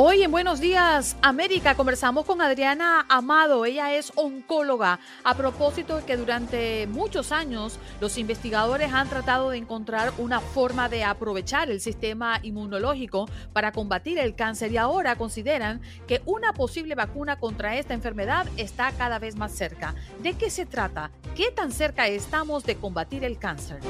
Hoy 0.00 0.22
en 0.22 0.30
Buenos 0.30 0.60
Días 0.60 1.16
América 1.22 1.74
conversamos 1.74 2.24
con 2.24 2.40
Adriana 2.40 3.04
Amado. 3.08 3.64
Ella 3.64 3.96
es 3.96 4.12
oncóloga. 4.14 5.00
A 5.24 5.34
propósito 5.34 5.96
de 5.96 6.04
que 6.04 6.16
durante 6.16 6.86
muchos 6.86 7.32
años 7.32 7.80
los 8.00 8.16
investigadores 8.16 8.92
han 8.92 9.08
tratado 9.08 9.50
de 9.50 9.56
encontrar 9.56 10.12
una 10.18 10.38
forma 10.38 10.88
de 10.88 11.02
aprovechar 11.02 11.68
el 11.68 11.80
sistema 11.80 12.38
inmunológico 12.44 13.28
para 13.52 13.72
combatir 13.72 14.20
el 14.20 14.36
cáncer 14.36 14.70
y 14.70 14.76
ahora 14.76 15.16
consideran 15.16 15.80
que 16.06 16.22
una 16.26 16.52
posible 16.52 16.94
vacuna 16.94 17.40
contra 17.40 17.76
esta 17.76 17.92
enfermedad 17.92 18.46
está 18.56 18.92
cada 18.92 19.18
vez 19.18 19.34
más 19.34 19.50
cerca. 19.50 19.96
¿De 20.22 20.34
qué 20.34 20.48
se 20.48 20.64
trata? 20.64 21.10
¿Qué 21.34 21.50
tan 21.50 21.72
cerca 21.72 22.06
estamos 22.06 22.62
de 22.62 22.76
combatir 22.76 23.24
el 23.24 23.36
cáncer? 23.36 23.80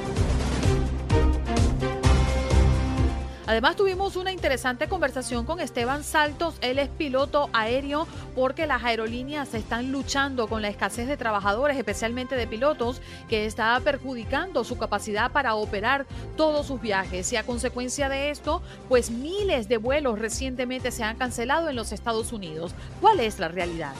Además 3.49 3.75
tuvimos 3.75 4.15
una 4.15 4.31
interesante 4.31 4.87
conversación 4.87 5.43
con 5.43 5.59
Esteban 5.59 6.03
Saltos, 6.03 6.53
él 6.61 6.77
es 6.77 6.87
piloto 6.87 7.49
aéreo 7.51 8.07
porque 8.35 8.67
las 8.67 8.83
aerolíneas 8.83 9.55
están 9.55 9.91
luchando 9.91 10.47
con 10.47 10.61
la 10.61 10.67
escasez 10.67 11.07
de 11.07 11.17
trabajadores, 11.17 11.75
especialmente 11.75 12.35
de 12.35 12.45
pilotos, 12.45 13.01
que 13.27 13.47
está 13.47 13.79
perjudicando 13.83 14.63
su 14.63 14.77
capacidad 14.77 15.31
para 15.31 15.55
operar 15.55 16.05
todos 16.37 16.67
sus 16.67 16.79
viajes. 16.79 17.33
Y 17.33 17.37
a 17.37 17.43
consecuencia 17.43 18.07
de 18.07 18.29
esto, 18.29 18.61
pues 18.87 19.09
miles 19.09 19.67
de 19.67 19.77
vuelos 19.77 20.19
recientemente 20.19 20.91
se 20.91 21.01
han 21.01 21.17
cancelado 21.17 21.69
en 21.69 21.75
los 21.75 21.91
Estados 21.91 22.31
Unidos. 22.31 22.75
¿Cuál 23.01 23.19
es 23.19 23.39
la 23.39 23.47
realidad? 23.47 23.93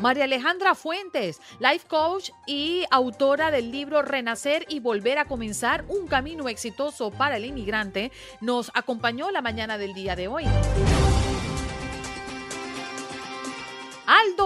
María 0.00 0.24
Alejandra 0.24 0.74
Fuentes, 0.74 1.40
life 1.58 1.86
coach 1.88 2.30
y 2.46 2.84
autora 2.90 3.50
del 3.50 3.72
libro 3.72 4.02
Renacer 4.02 4.66
y 4.68 4.80
Volver 4.80 5.18
a 5.18 5.24
Comenzar, 5.24 5.84
un 5.88 6.06
camino 6.06 6.48
exitoso 6.48 7.10
para 7.10 7.36
el 7.38 7.46
inmigrante, 7.46 8.12
nos 8.40 8.70
acompañó 8.74 9.30
la 9.30 9.40
mañana 9.40 9.78
del 9.78 9.94
día 9.94 10.14
de 10.14 10.28
hoy. 10.28 10.44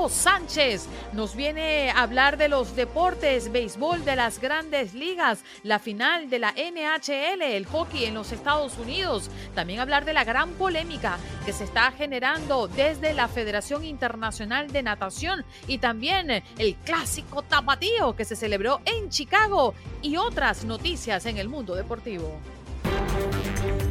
Sánchez 0.09 0.87
nos 1.13 1.35
viene 1.35 1.91
a 1.91 2.03
hablar 2.03 2.37
de 2.37 2.49
los 2.49 2.77
deportes, 2.77 3.51
béisbol 3.51 4.05
de 4.05 4.15
las 4.15 4.41
grandes 4.41 4.95
ligas, 4.95 5.41
la 5.65 5.79
final 5.79 6.31
de 6.31 6.39
la 6.39 6.53
NHL, 6.53 7.43
el 7.43 7.67
hockey 7.67 8.05
en 8.05 8.15
los 8.15 8.31
Estados 8.31 8.79
Unidos. 8.79 9.31
También 9.55 9.81
hablar 9.81 10.05
de 10.05 10.13
la 10.13 10.25
gran 10.25 10.51
polémica 10.53 11.19
que 11.45 11.53
se 11.53 11.65
está 11.65 11.91
generando 11.91 12.69
desde 12.69 13.13
la 13.13 13.29
Federación 13.29 13.85
Internacional 13.85 14.71
de 14.71 14.83
Natación 14.83 15.45
y 15.67 15.79
también 15.79 16.43
el 16.57 16.77
clásico 16.85 17.43
tapatío 17.43 18.15
que 18.15 18.25
se 18.25 18.37
celebró 18.37 18.81
en 18.85 19.11
Chicago 19.11 19.75
y 20.03 20.17
otras 20.17 20.65
noticias 20.65 21.27
en 21.27 21.37
el 21.37 21.49
mundo 21.49 21.75
deportivo. 21.75 22.39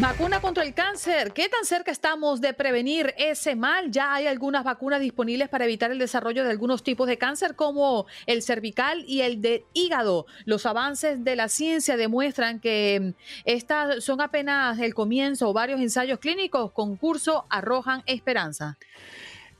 Vacuna 0.00 0.40
contra 0.40 0.64
el 0.64 0.72
cáncer. 0.72 1.34
¿Qué 1.34 1.50
tan 1.50 1.66
cerca 1.66 1.90
estamos 1.90 2.40
de 2.40 2.54
prevenir 2.54 3.12
ese 3.18 3.54
mal? 3.54 3.90
Ya 3.90 4.14
hay 4.14 4.26
algunas 4.26 4.64
vacunas 4.64 4.98
disponibles 4.98 5.50
para 5.50 5.66
evitar 5.66 5.90
el 5.90 5.98
desarrollo 5.98 6.42
de 6.42 6.48
algunos 6.48 6.82
tipos 6.82 7.06
de 7.06 7.18
cáncer 7.18 7.54
como 7.54 8.06
el 8.24 8.40
cervical 8.40 9.04
y 9.06 9.20
el 9.20 9.42
de 9.42 9.66
hígado. 9.74 10.24
Los 10.46 10.64
avances 10.64 11.22
de 11.22 11.36
la 11.36 11.48
ciencia 11.48 11.98
demuestran 11.98 12.60
que 12.60 13.12
estas 13.44 14.02
son 14.02 14.22
apenas 14.22 14.78
el 14.78 14.94
comienzo. 14.94 15.52
Varios 15.52 15.80
ensayos 15.80 16.18
clínicos 16.18 16.72
con 16.72 16.96
curso 16.96 17.44
arrojan 17.50 18.02
esperanza. 18.06 18.78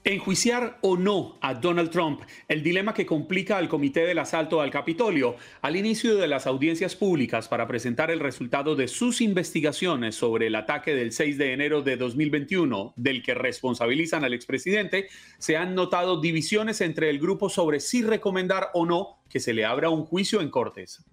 Enjuiciar 0.02 0.78
o 0.80 0.96
no 0.96 1.36
a 1.42 1.52
Donald 1.52 1.90
Trump, 1.90 2.22
el 2.48 2.62
dilema 2.62 2.94
que 2.94 3.04
complica 3.04 3.58
al 3.58 3.68
comité 3.68 4.06
del 4.06 4.18
asalto 4.18 4.62
al 4.62 4.70
Capitolio. 4.70 5.36
Al 5.60 5.76
inicio 5.76 6.16
de 6.16 6.26
las 6.26 6.46
audiencias 6.46 6.96
públicas 6.96 7.48
para 7.48 7.68
presentar 7.68 8.10
el 8.10 8.18
resultado 8.18 8.76
de 8.76 8.88
sus 8.88 9.20
investigaciones 9.20 10.14
sobre 10.14 10.46
el 10.46 10.54
ataque 10.54 10.94
del 10.94 11.12
6 11.12 11.36
de 11.36 11.52
enero 11.52 11.82
de 11.82 11.98
2021, 11.98 12.94
del 12.96 13.22
que 13.22 13.34
responsabilizan 13.34 14.24
al 14.24 14.32
expresidente, 14.32 15.08
se 15.36 15.58
han 15.58 15.74
notado 15.74 16.18
divisiones 16.18 16.80
entre 16.80 17.10
el 17.10 17.18
grupo 17.18 17.50
sobre 17.50 17.78
si 17.78 18.02
recomendar 18.02 18.70
o 18.72 18.86
no 18.86 19.18
que 19.28 19.38
se 19.38 19.52
le 19.52 19.66
abra 19.66 19.90
un 19.90 20.06
juicio 20.06 20.40
en 20.40 20.48
Cortes. 20.48 21.04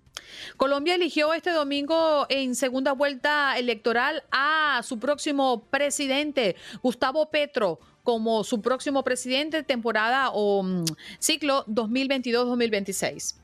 Colombia 0.55 0.95
eligió 0.95 1.33
este 1.33 1.51
domingo 1.51 2.25
en 2.29 2.55
segunda 2.55 2.93
vuelta 2.93 3.57
electoral 3.57 4.23
a 4.31 4.81
su 4.83 4.97
próximo 4.97 5.67
presidente, 5.69 6.55
Gustavo 6.81 7.29
Petro 7.29 7.79
como 8.07 8.45
su 8.45 8.61
próximo 8.61 9.03
presidente 9.03 9.63
temporada 9.63 10.29
o 10.31 10.63
mm, 10.63 10.85
ciclo 11.19 11.65
2022-2026. 11.65 13.35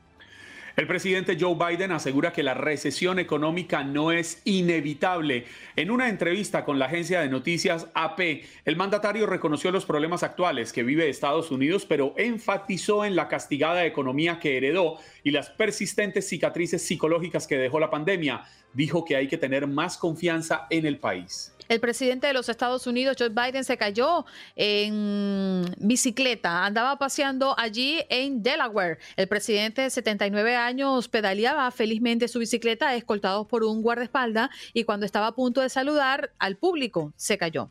El 0.74 0.86
presidente 0.86 1.36
Joe 1.38 1.54
Biden 1.54 1.92
asegura 1.92 2.32
que 2.32 2.42
la 2.42 2.54
recesión 2.54 3.18
económica 3.18 3.84
no 3.84 4.10
es 4.10 4.40
inevitable. 4.46 5.44
En 5.76 5.90
una 5.90 6.08
entrevista 6.08 6.64
con 6.64 6.78
la 6.78 6.86
agencia 6.86 7.20
de 7.20 7.28
noticias 7.28 7.88
AP, 7.92 8.20
el 8.64 8.76
mandatario 8.76 9.26
reconoció 9.26 9.70
los 9.70 9.84
problemas 9.84 10.22
actuales 10.22 10.72
que 10.72 10.82
vive 10.82 11.10
Estados 11.10 11.50
Unidos, 11.50 11.84
pero 11.84 12.14
enfatizó 12.16 13.04
en 13.04 13.16
la 13.16 13.28
castigada 13.28 13.84
economía 13.84 14.38
que 14.40 14.56
heredó 14.56 14.96
y 15.22 15.30
las 15.30 15.50
persistentes 15.50 16.26
cicatrices 16.26 16.80
psicológicas 16.80 17.46
que 17.46 17.58
dejó 17.58 17.80
la 17.80 17.90
pandemia. 17.90 18.44
Dijo 18.72 19.04
que 19.04 19.16
hay 19.16 19.28
que 19.28 19.36
tener 19.36 19.66
más 19.66 19.98
confianza 19.98 20.66
en 20.70 20.86
el 20.86 20.98
país. 20.98 21.53
El 21.68 21.80
presidente 21.80 22.26
de 22.26 22.32
los 22.32 22.48
Estados 22.48 22.86
Unidos, 22.86 23.16
Joe 23.18 23.30
Biden, 23.30 23.64
se 23.64 23.76
cayó 23.76 24.24
en 24.56 25.64
bicicleta. 25.78 26.64
Andaba 26.64 26.98
paseando 26.98 27.58
allí 27.58 28.02
en 28.08 28.42
Delaware. 28.42 28.98
El 29.16 29.28
presidente 29.28 29.82
de 29.82 29.90
79 29.90 30.56
años 30.56 31.08
pedaleaba 31.08 31.70
felizmente 31.70 32.28
su 32.28 32.38
bicicleta, 32.38 32.94
escoltado 32.94 33.46
por 33.48 33.64
un 33.64 33.82
guardaespaldas, 33.82 34.50
y 34.72 34.84
cuando 34.84 35.06
estaba 35.06 35.28
a 35.28 35.34
punto 35.34 35.60
de 35.60 35.68
saludar 35.68 36.32
al 36.38 36.56
público, 36.56 37.12
se 37.16 37.38
cayó. 37.38 37.70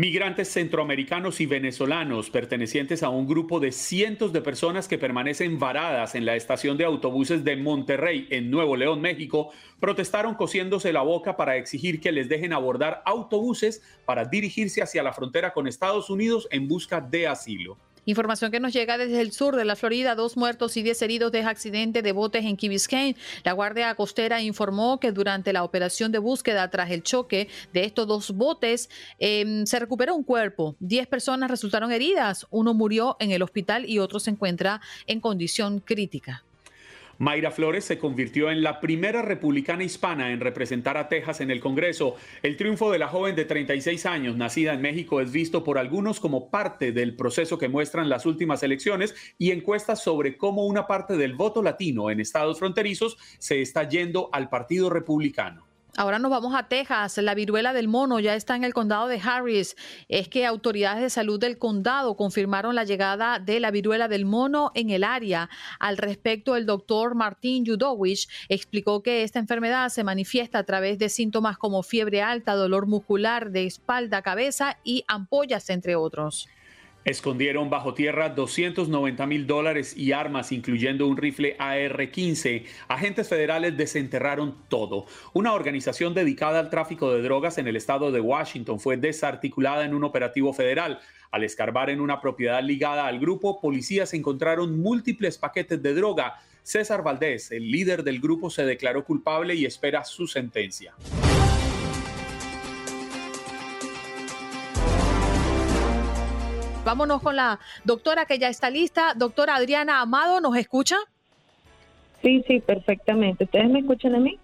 Migrantes 0.00 0.48
centroamericanos 0.50 1.42
y 1.42 1.46
venezolanos 1.46 2.30
pertenecientes 2.30 3.02
a 3.02 3.10
un 3.10 3.26
grupo 3.26 3.60
de 3.60 3.70
cientos 3.70 4.32
de 4.32 4.40
personas 4.40 4.88
que 4.88 4.96
permanecen 4.96 5.58
varadas 5.58 6.14
en 6.14 6.24
la 6.24 6.36
estación 6.36 6.78
de 6.78 6.86
autobuses 6.86 7.44
de 7.44 7.56
Monterrey, 7.56 8.26
en 8.30 8.50
Nuevo 8.50 8.76
León, 8.76 9.02
México, 9.02 9.52
protestaron 9.78 10.36
cosiéndose 10.36 10.94
la 10.94 11.02
boca 11.02 11.36
para 11.36 11.58
exigir 11.58 12.00
que 12.00 12.12
les 12.12 12.30
dejen 12.30 12.54
abordar 12.54 13.02
autobuses 13.04 13.82
para 14.06 14.24
dirigirse 14.24 14.80
hacia 14.80 15.02
la 15.02 15.12
frontera 15.12 15.52
con 15.52 15.66
Estados 15.66 16.08
Unidos 16.08 16.48
en 16.50 16.66
busca 16.66 17.02
de 17.02 17.28
asilo. 17.28 17.76
Información 18.06 18.50
que 18.50 18.60
nos 18.60 18.72
llega 18.72 18.98
desde 18.98 19.20
el 19.20 19.32
sur 19.32 19.56
de 19.56 19.64
la 19.64 19.76
Florida, 19.76 20.14
dos 20.14 20.36
muertos 20.36 20.76
y 20.76 20.82
diez 20.82 21.00
heridos 21.02 21.32
de 21.32 21.42
accidente 21.42 22.02
de 22.02 22.12
botes 22.12 22.44
en 22.44 22.56
Key 22.56 22.68
Biscayne. 22.68 23.16
La 23.44 23.52
Guardia 23.52 23.94
Costera 23.94 24.40
informó 24.40 24.98
que 25.00 25.12
durante 25.12 25.52
la 25.52 25.64
operación 25.64 26.12
de 26.12 26.18
búsqueda 26.18 26.70
tras 26.70 26.90
el 26.90 27.02
choque 27.02 27.48
de 27.72 27.84
estos 27.84 28.06
dos 28.06 28.30
botes 28.32 28.88
eh, 29.18 29.62
se 29.66 29.78
recuperó 29.78 30.14
un 30.14 30.24
cuerpo. 30.24 30.76
Diez 30.80 31.06
personas 31.06 31.50
resultaron 31.50 31.92
heridas, 31.92 32.46
uno 32.50 32.74
murió 32.74 33.16
en 33.20 33.30
el 33.32 33.42
hospital 33.42 33.88
y 33.88 33.98
otro 33.98 34.20
se 34.20 34.30
encuentra 34.30 34.80
en 35.06 35.20
condición 35.20 35.80
crítica. 35.80 36.44
Mayra 37.20 37.50
Flores 37.50 37.84
se 37.84 37.98
convirtió 37.98 38.50
en 38.50 38.62
la 38.62 38.80
primera 38.80 39.20
republicana 39.20 39.84
hispana 39.84 40.32
en 40.32 40.40
representar 40.40 40.96
a 40.96 41.10
Texas 41.10 41.42
en 41.42 41.50
el 41.50 41.60
Congreso. 41.60 42.16
El 42.42 42.56
triunfo 42.56 42.90
de 42.90 42.98
la 42.98 43.08
joven 43.08 43.36
de 43.36 43.44
36 43.44 44.06
años, 44.06 44.38
nacida 44.38 44.72
en 44.72 44.80
México, 44.80 45.20
es 45.20 45.30
visto 45.30 45.62
por 45.62 45.76
algunos 45.76 46.18
como 46.18 46.48
parte 46.48 46.92
del 46.92 47.14
proceso 47.16 47.58
que 47.58 47.68
muestran 47.68 48.08
las 48.08 48.24
últimas 48.24 48.62
elecciones 48.62 49.14
y 49.36 49.50
encuestas 49.50 50.02
sobre 50.02 50.38
cómo 50.38 50.64
una 50.64 50.86
parte 50.86 51.18
del 51.18 51.34
voto 51.34 51.62
latino 51.62 52.10
en 52.10 52.20
estados 52.20 52.58
fronterizos 52.58 53.18
se 53.38 53.60
está 53.60 53.86
yendo 53.86 54.30
al 54.32 54.48
Partido 54.48 54.88
Republicano. 54.88 55.69
Ahora 56.00 56.18
nos 56.18 56.30
vamos 56.30 56.54
a 56.54 56.62
Texas. 56.62 57.18
La 57.18 57.34
viruela 57.34 57.74
del 57.74 57.86
mono 57.86 58.20
ya 58.20 58.34
está 58.34 58.56
en 58.56 58.64
el 58.64 58.72
condado 58.72 59.06
de 59.06 59.20
Harris. 59.20 59.76
Es 60.08 60.28
que 60.28 60.46
autoridades 60.46 61.02
de 61.02 61.10
salud 61.10 61.38
del 61.38 61.58
condado 61.58 62.16
confirmaron 62.16 62.74
la 62.74 62.84
llegada 62.84 63.38
de 63.38 63.60
la 63.60 63.70
viruela 63.70 64.08
del 64.08 64.24
mono 64.24 64.72
en 64.74 64.88
el 64.88 65.04
área. 65.04 65.50
Al 65.78 65.98
respecto, 65.98 66.56
el 66.56 66.64
doctor 66.64 67.14
Martín 67.14 67.66
Judowich 67.66 68.30
explicó 68.48 69.02
que 69.02 69.24
esta 69.24 69.40
enfermedad 69.40 69.90
se 69.90 70.02
manifiesta 70.02 70.60
a 70.60 70.64
través 70.64 70.98
de 70.98 71.10
síntomas 71.10 71.58
como 71.58 71.82
fiebre 71.82 72.22
alta, 72.22 72.54
dolor 72.54 72.86
muscular 72.86 73.50
de 73.50 73.66
espalda, 73.66 74.22
cabeza 74.22 74.78
y 74.82 75.04
ampollas, 75.06 75.68
entre 75.68 75.96
otros. 75.96 76.48
Escondieron 77.04 77.70
bajo 77.70 77.94
tierra 77.94 78.28
290 78.28 79.26
mil 79.26 79.46
dólares 79.46 79.96
y 79.96 80.12
armas, 80.12 80.52
incluyendo 80.52 81.06
un 81.06 81.16
rifle 81.16 81.56
AR-15. 81.58 82.66
Agentes 82.88 83.26
federales 83.26 83.74
desenterraron 83.74 84.56
todo. 84.68 85.06
Una 85.32 85.54
organización 85.54 86.12
dedicada 86.12 86.58
al 86.58 86.68
tráfico 86.68 87.10
de 87.10 87.22
drogas 87.22 87.56
en 87.56 87.66
el 87.68 87.76
estado 87.76 88.12
de 88.12 88.20
Washington 88.20 88.80
fue 88.80 88.98
desarticulada 88.98 89.86
en 89.86 89.94
un 89.94 90.04
operativo 90.04 90.52
federal. 90.52 91.00
Al 91.30 91.42
escarbar 91.42 91.88
en 91.88 92.02
una 92.02 92.20
propiedad 92.20 92.62
ligada 92.62 93.06
al 93.06 93.18
grupo, 93.18 93.62
policías 93.62 94.12
encontraron 94.12 94.78
múltiples 94.78 95.38
paquetes 95.38 95.82
de 95.82 95.94
droga. 95.94 96.34
César 96.62 97.02
Valdés, 97.02 97.50
el 97.50 97.70
líder 97.70 98.04
del 98.04 98.20
grupo, 98.20 98.50
se 98.50 98.66
declaró 98.66 99.06
culpable 99.06 99.54
y 99.54 99.64
espera 99.64 100.04
su 100.04 100.26
sentencia. 100.26 100.94
Vámonos 106.90 107.22
con 107.22 107.36
la 107.36 107.60
doctora 107.84 108.24
que 108.24 108.40
ya 108.40 108.48
está 108.48 108.68
lista. 108.68 109.14
Doctora 109.14 109.54
Adriana 109.54 110.00
Amado, 110.00 110.40
¿nos 110.40 110.56
escucha? 110.56 110.96
Sí, 112.20 112.42
sí, 112.48 112.58
perfectamente. 112.58 113.44
¿Ustedes 113.44 113.70
me 113.70 113.78
escuchan 113.78 114.16
a 114.16 114.18
mí? 114.18 114.40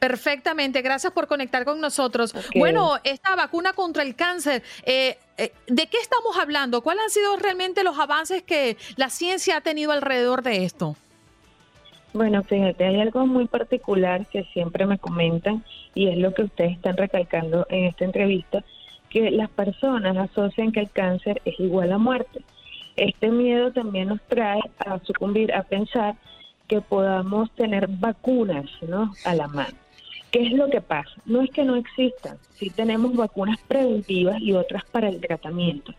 Perfectamente, 0.00 0.82
gracias 0.82 1.12
por 1.12 1.28
conectar 1.28 1.64
con 1.64 1.80
nosotros. 1.80 2.34
Bueno, 2.56 2.98
esta 3.04 3.36
vacuna 3.36 3.74
contra 3.74 4.02
el 4.02 4.16
cáncer, 4.16 4.64
eh, 4.84 5.18
eh, 5.38 5.52
¿de 5.68 5.86
qué 5.86 5.98
estamos 5.98 6.36
hablando? 6.36 6.82
¿Cuáles 6.82 7.04
han 7.04 7.10
sido 7.10 7.36
realmente 7.36 7.84
los 7.84 7.96
avances 7.96 8.42
que 8.42 8.76
la 8.96 9.08
ciencia 9.08 9.58
ha 9.58 9.60
tenido 9.60 9.92
alrededor 9.92 10.42
de 10.42 10.64
esto? 10.64 10.96
Bueno, 12.12 12.42
fíjate, 12.42 12.84
hay 12.86 13.00
algo 13.00 13.24
muy 13.24 13.46
particular 13.46 14.26
que 14.26 14.42
siempre 14.52 14.84
me 14.84 14.98
comentan 14.98 15.64
y 15.94 16.08
es 16.08 16.18
lo 16.18 16.34
que 16.34 16.42
ustedes 16.42 16.72
están 16.72 16.96
recalcando 16.96 17.68
en 17.70 17.84
esta 17.84 18.04
entrevista, 18.04 18.64
que 19.14 19.30
las 19.30 19.48
personas 19.48 20.16
asocian 20.16 20.72
que 20.72 20.80
el 20.80 20.90
cáncer 20.90 21.40
es 21.44 21.58
igual 21.60 21.92
a 21.92 21.98
muerte. 21.98 22.42
Este 22.96 23.30
miedo 23.30 23.70
también 23.70 24.08
nos 24.08 24.20
trae 24.22 24.60
a 24.78 24.98
sucumbir 25.04 25.54
a 25.54 25.62
pensar 25.62 26.16
que 26.66 26.80
podamos 26.80 27.48
tener 27.52 27.86
vacunas 27.86 28.66
¿no? 28.88 29.14
a 29.24 29.34
la 29.36 29.46
mano. 29.46 29.76
¿Qué 30.32 30.48
es 30.48 30.52
lo 30.52 30.68
que 30.68 30.80
pasa? 30.80 31.12
No 31.26 31.42
es 31.42 31.50
que 31.50 31.64
no 31.64 31.76
existan, 31.76 32.38
sí 32.54 32.70
tenemos 32.70 33.14
vacunas 33.14 33.58
preventivas 33.68 34.40
y 34.40 34.52
otras 34.52 34.84
para 34.86 35.08
el 35.08 35.20
tratamiento, 35.20 35.94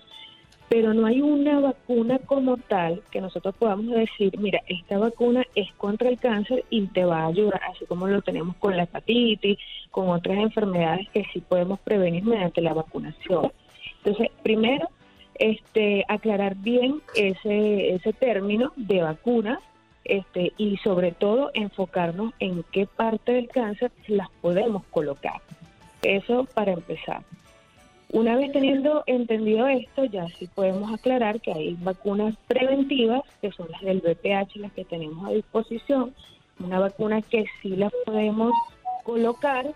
pero 0.69 0.93
no 0.93 1.05
hay 1.05 1.21
una 1.21 1.59
vacuna 1.59 2.19
como 2.19 2.57
tal 2.57 3.01
que 3.11 3.21
nosotros 3.21 3.55
podamos 3.57 3.87
decir, 3.87 4.37
mira, 4.39 4.61
esta 4.67 4.97
vacuna 4.97 5.45
es 5.53 5.71
contra 5.73 6.09
el 6.09 6.19
cáncer 6.19 6.63
y 6.69 6.87
te 6.87 7.05
va 7.05 7.21
a 7.21 7.27
ayudar, 7.27 7.61
así 7.71 7.85
como 7.85 8.07
lo 8.07 8.21
tenemos 8.21 8.55
con 8.57 8.75
la 8.75 8.83
hepatitis, 8.83 9.57
con 9.91 10.09
otras 10.09 10.37
enfermedades 10.37 11.07
que 11.09 11.25
sí 11.31 11.41
podemos 11.41 11.79
prevenir 11.79 12.23
mediante 12.23 12.61
la 12.61 12.73
vacunación. 12.73 13.51
Entonces, 13.97 14.29
primero, 14.43 14.89
este, 15.35 16.03
aclarar 16.07 16.55
bien 16.55 17.01
ese, 17.15 17.93
ese 17.93 18.13
término 18.13 18.71
de 18.75 19.01
vacuna 19.01 19.59
este, 20.03 20.53
y 20.57 20.77
sobre 20.77 21.11
todo 21.11 21.51
enfocarnos 21.53 22.33
en 22.39 22.63
qué 22.71 22.85
parte 22.85 23.33
del 23.33 23.47
cáncer 23.49 23.91
las 24.07 24.29
podemos 24.41 24.83
colocar. 24.85 25.41
Eso 26.01 26.45
para 26.53 26.73
empezar. 26.73 27.23
Una 28.15 28.37
vez 28.37 28.53
teniendo 28.53 29.03
entendido 29.07 29.67
esto, 29.67 30.05
ya 30.05 30.25
sí 30.39 30.47
podemos 30.47 30.89
aclarar 30.93 31.41
que 31.41 31.51
hay 31.51 31.75
vacunas 31.81 32.33
preventivas, 32.47 33.23
que 33.41 33.51
son 33.51 33.69
las 33.69 33.81
del 33.81 33.97
VPH, 33.97 34.55
las 34.55 34.71
que 34.71 34.85
tenemos 34.85 35.27
a 35.27 35.33
disposición, 35.33 36.15
una 36.57 36.79
vacuna 36.79 37.21
que 37.21 37.43
sí 37.61 37.75
la 37.75 37.91
podemos 38.05 38.53
colocar 39.03 39.67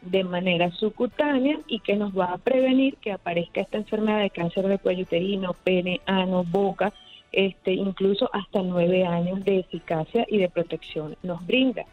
de 0.00 0.24
manera 0.24 0.72
subcutánea 0.72 1.60
y 1.68 1.78
que 1.78 1.94
nos 1.94 2.18
va 2.18 2.32
a 2.32 2.38
prevenir 2.38 2.96
que 2.96 3.12
aparezca 3.12 3.60
esta 3.60 3.76
enfermedad 3.76 4.22
de 4.22 4.30
cáncer 4.30 4.66
de 4.66 4.78
cuello 4.78 5.04
uterino, 5.04 5.54
pene, 5.62 6.00
ano, 6.04 6.42
boca, 6.42 6.92
este, 7.30 7.74
incluso 7.74 8.28
hasta 8.32 8.60
nueve 8.62 9.06
años 9.06 9.44
de 9.44 9.60
eficacia 9.60 10.26
y 10.28 10.38
de 10.38 10.48
protección 10.48 11.14
nos 11.22 11.46
brinda. 11.46 11.84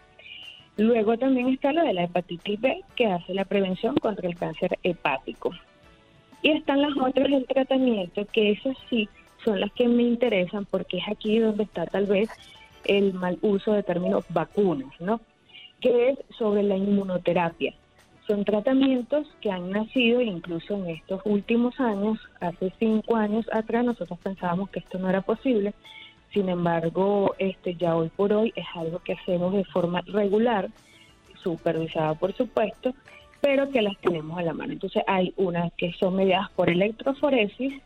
Luego 0.79 1.17
también 1.17 1.49
está 1.49 1.73
lo 1.73 1.83
de 1.83 1.91
la 1.91 2.05
hepatitis 2.05 2.61
B, 2.61 2.85
que 2.95 3.05
hace 3.05 3.33
la 3.33 3.43
prevención 3.43 3.97
contra 3.97 4.29
el 4.29 4.37
cáncer 4.37 4.79
hepático. 4.81 5.51
Y 6.41 6.51
están 6.51 6.81
las 6.81 6.95
otras 6.95 7.29
del 7.29 7.45
tratamiento, 7.45 8.25
que 8.31 8.51
esas 8.51 8.77
sí 8.89 9.09
son 9.43 9.59
las 9.59 9.73
que 9.73 9.89
me 9.89 10.03
interesan 10.03 10.63
porque 10.63 10.99
es 10.99 11.03
aquí 11.09 11.37
donde 11.39 11.63
está 11.63 11.85
tal 11.85 12.05
vez 12.05 12.29
el 12.85 13.13
mal 13.13 13.37
uso 13.41 13.73
de 13.73 13.83
términos 13.83 14.23
vacunas, 14.29 14.89
¿no? 15.01 15.19
Que 15.81 16.11
es 16.11 16.19
sobre 16.37 16.63
la 16.63 16.77
inmunoterapia. 16.77 17.73
Son 18.25 18.45
tratamientos 18.45 19.27
que 19.41 19.51
han 19.51 19.71
nacido 19.71 20.21
incluso 20.21 20.75
en 20.75 20.91
estos 20.91 21.21
últimos 21.25 21.77
años, 21.81 22.19
hace 22.39 22.71
cinco 22.79 23.17
años 23.17 23.45
atrás 23.51 23.83
nosotros 23.83 24.17
pensábamos 24.19 24.69
que 24.69 24.79
esto 24.79 24.97
no 24.97 25.09
era 25.09 25.19
posible, 25.23 25.73
sin 26.33 26.49
embargo, 26.49 27.35
este 27.39 27.75
ya 27.75 27.95
hoy 27.95 28.09
por 28.09 28.33
hoy 28.33 28.53
es 28.55 28.65
algo 28.75 28.99
que 28.99 29.13
hacemos 29.13 29.53
de 29.53 29.65
forma 29.65 30.01
regular, 30.01 30.69
supervisada 31.41 32.13
por 32.15 32.33
supuesto, 32.33 32.93
pero 33.41 33.69
que 33.69 33.81
las 33.81 33.97
tenemos 33.99 34.37
a 34.37 34.43
la 34.43 34.53
mano. 34.53 34.73
Entonces 34.73 35.03
hay 35.07 35.33
unas 35.37 35.71
que 35.73 35.93
son 35.93 36.15
mediadas 36.15 36.49
por 36.51 36.69
electroforesis, 36.69 37.81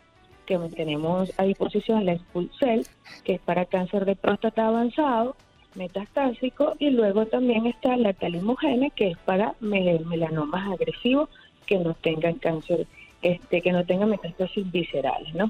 que 0.45 0.57
tenemos 0.75 1.31
a 1.37 1.43
disposición 1.43 2.05
la 2.05 2.13
Expulsel, 2.13 2.85
que 3.23 3.35
es 3.35 3.41
para 3.41 3.65
cáncer 3.65 4.05
de 4.05 4.15
próstata 4.15 4.67
avanzado, 4.67 5.35
metastásico, 5.75 6.75
y 6.79 6.89
luego 6.89 7.25
también 7.25 7.65
está 7.65 7.95
la 7.95 8.13
talimogene, 8.13 8.91
que 8.91 9.11
es 9.11 9.17
para 9.19 9.55
melanomas 9.61 10.71
agresivos 10.73 11.29
que 11.65 11.77
no 11.77 11.93
tengan 11.93 12.35
cáncer, 12.35 12.87
este, 13.21 13.61
que 13.61 13.71
no 13.71 13.85
tengan 13.85 14.09
metástasis 14.09 14.69
viscerales, 14.69 15.33
¿no? 15.33 15.49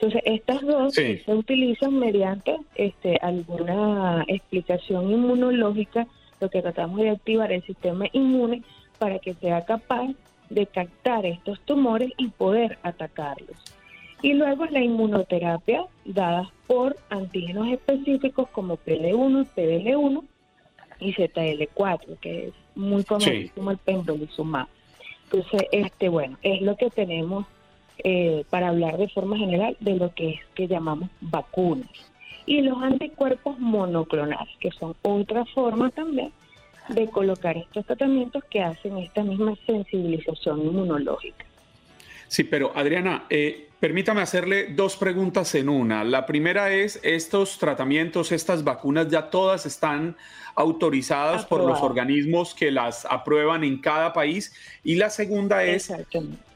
Entonces, 0.00 0.22
estas 0.26 0.62
dos 0.62 0.94
se 0.94 1.24
utilizan 1.26 1.98
mediante 1.98 2.56
este, 2.76 3.18
alguna 3.20 4.24
explicación 4.28 5.10
inmunológica, 5.10 6.06
lo 6.40 6.48
que 6.48 6.62
tratamos 6.62 7.00
de 7.00 7.10
activar 7.10 7.50
el 7.50 7.64
sistema 7.64 8.06
inmune 8.12 8.62
para 8.98 9.18
que 9.18 9.34
sea 9.34 9.64
capaz 9.64 10.10
de 10.50 10.66
captar 10.66 11.26
estos 11.26 11.60
tumores 11.62 12.12
y 12.16 12.28
poder 12.28 12.78
atacarlos. 12.84 13.56
Y 14.22 14.34
luego 14.34 14.66
la 14.66 14.80
inmunoterapia 14.80 15.84
dada 16.04 16.48
por 16.68 16.96
antígenos 17.10 17.66
específicos 17.68 18.48
como 18.50 18.76
PL1, 18.76 19.48
PDL1 19.56 20.22
y 21.00 21.12
ZL4, 21.12 22.18
que 22.20 22.48
es 22.48 22.54
muy 22.76 23.02
como 23.02 23.70
el 23.72 23.78
pembrolizumab. 23.78 24.68
Entonces, 25.24 25.68
este, 25.72 26.08
bueno, 26.08 26.38
es 26.42 26.62
lo 26.62 26.76
que 26.76 26.88
tenemos 26.90 27.46
eh, 28.04 28.44
para 28.50 28.68
hablar 28.68 28.96
de 28.96 29.08
forma 29.08 29.36
general 29.36 29.76
de 29.80 29.96
lo 29.96 30.14
que 30.14 30.30
es 30.30 30.40
que 30.54 30.68
llamamos 30.68 31.10
vacunas. 31.20 31.88
Y 32.46 32.62
los 32.62 32.82
anticuerpos 32.82 33.58
monoclonales, 33.58 34.56
que 34.60 34.70
son 34.70 34.94
otra 35.02 35.44
forma 35.46 35.90
también 35.90 36.32
de 36.88 37.08
colocar 37.08 37.56
estos 37.56 37.84
tratamientos 37.84 38.42
que 38.44 38.62
hacen 38.62 38.96
esta 38.98 39.22
misma 39.22 39.54
sensibilización 39.66 40.64
inmunológica. 40.64 41.44
Sí, 42.28 42.44
pero 42.44 42.72
Adriana, 42.76 43.24
eh, 43.30 43.68
permítame 43.80 44.20
hacerle 44.20 44.68
dos 44.74 44.96
preguntas 44.96 45.54
en 45.54 45.68
una. 45.68 46.04
La 46.04 46.26
primera 46.26 46.70
es, 46.72 47.00
estos 47.02 47.58
tratamientos, 47.58 48.32
estas 48.32 48.62
vacunas 48.62 49.08
ya 49.08 49.30
todas 49.30 49.66
están 49.66 50.16
autorizadas 50.54 51.46
por 51.46 51.64
los 51.64 51.80
organismos 51.80 52.54
que 52.54 52.70
las 52.70 53.06
aprueban 53.08 53.64
en 53.64 53.80
cada 53.80 54.12
país. 54.12 54.52
Y 54.84 54.96
la 54.96 55.08
segunda 55.08 55.64
es, 55.64 55.92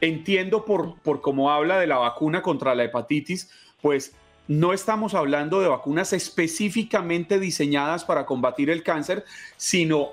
entiendo 0.00 0.64
por, 0.64 0.98
por 1.00 1.20
cómo 1.20 1.50
habla 1.50 1.78
de 1.78 1.86
la 1.86 1.98
vacuna 1.98 2.42
contra 2.42 2.74
la 2.74 2.84
hepatitis, 2.84 3.50
pues 3.80 4.14
no 4.48 4.72
estamos 4.72 5.14
hablando 5.14 5.60
de 5.60 5.68
vacunas 5.68 6.12
específicamente 6.12 7.38
diseñadas 7.38 8.04
para 8.04 8.26
combatir 8.26 8.70
el 8.70 8.82
cáncer, 8.82 9.24
sino 9.56 10.10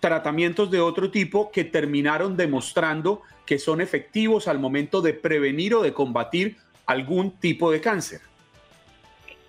tratamientos 0.00 0.70
de 0.70 0.80
otro 0.80 1.10
tipo 1.10 1.50
que 1.50 1.64
terminaron 1.64 2.36
demostrando 2.36 3.22
que 3.48 3.58
son 3.58 3.80
efectivos 3.80 4.46
al 4.46 4.58
momento 4.58 5.00
de 5.00 5.14
prevenir 5.14 5.74
o 5.74 5.80
de 5.80 5.94
combatir 5.94 6.58
algún 6.84 7.30
tipo 7.30 7.70
de 7.70 7.80
cáncer. 7.80 8.20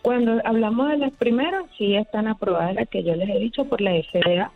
Cuando 0.01 0.39
hablamos 0.46 0.88
de 0.91 1.00
las 1.00 1.12
primeras, 1.12 1.65
sí 1.77 1.98
están 1.98 2.29
aprobadas 2.29 2.75
las 2.75 2.88
que 2.88 3.03
yo 3.03 3.13
les 3.15 3.27
he 3.27 3.39
dicho 3.39 3.65
por 3.65 3.82
la 3.82 3.91
FDA. 3.91 4.53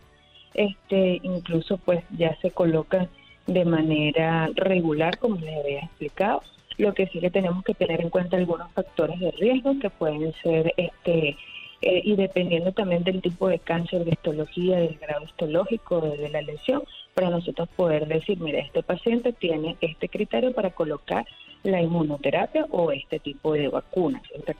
Este, 0.54 1.20
incluso 1.22 1.76
pues 1.76 2.02
ya 2.16 2.34
se 2.40 2.52
colocan 2.52 3.10
de 3.46 3.66
manera 3.66 4.48
regular, 4.54 5.18
como 5.18 5.36
les 5.36 5.58
había 5.58 5.80
explicado. 5.80 6.40
Lo 6.78 6.94
que 6.94 7.06
sí 7.08 7.20
que 7.20 7.28
tenemos 7.28 7.62
que 7.64 7.74
tener 7.74 8.00
en 8.00 8.08
cuenta 8.08 8.38
algunos 8.38 8.72
factores 8.72 9.20
de 9.20 9.30
riesgo 9.32 9.78
que 9.78 9.90
pueden 9.90 10.32
ser, 10.42 10.72
este, 10.78 11.36
eh, 11.82 12.00
y 12.02 12.16
dependiendo 12.16 12.72
también 12.72 13.04
del 13.04 13.20
tipo 13.20 13.48
de 13.48 13.58
cáncer, 13.58 14.06
de 14.06 14.12
histología, 14.12 14.78
del 14.78 14.96
grado 14.98 15.22
histológico, 15.26 16.00
de 16.00 16.30
la 16.30 16.40
lesión, 16.40 16.82
para 17.14 17.30
nosotros 17.30 17.68
poder 17.76 18.06
decir, 18.06 18.38
mira, 18.40 18.58
este 18.58 18.82
paciente 18.82 19.32
tiene 19.32 19.76
este 19.80 20.08
criterio 20.08 20.52
para 20.52 20.70
colocar 20.70 21.24
la 21.62 21.80
inmunoterapia 21.80 22.66
o 22.70 22.92
este 22.92 23.18
tipo 23.18 23.52
de 23.52 23.68
vacunas, 23.68 24.22
entre. 24.34 24.54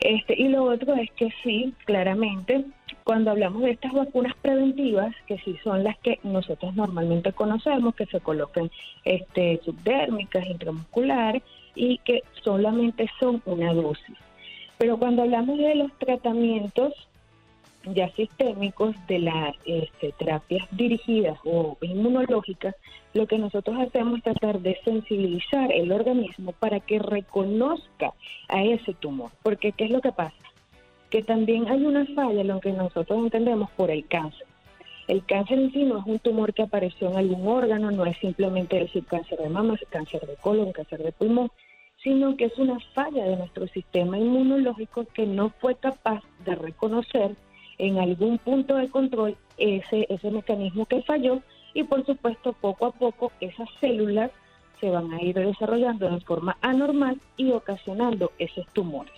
Este, 0.00 0.34
y 0.40 0.48
lo 0.48 0.64
otro 0.64 0.94
es 0.94 1.10
que 1.12 1.28
sí, 1.42 1.74
claramente, 1.84 2.64
cuando 3.04 3.30
hablamos 3.30 3.62
de 3.62 3.72
estas 3.72 3.92
vacunas 3.92 4.34
preventivas, 4.40 5.14
que 5.26 5.38
sí 5.38 5.58
son 5.62 5.84
las 5.84 5.98
que 5.98 6.18
nosotros 6.22 6.74
normalmente 6.74 7.32
conocemos, 7.32 7.94
que 7.94 8.06
se 8.06 8.20
colocan 8.20 8.70
este, 9.04 9.60
subdérmicas, 9.62 10.46
intramusculares 10.46 11.42
y 11.74 11.98
que 11.98 12.22
solamente 12.42 13.10
son 13.18 13.42
una 13.44 13.74
dosis. 13.74 14.16
Pero 14.78 14.96
cuando 14.96 15.22
hablamos 15.22 15.58
de 15.58 15.74
los 15.74 15.92
tratamientos 15.98 16.94
ya 17.94 18.10
sistémicos 18.10 18.94
de 19.06 19.18
las 19.20 19.54
este, 19.64 20.12
terapias 20.12 20.66
dirigidas 20.70 21.38
o 21.44 21.76
inmunológicas, 21.80 22.74
lo 23.14 23.26
que 23.26 23.38
nosotros 23.38 23.76
hacemos 23.78 24.18
es 24.18 24.24
tratar 24.24 24.60
de 24.60 24.78
sensibilizar 24.84 25.72
el 25.72 25.92
organismo 25.92 26.52
para 26.52 26.80
que 26.80 26.98
reconozca 26.98 28.12
a 28.48 28.62
ese 28.62 28.94
tumor. 28.94 29.30
Porque 29.42 29.72
¿qué 29.72 29.84
es 29.84 29.90
lo 29.90 30.00
que 30.00 30.12
pasa? 30.12 30.36
Que 31.10 31.22
también 31.22 31.68
hay 31.68 31.84
una 31.84 32.06
falla 32.06 32.40
en 32.40 32.48
lo 32.48 32.60
que 32.60 32.72
nosotros 32.72 33.18
entendemos 33.18 33.70
por 33.72 33.90
el 33.90 34.06
cáncer. 34.06 34.46
El 35.08 35.24
cáncer 35.24 35.58
en 35.58 35.72
sí 35.72 35.82
no 35.82 35.98
es 35.98 36.06
un 36.06 36.20
tumor 36.20 36.54
que 36.54 36.62
apareció 36.62 37.10
en 37.10 37.16
algún 37.16 37.48
órgano, 37.48 37.90
no 37.90 38.06
es 38.06 38.16
simplemente 38.18 38.78
decir 38.78 39.04
cáncer 39.06 39.38
de 39.38 39.48
mama, 39.48 39.76
cáncer 39.88 40.24
de 40.24 40.36
colon, 40.36 40.70
cáncer 40.70 41.02
de 41.02 41.10
pulmón, 41.10 41.50
sino 42.02 42.36
que 42.36 42.46
es 42.46 42.58
una 42.58 42.78
falla 42.94 43.24
de 43.24 43.36
nuestro 43.36 43.66
sistema 43.68 44.18
inmunológico 44.18 45.04
que 45.12 45.26
no 45.26 45.50
fue 45.60 45.74
capaz 45.74 46.22
de 46.44 46.54
reconocer 46.54 47.34
en 47.80 47.98
algún 47.98 48.38
punto 48.38 48.76
de 48.76 48.88
control 48.88 49.36
ese, 49.56 50.06
ese 50.08 50.30
mecanismo 50.30 50.84
que 50.86 51.02
falló 51.02 51.40
y 51.72 51.82
por 51.84 52.04
supuesto 52.04 52.52
poco 52.52 52.86
a 52.86 52.92
poco 52.92 53.32
esas 53.40 53.68
células 53.80 54.30
se 54.80 54.90
van 54.90 55.12
a 55.12 55.22
ir 55.22 55.34
desarrollando 55.34 56.10
de 56.10 56.20
forma 56.20 56.56
anormal 56.60 57.20
y 57.36 57.52
ocasionando 57.52 58.32
esos 58.38 58.66
tumores. 58.72 59.12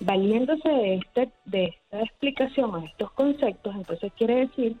Valiéndose 0.00 0.68
de, 0.68 0.94
este, 0.94 1.28
de 1.44 1.64
esta 1.64 2.00
explicación 2.00 2.74
a 2.74 2.84
estos 2.84 3.10
conceptos, 3.12 3.74
entonces 3.74 4.12
quiere 4.16 4.46
decir 4.46 4.76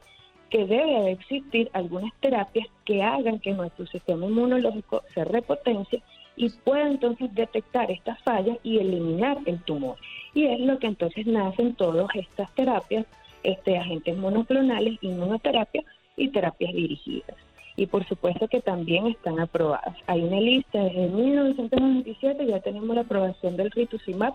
que 0.48 0.66
debe 0.66 1.02
de 1.02 1.12
existir 1.12 1.70
algunas 1.72 2.12
terapias 2.20 2.66
que 2.84 3.02
hagan 3.02 3.38
que 3.38 3.52
nuestro 3.52 3.86
sistema 3.86 4.26
inmunológico 4.26 5.02
se 5.14 5.24
repotencie 5.24 6.02
y 6.36 6.48
pueda 6.50 6.88
entonces 6.88 7.32
detectar 7.34 7.90
estas 7.90 8.20
fallas 8.22 8.58
y 8.62 8.78
eliminar 8.78 9.38
el 9.46 9.62
tumor. 9.62 9.96
Y 10.34 10.46
es 10.46 10.60
lo 10.60 10.78
que 10.78 10.86
entonces 10.86 11.26
nacen 11.26 11.74
todas 11.74 12.08
estas 12.14 12.52
terapias 12.54 13.06
este, 13.42 13.78
agentes 13.78 14.16
monoclonales, 14.16 14.98
inmunoterapia 15.00 15.82
y 16.16 16.28
terapias 16.28 16.72
dirigidas. 16.72 17.36
Y 17.76 17.86
por 17.86 18.06
supuesto 18.06 18.48
que 18.48 18.60
también 18.60 19.06
están 19.06 19.40
aprobadas. 19.40 19.96
Hay 20.06 20.22
una 20.22 20.40
lista 20.40 20.82
desde 20.82 21.08
1997, 21.08 22.46
ya 22.46 22.60
tenemos 22.60 22.94
la 22.94 23.02
aprobación 23.02 23.56
del 23.56 23.70
rituximab 23.70 24.34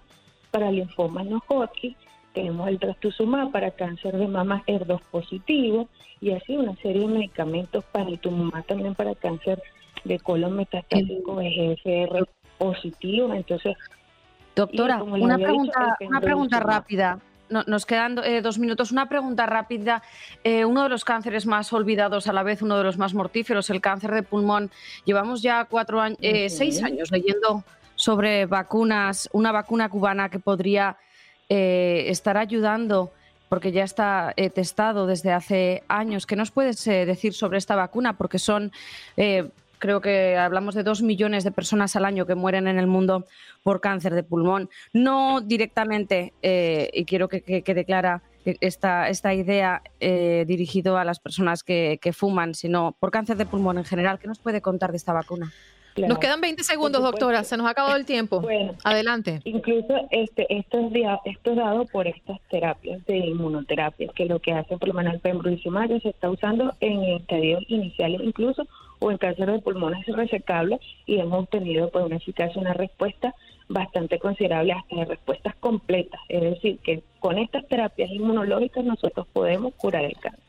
para 0.51 0.71
linfomas 0.71 1.25
no 1.25 1.43
Hodgkin, 1.47 1.95
tenemos 2.33 2.67
el 2.67 2.79
trastuzumab 2.79 3.51
para 3.51 3.71
cáncer 3.71 4.17
de 4.17 4.27
mama 4.27 4.63
ER2 4.67 5.01
positivo 5.09 5.87
y 6.21 6.31
así 6.31 6.55
una 6.55 6.75
serie 6.75 7.01
de 7.01 7.07
medicamentos 7.07 7.83
para 7.85 8.09
el 8.09 8.19
tumumab 8.19 8.65
también 8.65 8.93
para 8.93 9.15
cáncer 9.15 9.61
de 10.03 10.19
colon 10.19 10.55
metastásico 10.55 11.41
EGFR 11.41 12.27
positivo. 12.57 13.33
Entonces, 13.33 13.77
doctora, 14.55 15.01
una 15.01 15.37
pregunta, 15.37 15.97
una 16.01 16.21
pregunta 16.21 16.59
rápida 16.59 17.19
nos 17.49 17.85
quedan 17.85 18.19
eh, 18.23 18.41
dos 18.41 18.59
minutos. 18.59 18.91
Una 18.91 19.07
pregunta 19.07 19.45
rápida. 19.45 20.03
Eh, 20.43 20.65
uno 20.65 20.83
de 20.83 20.89
los 20.89 21.05
cánceres 21.05 21.45
más 21.45 21.71
olvidados, 21.73 22.27
a 22.27 22.33
la 22.33 22.43
vez 22.43 22.61
uno 22.61 22.77
de 22.77 22.83
los 22.83 22.97
más 22.97 23.13
mortíferos, 23.13 23.69
el 23.69 23.81
cáncer 23.81 24.11
de 24.11 24.23
pulmón. 24.23 24.71
Llevamos 25.05 25.41
ya 25.41 25.65
cuatro 25.65 26.01
años, 26.01 26.17
eh, 26.21 26.49
seis 26.49 26.83
años 26.83 27.11
leyendo 27.11 27.63
sobre 27.95 28.45
vacunas, 28.45 29.29
una 29.31 29.51
vacuna 29.51 29.89
cubana 29.89 30.29
que 30.29 30.39
podría 30.39 30.97
estar 31.47 32.37
ayudando, 32.37 33.11
porque 33.49 33.71
ya 33.71 33.83
está 33.83 34.33
testado 34.55 35.05
desde 35.05 35.31
hace 35.31 35.83
años. 35.87 36.25
¿Qué 36.25 36.35
nos 36.35 36.49
puedes 36.49 36.83
decir 36.83 37.35
sobre 37.35 37.59
esta 37.59 37.75
vacuna? 37.75 38.17
Porque 38.17 38.39
son 38.39 38.71
creo 39.79 40.01
que 40.01 40.37
hablamos 40.37 40.75
de 40.75 40.83
dos 40.83 41.01
millones 41.01 41.43
de 41.43 41.51
personas 41.51 41.95
al 41.95 42.05
año 42.05 42.25
que 42.25 42.35
mueren 42.35 42.67
en 42.67 42.77
el 42.77 42.87
mundo 42.87 43.25
por 43.63 43.81
cáncer 43.81 44.13
de 44.13 44.23
pulmón. 44.23 44.69
No 44.93 45.41
directamente, 45.41 46.33
eh, 46.41 46.89
y 46.93 47.05
quiero 47.05 47.27
que, 47.27 47.41
quede 47.41 47.85
clara 47.85 48.21
esta, 48.45 49.09
esta 49.09 49.33
idea 49.33 49.81
eh, 49.99 50.45
dirigido 50.47 50.97
a 50.97 51.03
las 51.03 51.19
personas 51.19 51.63
que, 51.63 51.99
fuman, 52.13 52.53
sino 52.53 52.95
por 52.99 53.11
cáncer 53.11 53.37
de 53.37 53.45
pulmón 53.45 53.77
en 53.77 53.85
general. 53.85 54.19
¿Qué 54.19 54.27
nos 54.27 54.39
puede 54.39 54.61
contar 54.61 54.91
de 54.91 54.97
esta 54.97 55.13
vacuna? 55.13 55.51
Nos 55.97 56.19
quedan 56.19 56.41
20 56.41 56.61
segundos, 56.63 57.01
doctora. 57.01 57.43
Se 57.45 57.55
nos 57.55 57.67
ha 57.67 57.69
acabado 57.69 57.95
el 57.95 58.05
tiempo. 58.05 58.41
Bueno, 58.41 58.75
adelante. 58.83 59.39
Incluso 59.45 59.95
este, 60.11 60.45
esto, 60.53 60.79
es, 60.79 61.19
esto 61.23 61.55
dado 61.55 61.85
por 61.85 62.05
estas 62.05 62.39
terapias 62.49 63.05
de 63.05 63.17
inmunoterapia, 63.17 64.11
que 64.13 64.25
lo 64.25 64.39
que 64.39 64.51
hace 64.51 64.77
por 64.77 64.89
lo 64.89 64.93
menos 64.93 65.13
el 65.13 65.19
pembrolizumab 65.21 66.01
se 66.01 66.09
está 66.09 66.29
usando 66.29 66.73
en 66.81 67.01
estadios 67.03 67.63
iniciales 67.69 68.19
incluso 68.23 68.67
o 68.99 69.11
en 69.11 69.17
cáncer 69.17 69.51
de 69.51 69.59
pulmones 69.59 70.05
resecable 70.07 70.79
y 71.05 71.19
hemos 71.19 71.43
obtenido 71.43 71.89
pues 71.89 72.05
una 72.05 72.17
eficacia, 72.17 72.61
una 72.61 72.73
respuesta 72.73 73.33
bastante 73.67 74.19
considerable 74.19 74.73
hasta 74.73 74.95
de 74.95 75.05
respuestas 75.05 75.55
completas. 75.55 76.21
Es 76.29 76.41
decir, 76.41 76.79
que 76.79 77.03
con 77.19 77.37
estas 77.37 77.67
terapias 77.67 78.09
inmunológicas 78.11 78.83
nosotros 78.83 79.27
podemos 79.33 79.73
curar 79.75 80.05
el 80.05 80.17
cáncer. 80.17 80.43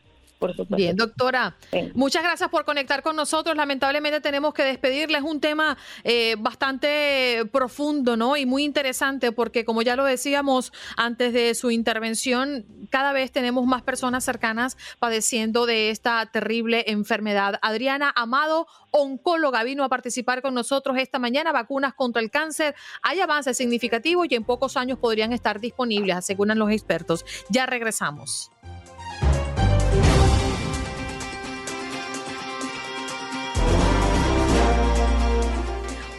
Bien, 0.68 0.96
doctora, 0.96 1.56
muchas 1.94 2.22
gracias 2.22 2.50
por 2.50 2.64
conectar 2.64 3.02
con 3.02 3.16
nosotros. 3.16 3.56
Lamentablemente 3.56 4.20
tenemos 4.20 4.52
que 4.54 4.64
despedirles 4.64 5.22
un 5.22 5.40
tema 5.40 5.76
eh, 6.04 6.36
bastante 6.38 7.44
profundo, 7.52 8.16
¿no? 8.16 8.36
Y 8.36 8.46
muy 8.46 8.64
interesante 8.64 9.32
porque, 9.32 9.64
como 9.64 9.82
ya 9.82 9.96
lo 9.96 10.04
decíamos 10.04 10.72
antes 10.96 11.32
de 11.32 11.54
su 11.54 11.70
intervención, 11.70 12.66
cada 12.90 13.12
vez 13.12 13.32
tenemos 13.32 13.66
más 13.66 13.82
personas 13.82 14.24
cercanas 14.24 14.76
padeciendo 14.98 15.66
de 15.66 15.90
esta 15.90 16.26
terrible 16.26 16.84
enfermedad. 16.88 17.58
Adriana 17.62 18.12
Amado, 18.14 18.66
oncóloga, 18.90 19.62
vino 19.62 19.84
a 19.84 19.88
participar 19.88 20.42
con 20.42 20.54
nosotros 20.54 20.96
esta 20.98 21.18
mañana. 21.18 21.52
Vacunas 21.52 21.94
contra 21.94 22.20
el 22.20 22.30
cáncer. 22.30 22.74
Hay 23.02 23.20
avances 23.20 23.56
significativos 23.56 24.26
y 24.30 24.34
en 24.34 24.44
pocos 24.44 24.76
años 24.76 24.98
podrían 24.98 25.32
estar 25.32 25.60
disponibles, 25.60 26.16
aseguran 26.16 26.58
los 26.58 26.70
expertos. 26.70 27.24
Ya 27.48 27.66
regresamos. 27.66 28.50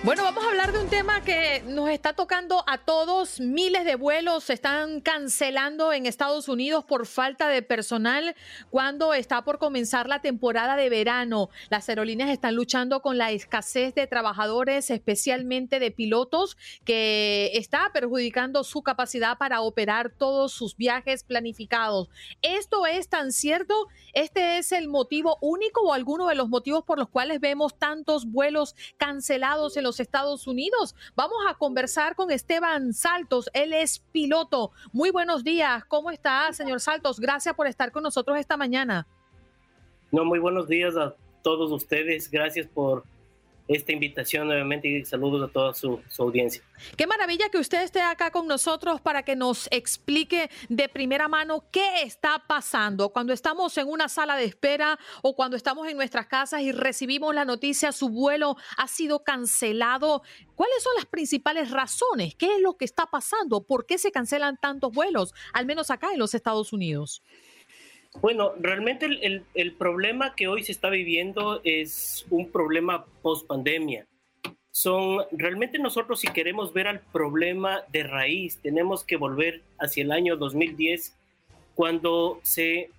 Bueno, 0.08 0.24
vamos 0.24 0.46
a 0.46 0.48
hablar 0.48 0.72
de 0.72 0.80
un 0.80 0.88
tema 0.88 1.22
que 1.22 1.62
nos 1.68 1.90
está 1.90 2.14
tocando 2.14 2.64
a 2.66 2.78
todos. 2.78 3.42
Miles 3.42 3.84
de 3.84 3.96
vuelos 3.96 4.46
se 4.46 4.54
están 4.54 5.02
cancelando 5.02 5.92
en 5.92 6.06
Estados 6.06 6.48
Unidos 6.48 6.86
por 6.86 7.08
falta 7.08 7.50
de 7.50 7.62
personal 7.62 8.34
cuando 8.70 9.14
está 9.14 9.44
por 9.44 9.60
comenzar 9.60 10.08
la 10.08 10.22
temporada 10.22 10.78
de 10.78 10.90
verano. 10.90 11.50
Las 11.70 11.90
aerolíneas 11.90 12.30
están 12.30 12.56
luchando 12.56 13.02
con 13.02 13.18
la 13.18 13.32
escasez 13.32 13.96
de 13.96 14.08
trabajadores, 14.08 14.90
especialmente 14.92 15.78
de 15.78 15.92
pilotos, 15.92 16.56
que 16.86 17.52
está 17.56 17.92
perjudicando 17.92 18.64
su 18.64 18.84
capacidad 18.84 19.38
para 19.38 19.60
operar 19.60 20.10
todos 20.10 20.54
sus 20.54 20.78
viajes 20.78 21.26
planificados. 21.26 22.10
¿Esto 22.42 22.88
es 22.88 23.10
tan 23.10 23.34
cierto? 23.34 23.88
¿Este 24.14 24.58
es 24.58 24.72
el 24.72 24.88
motivo 24.88 25.38
único 25.42 25.82
o 25.82 25.92
alguno 25.92 26.28
de 26.28 26.36
los 26.36 26.48
motivos 26.48 26.86
por 26.86 26.98
los 26.98 27.10
cuales 27.10 27.42
vemos 27.42 27.78
tantos 27.78 28.26
vuelos 28.26 28.74
cancelados 28.96 29.76
en 29.76 29.84
los 29.84 29.97
Estados 30.00 30.48
Unidos. 30.48 30.96
Vamos 31.16 31.38
a 31.50 31.54
conversar 31.56 32.16
con 32.16 32.32
Esteban 32.32 32.94
Saltos, 32.94 33.50
él 33.54 33.74
es 33.74 34.00
piloto. 34.12 34.72
Muy 34.92 35.12
buenos 35.12 35.44
días, 35.44 35.84
¿cómo 35.86 36.12
está, 36.12 36.51
señor 36.54 36.80
Saltos? 36.80 37.20
Gracias 37.20 37.56
por 37.56 37.68
estar 37.68 37.92
con 37.92 38.04
nosotros 38.04 38.38
esta 38.38 38.58
mañana. 38.58 39.08
No, 40.12 40.25
muy 40.25 40.39
buenos 40.39 40.68
días 40.68 40.96
a 40.96 41.16
todos 41.42 41.72
ustedes, 41.72 42.30
gracias 42.32 42.68
por 42.68 43.04
esta 43.67 43.91
invitación 43.91 44.47
nuevamente 44.47 44.88
y 44.88 45.05
saludos 45.05 45.50
a 45.50 45.51
toda 45.51 45.74
su, 45.74 46.01
audiencia. 46.19 46.63
Qué 46.95 47.07
maravilla 47.07 47.50
que 47.50 47.57
usted 47.57 47.83
esté 47.83 48.01
acá 48.01 48.31
con 48.31 48.47
nosotros 48.47 49.01
para 49.01 49.24
que 49.24 49.36
nos 49.36 49.67
explique 49.71 50.50
de 50.69 50.89
primera 50.89 51.27
mano 51.27 51.65
qué 51.71 52.03
está 52.03 52.43
pasando 52.47 53.09
cuando 53.09 53.33
estamos 53.33 53.77
en 53.77 53.88
una 53.88 54.09
sala 54.09 54.36
de 54.36 54.45
espera 54.45 54.97
o 55.21 55.36
cuando 55.36 55.57
estamos 55.57 55.88
en 55.88 55.97
nuestras 55.97 56.27
casas 56.27 56.62
y 56.62 56.71
recibimos 56.71 57.36
la 57.36 57.45
noticia 57.45 57.91
su 57.91 58.09
vuelo 58.09 58.55
ha 58.77 58.88
sido 58.88 59.24
cancelado. 59.24 60.21
¿Cuáles 60.55 60.81
son 60.83 60.93
las 60.95 61.05
principales 61.05 61.71
razones? 61.71 62.36
¿Qué 62.36 62.55
es 62.55 62.62
lo 62.62 62.77
que 62.77 62.86
está 62.86 63.05
pasando? 63.07 63.63
¿Por 63.63 63.86
qué 63.86 63.97
se 63.97 64.12
cancelan 64.12 64.57
tantos 64.57 64.91
vuelos, 64.93 65.33
al 65.53 65.65
menos 65.65 65.91
acá 65.91 66.12
en 66.13 66.19
los 66.19 66.33
Estados 66.33 66.74
Unidos? 66.74 67.24
Bueno, 68.21 68.53
realmente 68.59 69.05
el, 69.05 69.74
problema 69.74 70.33
que 70.36 70.47
hoy 70.47 70.63
se 70.63 70.71
está 70.71 70.89
viviendo 70.89 71.62
es 71.63 72.25
un 72.29 72.51
problema 72.51 73.05
post 73.21 73.45
pandemia. 73.45 74.07
Son 74.71 75.21
realmente 75.31 75.77
nosotros 75.77 76.19
si 76.19 76.27
queremos 76.27 76.74
ver 76.74 76.88
al 76.88 77.00
problema 77.00 77.83
de 77.91 78.03
raíz, 78.03 78.57
tenemos 78.62 79.03
que 79.03 79.17
volver 79.17 79.62
hacia 79.79 80.03
el 80.03 80.12
año 80.12 80.36
2010 80.36 81.15
cuando 81.75 82.39
se 82.43 82.89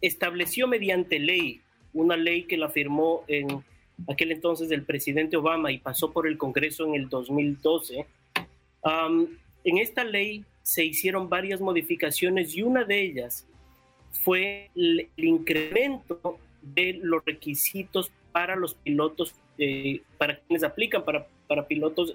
estableció 0.00 0.66
mediante 0.66 1.18
ley, 1.18 1.60
una 1.92 2.16
ley 2.16 2.44
que 2.44 2.56
la 2.56 2.68
firmó 2.68 3.24
en 3.28 3.64
aquel 4.08 4.32
entonces 4.32 4.70
el 4.70 4.84
presidente 4.84 5.36
Obama 5.36 5.70
y 5.70 5.78
pasó 5.78 6.12
por 6.12 6.26
el 6.26 6.36
Congreso 6.36 6.84
en 6.84 6.94
el 6.94 7.08
2012. 7.08 8.06
en 9.64 9.78
esta 9.78 10.04
ley 10.04 10.44
se 10.62 10.84
hicieron 10.84 11.28
varias 11.28 11.60
modificaciones 11.60 12.54
y 12.56 12.62
una 12.62 12.84
de 12.84 13.02
ellas 13.02 13.46
fue 14.18 14.70
el, 14.74 15.08
incremento 15.16 16.38
de 16.62 16.98
los 17.02 17.24
requisitos 17.24 18.10
para 18.32 18.56
los 18.56 18.74
pilotos, 18.74 19.34
eh, 19.58 20.02
para 20.18 20.38
quienes 20.40 20.62
aplican 20.62 21.04
para, 21.04 21.26
para 21.46 21.66
pilotos 21.66 22.14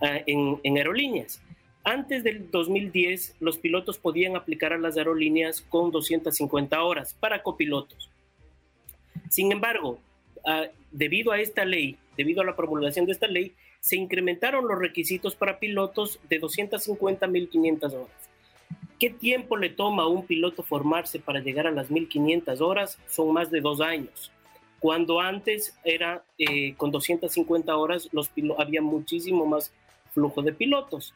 ah, 0.00 0.20
en, 0.26 0.60
en, 0.62 0.76
aerolíneas. 0.76 1.42
Antes 1.82 2.22
del 2.22 2.50
2010, 2.50 3.36
los 3.40 3.58
pilotos 3.58 3.98
podían 3.98 4.36
aplicar 4.36 4.72
a 4.72 4.78
las 4.78 4.96
aerolíneas 4.96 5.62
con 5.62 5.90
250 5.90 6.82
horas 6.82 7.14
para 7.18 7.42
copilotos. 7.42 8.10
Sin 9.30 9.50
embargo, 9.52 9.98
ah, 10.46 10.66
debido 10.90 11.32
a 11.32 11.40
esta 11.40 11.64
ley, 11.64 11.96
debido 12.16 12.42
a 12.42 12.44
la 12.44 12.56
promulgación 12.56 13.06
de 13.06 13.12
esta 13.12 13.26
ley, 13.26 13.54
se 13.80 13.96
incrementaron 13.96 14.68
los 14.68 14.78
requisitos 14.78 15.34
para 15.34 15.58
pilotos 15.58 16.20
de 16.28 16.38
250 16.38 17.24
a 17.24 17.28
1500 17.28 17.94
horas. 17.94 18.29
¿Qué 19.00 19.08
tiempo 19.08 19.56
le 19.56 19.70
toma 19.70 20.02
a 20.02 20.08
un 20.08 20.26
piloto 20.26 20.62
formarse 20.62 21.18
para 21.18 21.40
llegar 21.40 21.66
a 21.66 21.70
las 21.70 21.90
1500 21.90 22.60
horas? 22.60 22.98
Son 23.08 23.32
más 23.32 23.50
de 23.50 23.62
dos 23.62 23.80
años. 23.80 24.30
Cuando 24.78 25.20
antes 25.20 25.74
era 25.84 26.22
eh, 26.36 26.74
con 26.74 26.90
250 26.90 27.74
horas, 27.74 28.10
los 28.12 28.30
había 28.58 28.82
muchísimo 28.82 29.46
más 29.46 29.72
flujo 30.12 30.42
de 30.42 30.52
pilotos. 30.52 31.14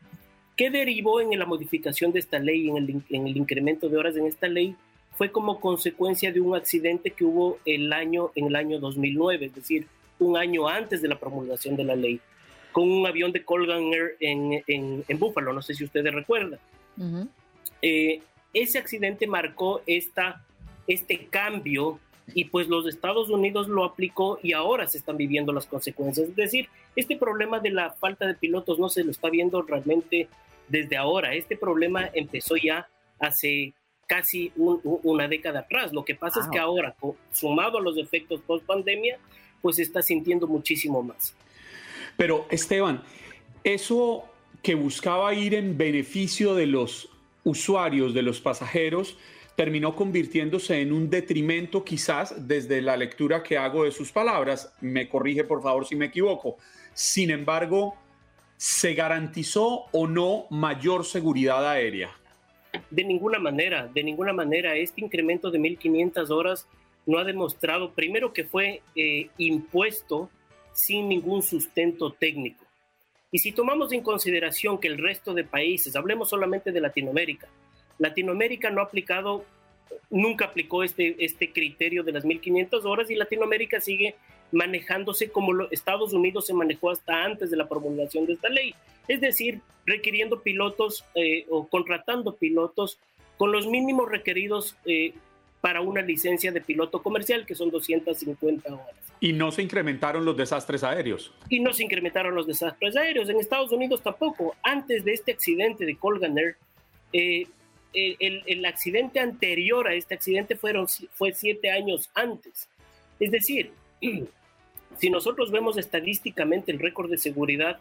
¿Qué 0.56 0.70
derivó 0.70 1.20
en 1.20 1.38
la 1.38 1.44
modificación 1.44 2.10
de 2.10 2.20
esta 2.20 2.38
ley, 2.38 2.70
en 2.70 2.78
el, 2.78 3.02
en 3.10 3.26
el 3.26 3.36
incremento 3.36 3.90
de 3.90 3.98
horas 3.98 4.16
en 4.16 4.24
esta 4.24 4.48
ley? 4.48 4.74
Fue 5.12 5.30
como 5.30 5.60
consecuencia 5.60 6.32
de 6.32 6.40
un 6.40 6.56
accidente 6.56 7.10
que 7.10 7.24
hubo 7.24 7.58
el 7.66 7.92
año, 7.92 8.30
en 8.34 8.46
el 8.46 8.56
año 8.56 8.80
2009, 8.80 9.44
es 9.44 9.54
decir, 9.54 9.86
un 10.18 10.38
año 10.38 10.68
antes 10.68 11.02
de 11.02 11.08
la 11.08 11.20
promulgación 11.20 11.76
de 11.76 11.84
la 11.84 11.96
ley, 11.96 12.18
con 12.72 12.90
un 12.90 13.06
avión 13.06 13.30
de 13.30 13.44
Colgan 13.44 13.92
Air 13.92 14.16
en, 14.20 14.64
en, 14.66 15.04
en 15.06 15.18
Buffalo, 15.18 15.52
no 15.52 15.60
sé 15.60 15.74
si 15.74 15.84
ustedes 15.84 16.14
recuerdan. 16.14 16.58
Eh, 17.86 18.22
ese 18.54 18.78
accidente 18.78 19.26
marcó 19.26 19.82
esta, 19.86 20.42
este 20.86 21.26
cambio 21.26 22.00
y 22.34 22.46
pues 22.46 22.66
los 22.66 22.86
Estados 22.86 23.28
Unidos 23.28 23.68
lo 23.68 23.84
aplicó 23.84 24.38
y 24.42 24.54
ahora 24.54 24.86
se 24.86 24.96
están 24.96 25.18
viviendo 25.18 25.52
las 25.52 25.66
consecuencias. 25.66 26.30
Es 26.30 26.34
decir, 26.34 26.70
este 26.96 27.18
problema 27.18 27.60
de 27.60 27.70
la 27.70 27.90
falta 27.90 28.26
de 28.26 28.36
pilotos 28.36 28.78
no 28.78 28.88
se 28.88 29.04
lo 29.04 29.10
está 29.10 29.28
viendo 29.28 29.60
realmente 29.60 30.28
desde 30.66 30.96
ahora. 30.96 31.34
Este 31.34 31.58
problema 31.58 32.08
empezó 32.14 32.56
ya 32.56 32.88
hace 33.18 33.74
casi 34.06 34.50
una 34.56 35.28
década 35.28 35.60
atrás. 35.60 35.92
Lo 35.92 36.06
que 36.06 36.14
pasa 36.14 36.40
es 36.40 36.48
que 36.48 36.58
ahora, 36.58 36.96
sumado 37.32 37.76
a 37.76 37.82
los 37.82 37.98
efectos 37.98 38.40
post 38.46 38.64
pandemia, 38.64 39.18
pues 39.60 39.76
se 39.76 39.82
está 39.82 40.00
sintiendo 40.00 40.46
muchísimo 40.46 41.02
más. 41.02 41.36
Pero 42.16 42.46
Esteban, 42.50 43.02
eso 43.62 44.24
que 44.62 44.74
buscaba 44.74 45.34
ir 45.34 45.52
en 45.54 45.76
beneficio 45.76 46.54
de 46.54 46.66
los 46.66 47.10
usuarios, 47.44 48.14
de 48.14 48.22
los 48.22 48.40
pasajeros, 48.40 49.16
terminó 49.56 49.94
convirtiéndose 49.94 50.80
en 50.80 50.92
un 50.92 51.08
detrimento 51.08 51.84
quizás 51.84 52.48
desde 52.48 52.82
la 52.82 52.96
lectura 52.96 53.42
que 53.42 53.56
hago 53.56 53.84
de 53.84 53.92
sus 53.92 54.10
palabras. 54.10 54.74
Me 54.80 55.08
corrige 55.08 55.44
por 55.44 55.62
favor 55.62 55.86
si 55.86 55.94
me 55.94 56.06
equivoco. 56.06 56.56
Sin 56.92 57.30
embargo, 57.30 57.94
¿se 58.56 58.94
garantizó 58.94 59.86
o 59.92 60.06
no 60.06 60.46
mayor 60.50 61.04
seguridad 61.04 61.68
aérea? 61.68 62.10
De 62.90 63.04
ninguna 63.04 63.38
manera, 63.38 63.86
de 63.86 64.02
ninguna 64.02 64.32
manera. 64.32 64.76
Este 64.76 65.00
incremento 65.00 65.50
de 65.50 65.60
1.500 65.60 66.30
horas 66.30 66.68
no 67.06 67.18
ha 67.18 67.24
demostrado, 67.24 67.92
primero 67.92 68.32
que 68.32 68.44
fue 68.44 68.82
eh, 68.96 69.28
impuesto 69.38 70.30
sin 70.72 71.08
ningún 71.08 71.42
sustento 71.42 72.12
técnico. 72.12 72.63
Y 73.34 73.40
si 73.40 73.50
tomamos 73.50 73.90
en 73.90 74.00
consideración 74.00 74.78
que 74.78 74.86
el 74.86 74.96
resto 74.96 75.34
de 75.34 75.42
países, 75.42 75.96
hablemos 75.96 76.28
solamente 76.28 76.70
de 76.70 76.80
Latinoamérica, 76.80 77.48
Latinoamérica 77.98 78.70
no 78.70 78.80
ha 78.80 78.84
aplicado, 78.84 79.44
nunca 80.08 80.44
aplicó 80.44 80.84
este, 80.84 81.16
este 81.18 81.52
criterio 81.52 82.04
de 82.04 82.12
las 82.12 82.24
1.500 82.24 82.84
horas 82.84 83.10
y 83.10 83.16
Latinoamérica 83.16 83.80
sigue 83.80 84.14
manejándose 84.52 85.30
como 85.30 85.64
Estados 85.72 86.12
Unidos 86.12 86.46
se 86.46 86.54
manejó 86.54 86.92
hasta 86.92 87.24
antes 87.24 87.50
de 87.50 87.56
la 87.56 87.68
promulgación 87.68 88.24
de 88.24 88.34
esta 88.34 88.48
ley, 88.50 88.72
es 89.08 89.20
decir, 89.20 89.62
requiriendo 89.84 90.40
pilotos 90.40 91.04
eh, 91.16 91.44
o 91.50 91.66
contratando 91.66 92.36
pilotos 92.36 93.00
con 93.36 93.50
los 93.50 93.66
mínimos 93.66 94.08
requeridos 94.08 94.76
eh, 94.86 95.12
para 95.64 95.80
una 95.80 96.02
licencia 96.02 96.52
de 96.52 96.60
piloto 96.60 97.02
comercial, 97.02 97.46
que 97.46 97.54
son 97.54 97.70
250 97.70 98.70
horas. 98.70 98.94
Y 99.18 99.32
no 99.32 99.50
se 99.50 99.62
incrementaron 99.62 100.22
los 100.22 100.36
desastres 100.36 100.84
aéreos. 100.84 101.32
Y 101.48 101.58
no 101.60 101.72
se 101.72 101.84
incrementaron 101.84 102.34
los 102.34 102.46
desastres 102.46 102.94
aéreos. 102.96 103.30
En 103.30 103.40
Estados 103.40 103.72
Unidos 103.72 104.02
tampoco. 104.02 104.54
Antes 104.62 105.06
de 105.06 105.14
este 105.14 105.32
accidente 105.32 105.86
de 105.86 105.96
Colgan 105.96 106.36
Air, 106.36 106.56
eh, 107.14 107.46
el, 107.94 108.42
el, 108.44 108.66
accidente 108.66 109.20
anterior 109.20 109.88
a 109.88 109.94
este 109.94 110.14
accidente 110.14 110.54
fueron, 110.54 110.86
fue 111.14 111.32
siete 111.32 111.70
años 111.70 112.10
antes. 112.14 112.68
Es 113.18 113.30
decir, 113.30 113.72
si 114.98 115.08
nosotros 115.08 115.50
vemos 115.50 115.78
estadísticamente 115.78 116.72
el 116.72 116.78
récord 116.78 117.10
de 117.10 117.16
seguridad 117.16 117.78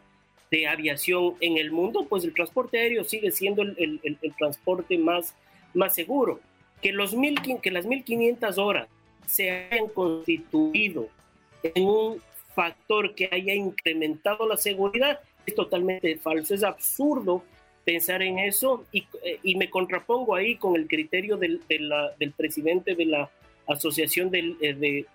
de 0.50 0.68
aviación 0.68 1.34
en 1.42 1.58
el 1.58 1.70
mundo, 1.70 2.06
pues 2.08 2.24
el 2.24 2.34
transporte 2.34 2.80
aéreo 2.80 3.04
sigue 3.04 3.32
siendo 3.32 3.62
el, 3.62 4.00
el 4.04 4.36
transporte 4.38 4.98
más, 4.98 5.36
más 5.74 5.94
seguro 5.94 6.40
que, 6.84 6.92
los 6.92 7.16
mil, 7.16 7.42
que 7.42 7.72
las 7.72 7.86
1500 7.86 8.58
horas 8.58 8.88
se 9.26 9.50
hayan 9.50 9.88
constituido 9.88 11.08
en 11.64 11.86
un 11.86 12.22
factor 12.54 13.16
que 13.16 13.30
haya 13.32 13.56
incrementado 13.56 14.48
la 14.48 14.58
seguridad 14.58 15.20
es 15.46 15.56
totalmente 15.56 16.18
falso, 16.18 16.54
es 16.54 16.64
absurdo 16.64 17.44
pensar 17.86 18.22
en 18.22 18.38
eso 18.40 18.86
y, 18.92 19.08
eh, 19.24 19.40
y 19.44 19.56
me 19.56 19.70
contrapongo 19.70 20.36
ahí 20.36 20.58
con 20.58 20.76
el 20.76 20.88
criterio 20.88 21.38
del, 21.38 21.62
del 21.68 22.32
presidente 22.34 22.96
de 22.96 23.06
la 23.06 23.32
Asociación 23.66 24.30
de, 24.30 24.56
eh, 24.62 24.74
de, 24.74 25.06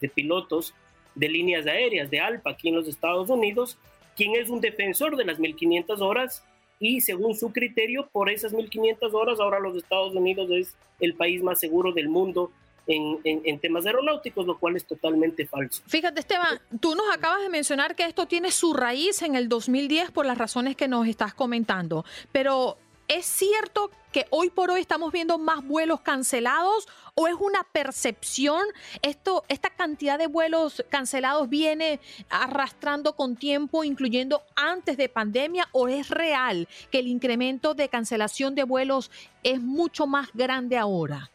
de, 0.00 0.08
Pilotos 0.08 0.74
de 1.14 1.28
Líneas 1.28 1.66
Aéreas 1.66 2.10
de 2.10 2.18
ALPA 2.18 2.50
aquí 2.50 2.68
en 2.70 2.76
los 2.76 2.88
Estados 2.88 3.28
Unidos, 3.28 3.76
quien 4.16 4.36
es 4.36 4.48
un 4.48 4.62
defensor 4.62 5.16
de 5.16 5.24
las 5.26 5.38
1500 5.38 6.00
horas 6.00 6.42
y 6.78 7.00
según 7.00 7.34
su 7.34 7.52
criterio, 7.52 8.08
por 8.12 8.30
esas 8.30 8.52
1.500 8.52 9.12
horas, 9.14 9.40
ahora 9.40 9.60
los 9.60 9.76
Estados 9.76 10.14
Unidos 10.14 10.50
es 10.50 10.74
el 11.00 11.14
país 11.14 11.42
más 11.42 11.60
seguro 11.60 11.92
del 11.92 12.08
mundo 12.08 12.50
en, 12.86 13.18
en, 13.24 13.58
temas 13.58 13.86
aeronáuticos, 13.86 14.46
lo 14.46 14.58
cual 14.58 14.76
es 14.76 14.84
totalmente 14.84 15.46
falso. 15.46 15.82
Fíjate, 15.86 16.20
Esteban, 16.20 16.60
tú 16.80 16.94
nos 16.94 17.06
acabas 17.14 17.42
de 17.42 17.48
mencionar 17.48 17.94
que 17.94 18.04
esto 18.04 18.26
tiene 18.26 18.50
su 18.50 18.74
raíz 18.74 19.22
en 19.22 19.36
el 19.36 19.48
2010 19.48 20.10
por 20.10 20.26
las 20.26 20.36
razones 20.36 20.76
que 20.76 20.86
nos 20.86 21.06
estás 21.08 21.32
comentando, 21.32 22.04
pero 22.30 22.76
¿Es 23.08 23.26
cierto 23.26 23.90
que 24.12 24.24
hoy 24.30 24.48
por 24.48 24.70
hoy 24.70 24.80
estamos 24.80 25.12
viendo 25.12 25.36
más 25.36 25.66
vuelos 25.66 26.00
cancelados 26.00 26.88
o 27.14 27.28
es 27.28 27.34
una 27.34 27.62
percepción? 27.70 28.62
Esto, 29.02 29.44
esta 29.48 29.68
cantidad 29.68 30.18
de 30.18 30.26
vuelos 30.26 30.82
cancelados 30.88 31.50
viene 31.50 32.00
arrastrando 32.30 33.14
con 33.14 33.36
tiempo, 33.36 33.84
incluyendo 33.84 34.42
antes 34.56 34.96
de 34.96 35.10
pandemia, 35.10 35.68
o 35.72 35.88
es 35.88 36.08
real 36.08 36.66
que 36.90 37.00
el 37.00 37.08
incremento 37.08 37.74
de 37.74 37.90
cancelación 37.90 38.54
de 38.54 38.64
vuelos 38.64 39.10
es 39.42 39.60
mucho 39.60 40.06
más 40.06 40.30
grande 40.32 40.78
ahora? 40.78 41.30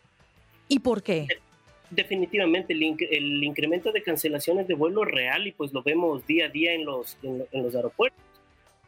¿Y 0.67 0.79
por 0.79 1.03
qué? 1.03 1.27
Definitivamente 1.91 2.73
el, 2.73 3.43
incremento 3.43 3.91
de 3.91 4.01
cancelaciones 4.01 4.67
de 4.67 4.73
vuelo 4.73 5.03
es 5.03 5.11
real 5.11 5.47
y 5.47 5.51
pues 5.51 5.71
lo 5.71 5.83
vemos 5.83 6.25
día 6.25 6.45
a 6.45 6.49
día 6.49 6.73
en 6.73 6.85
los, 6.85 7.17
en, 7.21 7.45
los 7.51 7.75
aeropuertos. 7.75 8.23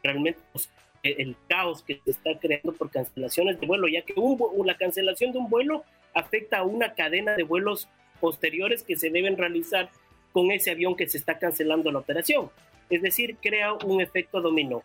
Realmente 0.02 0.40
pues, 0.52 0.68
el 1.02 1.36
caos 1.48 1.82
que 1.82 2.00
se 2.04 2.12
está 2.12 2.38
creando 2.38 2.72
por 2.72 2.90
cancelaciones 2.90 3.60
de 3.60 3.66
vuelo, 3.66 3.88
ya 3.88 4.02
que 4.02 4.14
la 4.64 4.76
cancelación 4.76 5.32
de 5.32 5.38
un 5.38 5.50
vuelo 5.50 5.84
afecta 6.14 6.58
a 6.58 6.62
una 6.62 6.94
cadena 6.94 7.34
de 7.34 7.42
vuelos 7.42 7.88
posteriores 8.20 8.82
que 8.82 8.96
se 8.96 9.10
deben 9.10 9.36
realizar 9.36 9.90
con 10.32 10.50
ese 10.50 10.70
avión 10.70 10.96
que 10.96 11.08
se 11.08 11.18
está 11.18 11.38
cancelando 11.38 11.90
la 11.90 11.98
operación. 11.98 12.50
Es 12.88 13.02
decir, 13.02 13.36
crea 13.42 13.72
un 13.72 14.00
efecto 14.00 14.40
dominó. 14.40 14.82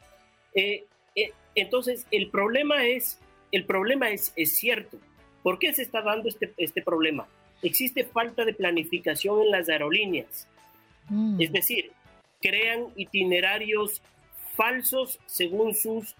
Eh, 0.54 0.86
eh, 1.16 1.32
entonces, 1.56 2.08
el 2.12 2.30
problema 2.30 2.86
es, 2.86 3.20
el 3.52 3.66
problema 3.66 4.10
es, 4.10 4.34
es 4.36 4.58
cierto. 4.58 4.98
¿Por 5.44 5.60
qué 5.60 5.74
se 5.74 5.84
está 5.84 6.02
dando 6.02 6.30
este, 6.30 6.54
este 6.58 6.82
problema? 6.82 7.28
Existe 7.62 8.04
falta 8.06 8.44
de 8.44 8.54
planificación 8.54 9.42
en 9.42 9.52
las 9.52 9.70
aerolíneas. 9.70 10.48
Mm. 11.10 11.42
Es 11.42 11.52
decir, 11.52 11.92
crean 12.42 12.88
itinerarios 12.96 14.02
falsos 14.58 15.20
según 15.28 15.74
sus, 15.74 16.16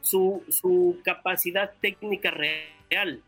su, 0.00 0.42
su 0.48 0.98
capacidad 1.04 1.70
técnica 1.80 2.30
real. 2.32 3.22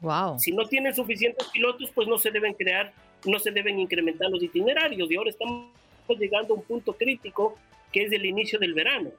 Wow. 0.00 0.38
Si 0.38 0.50
no 0.52 0.66
tienen 0.66 0.94
suficientes 0.94 1.46
pilotos, 1.48 1.90
pues 1.94 2.08
no 2.08 2.18
se 2.18 2.30
deben 2.30 2.54
crear, 2.54 2.92
no 3.24 3.38
se 3.38 3.50
deben 3.50 3.78
incrementar 3.78 4.28
los 4.30 4.42
itinerarios. 4.42 5.10
Y 5.10 5.16
ahora 5.16 5.30
estamos 5.30 5.70
llegando 6.18 6.54
a 6.54 6.56
un 6.56 6.62
punto 6.64 6.94
crítico 6.94 7.56
que 7.92 8.04
es 8.04 8.12
el 8.12 8.24
inicio 8.24 8.58
del 8.58 8.74
verano. 8.74 9.10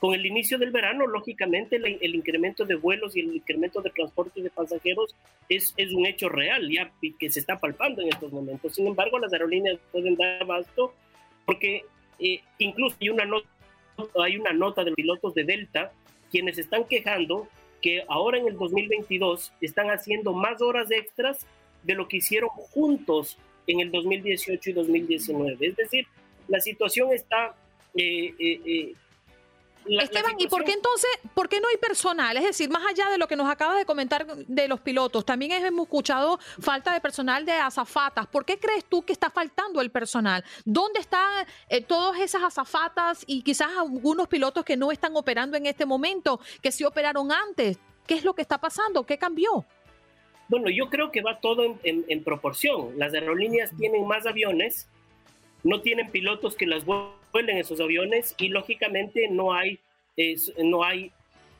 Con 0.00 0.12
el 0.12 0.26
inicio 0.26 0.58
del 0.58 0.70
verano, 0.70 1.06
lógicamente, 1.06 1.76
el, 1.76 2.14
incremento 2.14 2.66
de 2.66 2.74
vuelos 2.74 3.16
y 3.16 3.20
el 3.20 3.36
incremento 3.36 3.80
de 3.80 3.88
transporte 3.88 4.42
de 4.42 4.50
pasajeros 4.50 5.16
es, 5.48 5.72
es 5.78 5.92
un 5.94 6.04
hecho 6.04 6.28
real, 6.28 6.68
ya 6.70 6.92
que 7.18 7.30
se 7.30 7.40
está 7.40 7.58
palpando 7.58 8.02
en 8.02 8.08
estos 8.08 8.30
momentos. 8.30 8.74
Sin 8.74 8.86
embargo, 8.86 9.18
las 9.18 9.32
aerolíneas 9.32 9.78
pueden 9.92 10.14
dar 10.16 10.42
abasto 10.42 10.92
porque 11.46 11.84
eh, 12.18 12.40
incluso 12.58 12.96
hay 13.00 13.08
una, 13.08 13.24
nota, 13.24 13.48
hay 14.22 14.36
una 14.36 14.52
nota 14.52 14.84
de 14.84 14.92
pilotos 14.92 15.34
de 15.34 15.44
Delta 15.44 15.92
quienes 16.30 16.58
están 16.58 16.84
quejando 16.84 17.48
que 17.80 18.02
ahora 18.08 18.38
en 18.38 18.48
el 18.48 18.56
2022 18.56 19.52
están 19.60 19.88
haciendo 19.90 20.32
más 20.32 20.60
horas 20.62 20.90
extras 20.90 21.46
de 21.82 21.94
lo 21.94 22.08
que 22.08 22.16
hicieron 22.16 22.48
juntos 22.48 23.38
en 23.66 23.80
el 23.80 23.90
2018 23.90 24.70
y 24.70 24.72
2019. 24.72 25.66
Es 25.66 25.76
decir, 25.76 26.06
la 26.48 26.60
situación 26.60 27.12
está 27.12 27.54
eh, 27.94 28.34
eh, 28.38 28.94
Esteban, 29.86 30.34
¿y 30.38 30.46
por 30.48 30.64
qué 30.64 30.72
entonces, 30.72 31.10
por 31.34 31.48
qué 31.48 31.60
no 31.60 31.68
hay 31.68 31.76
personal? 31.76 32.36
Es 32.36 32.44
decir, 32.44 32.70
más 32.70 32.82
allá 32.86 33.10
de 33.10 33.18
lo 33.18 33.28
que 33.28 33.36
nos 33.36 33.50
acaba 33.50 33.76
de 33.76 33.84
comentar 33.84 34.26
de 34.26 34.68
los 34.68 34.80
pilotos, 34.80 35.24
también 35.24 35.52
hemos 35.52 35.84
escuchado 35.84 36.38
falta 36.60 36.92
de 36.92 37.00
personal 37.00 37.44
de 37.44 37.52
azafatas. 37.52 38.26
¿Por 38.26 38.44
qué 38.44 38.58
crees 38.58 38.84
tú 38.84 39.02
que 39.02 39.12
está 39.12 39.30
faltando 39.30 39.80
el 39.80 39.90
personal? 39.90 40.44
¿Dónde 40.64 41.00
están 41.00 41.46
eh, 41.68 41.82
todas 41.82 42.20
esas 42.20 42.42
azafatas 42.42 43.24
y 43.26 43.42
quizás 43.42 43.68
algunos 43.76 44.28
pilotos 44.28 44.64
que 44.64 44.76
no 44.76 44.90
están 44.90 45.16
operando 45.16 45.56
en 45.56 45.66
este 45.66 45.84
momento, 45.84 46.40
que 46.62 46.72
sí 46.72 46.84
operaron 46.84 47.30
antes? 47.30 47.78
¿Qué 48.06 48.14
es 48.14 48.24
lo 48.24 48.34
que 48.34 48.42
está 48.42 48.58
pasando? 48.58 49.04
¿Qué 49.04 49.18
cambió? 49.18 49.64
Bueno, 50.48 50.68
yo 50.70 50.90
creo 50.90 51.10
que 51.10 51.22
va 51.22 51.40
todo 51.40 51.78
en 51.82 52.24
proporción. 52.24 52.98
Las 52.98 53.14
aerolíneas 53.14 53.70
tienen 53.78 54.06
más 54.06 54.26
aviones, 54.26 54.88
no 55.62 55.80
tienen 55.80 56.10
pilotos 56.10 56.54
que 56.54 56.66
las 56.66 56.84
vuelen 57.34 57.58
esos 57.58 57.80
aviones 57.80 58.34
y 58.38 58.48
lógicamente 58.48 59.28
no 59.28 59.52
hay, 59.52 59.80
no 60.62 60.84
hay 60.84 61.10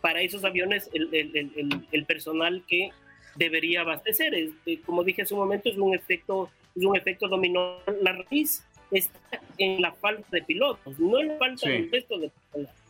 para 0.01 0.21
esos 0.23 0.45
aviones 0.45 0.89
el, 0.95 2.05
personal 2.07 2.63
que 2.69 2.91
debería 3.35 3.81
abastecer. 3.81 4.33
Eh, 4.35 4.81
como 4.87 5.03
dije 5.03 5.23
hace 5.23 5.35
un 5.35 5.41
momento, 5.41 5.69
es 5.69 5.77
un 5.77 5.93
efecto, 5.93 6.49
es 6.77 6.85
un 6.85 6.97
efecto 6.97 7.27
dominó. 7.27 7.79
La 8.03 8.13
raíz 8.13 8.65
está 8.93 9.41
en 9.59 9.83
la 9.83 9.93
falta 9.93 10.29
de 10.31 10.43
pilotos, 10.43 10.99
no 11.01 11.19
en 11.19 11.29
la 11.29 11.39
falta 11.39 11.69
del 11.69 11.91
resto 11.91 12.19
de 12.19 12.31
personal. 12.31 12.84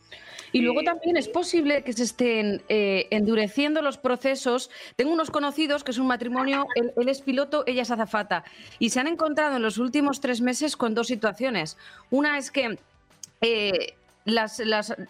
Y 0.55 0.61
luego 0.61 0.85
también 0.85 1.17
es 1.17 1.27
posible 1.27 1.83
que 1.83 1.93
se 1.93 2.05
estén 2.05 2.63
eh, 2.69 3.09
endureciendo 3.11 3.83
los 3.83 3.99
procesos. 3.99 4.71
Tengo 4.95 5.13
unos 5.13 5.33
conocidos 5.33 5.83
que 5.83 5.91
es 5.91 5.99
un 5.99 6.07
matrimonio, 6.07 6.69
él, 6.77 7.09
es 7.09 7.23
piloto, 7.23 7.65
ella 7.67 7.83
es 7.83 7.91
azafata, 7.91 8.45
y 8.79 8.91
se 8.91 9.01
han 9.01 9.09
encontrado 9.09 9.57
en 9.57 9.63
los 9.63 9.79
últimos 9.79 10.21
tres 10.21 10.41
meses 10.41 10.77
con 10.77 10.95
dos 10.95 11.09
situaciones. 11.09 11.77
Una 12.09 12.39
es 12.39 12.53
que 12.53 12.79
eh, 13.41 13.95
las, 14.25 14.61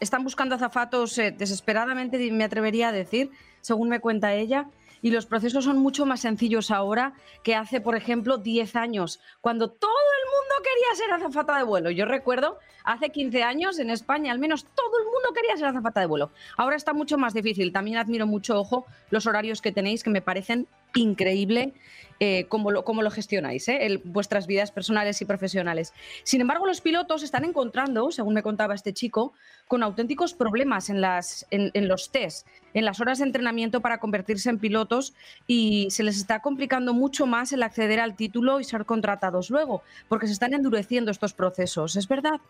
están 0.01 0.25
buscando 0.25 0.55
azafatos 0.55 1.19
eh, 1.19 1.31
desesperadamente, 1.31 2.31
me 2.33 2.45
atrevería 2.45 2.89
a 2.89 2.93
decir, 2.93 3.31
según 3.61 3.91
me 3.91 4.01
cuenta 4.01 4.33
ella, 4.33 4.71
y 5.03 5.11
los 5.11 5.27
procesos 5.27 5.65
son 5.65 5.77
mucho 5.77 6.07
más 6.07 6.21
sencillos 6.21 6.71
ahora 6.71 7.13
que 7.43 7.55
hace, 7.55 7.83
por 7.83 7.97
ejemplo, 7.97 8.39
10 8.39 8.77
años, 8.77 9.21
cuando 9.43 9.69
todo 9.69 9.91
el 9.91 10.31
mundo 10.31 10.55
quería 10.63 11.05
ser 11.05 11.13
azafata 11.13 11.59
de 11.59 11.65
vuelo. 11.65 11.91
Yo 11.91 12.07
recuerdo, 12.07 12.59
hace 12.85 13.11
15 13.11 13.43
años 13.43 13.79
en 13.79 13.91
España, 13.91 14.31
al 14.31 14.39
menos 14.39 14.65
todo 14.65 14.99
el 14.99 15.05
mundo 15.07 15.33
quería 15.35 15.57
ser 15.57 15.67
azafata 15.67 16.01
de 16.01 16.07
vuelo. 16.07 16.31
Ahora 16.57 16.77
está 16.77 16.93
mucho 16.93 17.19
más 17.19 17.35
difícil. 17.35 17.73
También 17.73 17.97
admiro 17.97 18.27
mucho, 18.27 18.59
ojo, 18.61 18.87
los 19.11 19.27
horarios 19.27 19.61
que 19.61 19.73
tenéis, 19.73 20.05
que 20.05 20.11
me 20.11 20.21
parecen 20.21 20.69
increíble 20.95 21.73
eh, 22.21 22.47
cómo, 22.49 22.71
lo, 22.71 22.85
lo, 22.87 23.11
gestionáis, 23.11 23.69
eh, 23.69 24.01
vuestras 24.05 24.47
vidas 24.47 24.71
personales 24.71 25.21
y 25.21 25.25
profesionales. 25.25 25.93
Sin 26.23 26.41
embargo, 26.41 26.67
los 26.67 26.81
pilotos 26.81 27.25
están 27.25 27.45
encontrando, 27.45 28.13
según 28.13 28.35
me 28.35 28.43
contaba 28.43 28.75
este 28.75 28.93
chico, 28.93 29.33
con 29.67 29.83
auténticos 29.83 30.35
problemas 30.35 30.91
en, 30.91 31.01
las, 31.01 31.47
en, 31.51 31.89
los 31.89 32.13
test, 32.13 32.47
en 32.73 32.85
las 32.85 33.01
horas 33.01 33.19
de 33.19 33.25
entrenamiento 33.25 33.81
para 33.81 33.99
convertirse 33.99 34.49
en 34.51 34.59
pilotos 34.59 35.15
y 35.47 35.89
se 35.91 36.05
les 36.05 36.17
está 36.17 36.41
complicando 36.41 36.95
mucho 36.95 37.27
más 37.27 37.53
el 37.53 37.63
acceder 37.63 37.99
al 37.99 38.15
título 38.15 38.61
y 38.61 38.65
ser 38.65 38.85
contratados 38.85 39.51
luego, 39.51 39.83
porque 40.09 40.27
se 40.27 40.35
están 40.35 40.55
endureciendo 40.55 41.11
estos 41.11 41.33
procesos. 41.33 41.97
¿Es 41.97 42.07
verdad? 42.07 42.41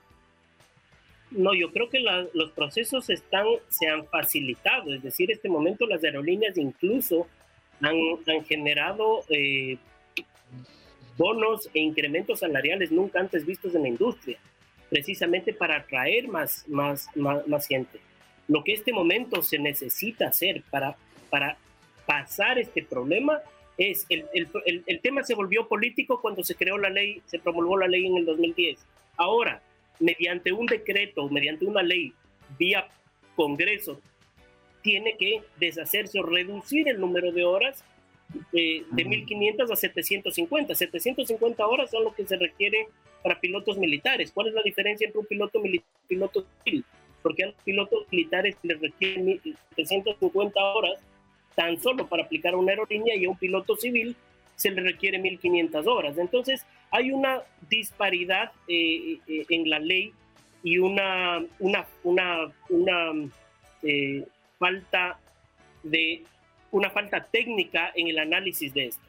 No, 1.34 1.52
yo 1.52 1.72
creo 1.72 1.90
que 1.90 2.00
los 2.00 2.52
procesos 2.52 3.10
están, 3.10 3.46
se 3.68 3.88
han 3.88 4.06
facilitado, 4.06 4.94
es 4.94 5.02
decir, 5.02 5.30
este 5.30 5.48
momento 5.48 5.86
las 5.86 6.04
aerolíneas 6.04 6.56
incluso 6.56 7.26
han, 7.80 8.44
generado 8.44 9.24
eh, 9.28 9.76
bonos 11.16 11.68
e 11.74 11.80
incrementos 11.80 12.40
salariales 12.40 12.92
nunca 12.92 13.20
antes 13.20 13.44
vistos 13.44 13.74
en 13.74 13.82
la 13.82 13.88
industria, 13.88 14.38
precisamente 14.88 15.52
para 15.52 15.78
atraer 15.78 16.28
más, 16.28 16.64
más, 16.68 17.08
más, 17.16 17.66
gente. 17.66 17.98
Lo 18.46 18.62
que 18.62 18.72
este 18.72 18.92
momento 18.92 19.42
se 19.42 19.58
necesita 19.58 20.28
hacer 20.28 20.62
para, 20.70 20.96
para 21.30 21.56
pasar 22.06 22.58
este 22.60 22.84
problema 22.84 23.40
es, 23.76 24.06
el, 24.08 24.24
el, 24.34 24.84
el, 24.86 25.00
tema 25.00 25.24
se 25.24 25.34
volvió 25.34 25.66
político 25.66 26.20
cuando 26.20 26.44
se 26.44 26.54
creó 26.54 26.78
la 26.78 26.90
ley, 26.90 27.22
se 27.26 27.40
promulgó 27.40 27.76
la 27.76 27.88
ley 27.88 28.06
en 28.06 28.18
el 28.18 28.24
2010. 28.24 28.78
Ahora, 29.16 29.60
mediante 30.00 30.52
un 30.52 30.66
decreto, 30.66 31.28
mediante 31.28 31.64
una 31.64 31.82
ley 31.82 32.12
vía 32.58 32.88
Congreso, 33.36 34.00
tiene 34.82 35.16
que 35.16 35.42
deshacerse 35.58 36.20
o 36.20 36.22
reducir 36.22 36.88
el 36.88 37.00
número 37.00 37.32
de 37.32 37.44
horas 37.44 37.84
de, 38.52 38.84
de 38.90 39.04
1500 39.04 39.70
a 39.70 39.76
750. 39.76 40.74
750 40.74 41.66
horas 41.66 41.90
son 41.90 42.04
lo 42.04 42.14
que 42.14 42.26
se 42.26 42.36
requiere 42.36 42.88
para 43.22 43.40
pilotos 43.40 43.78
militares. 43.78 44.30
¿Cuál 44.32 44.48
es 44.48 44.54
la 44.54 44.62
diferencia 44.62 45.06
entre 45.06 45.20
un 45.20 45.26
piloto 45.26 45.60
militar 45.60 45.88
y 45.88 46.02
un 46.02 46.08
piloto 46.08 46.46
civil? 46.62 46.84
Porque 47.22 47.44
a 47.44 47.46
los 47.46 47.56
pilotos 47.64 48.06
militares 48.10 48.56
les 48.62 48.80
requieren 48.80 49.40
750 49.74 50.60
horas 50.60 51.00
tan 51.54 51.80
solo 51.80 52.06
para 52.06 52.24
aplicar 52.24 52.54
una 52.54 52.72
aerolínea 52.72 53.16
y 53.16 53.24
a 53.24 53.30
un 53.30 53.38
piloto 53.38 53.76
civil 53.76 54.14
se 54.56 54.70
le 54.70 54.82
requiere 54.82 55.18
1500 55.18 55.86
horas. 55.86 56.18
Entonces, 56.18 56.64
hay 56.90 57.10
una 57.10 57.42
disparidad 57.68 58.52
eh, 58.68 59.18
eh, 59.26 59.46
en 59.48 59.68
la 59.68 59.78
ley 59.78 60.12
y 60.62 60.78
una, 60.78 61.44
una, 61.58 61.86
una, 62.02 62.52
una 62.68 63.30
eh, 63.82 64.26
falta 64.58 65.18
de 65.82 66.24
una 66.70 66.90
falta 66.90 67.24
técnica 67.30 67.92
en 67.94 68.08
el 68.08 68.18
análisis 68.18 68.72
de 68.74 68.86
esto. 68.86 69.04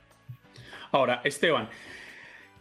Ahora, 0.92 1.22
Esteban, 1.24 1.70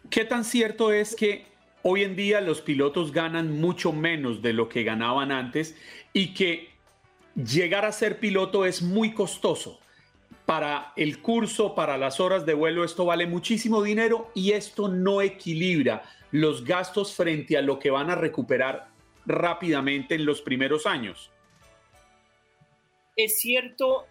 ¿qué 0.09 0.25
tan 0.25 0.43
cierto 0.43 0.91
es 0.91 1.15
que 1.15 1.45
hoy 1.83 2.03
en 2.03 2.15
día 2.15 2.41
los 2.41 2.61
pilotos 2.61 3.11
ganan 3.11 3.59
mucho 3.59 3.91
menos 3.91 4.41
de 4.41 4.53
lo 4.53 4.67
que 4.67 4.83
ganaban 4.83 5.31
antes 5.31 5.77
y 6.11 6.33
que 6.33 6.69
llegar 7.35 7.85
a 7.85 7.91
ser 7.91 8.19
piloto 8.19 8.65
es 8.65 8.81
muy 8.81 9.13
costoso? 9.13 9.79
Para 10.45 10.93
el 10.95 11.21
curso, 11.21 11.73
para 11.73 11.97
las 11.97 12.19
horas 12.19 12.45
de 12.45 12.53
vuelo, 12.53 12.83
esto 12.83 13.05
vale 13.05 13.25
muchísimo 13.25 13.81
dinero 13.81 14.29
y 14.35 14.51
esto 14.51 14.87
no 14.87 15.21
equilibra 15.21 16.03
los 16.31 16.63
gastos 16.63 17.15
frente 17.15 17.57
a 17.57 17.61
lo 17.61 17.79
que 17.79 17.89
van 17.89 18.09
a 18.09 18.15
recuperar 18.15 18.87
rápidamente 19.25 20.15
en 20.15 20.25
los 20.25 20.41
primeros 20.41 20.85
años. 20.85 21.31
Es 23.15 23.39
cierto 23.39 24.05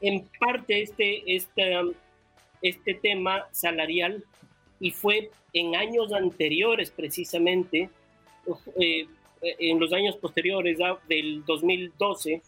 en 0.00 0.28
parte 0.38 0.82
este, 0.82 1.34
este, 1.34 1.74
este 2.62 2.94
tema 2.94 3.46
salarial 3.50 4.24
y 4.78 4.90
fue 4.90 5.30
en 5.52 5.76
años 5.76 6.12
anteriores 6.12 6.90
precisamente, 6.90 7.90
eh, 8.80 9.06
en 9.42 9.80
los 9.80 9.92
años 9.92 10.16
posteriores 10.16 10.78
del 11.08 11.44
2012, 11.44 12.42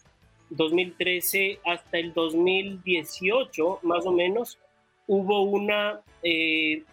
2013 0.55 1.59
hasta 1.65 1.97
el 1.97 2.13
2018 2.13 3.79
más 3.83 4.05
o 4.05 4.11
menos, 4.11 4.59
hubo 5.07 5.43
una, 5.43 6.01
eh, 6.21 6.83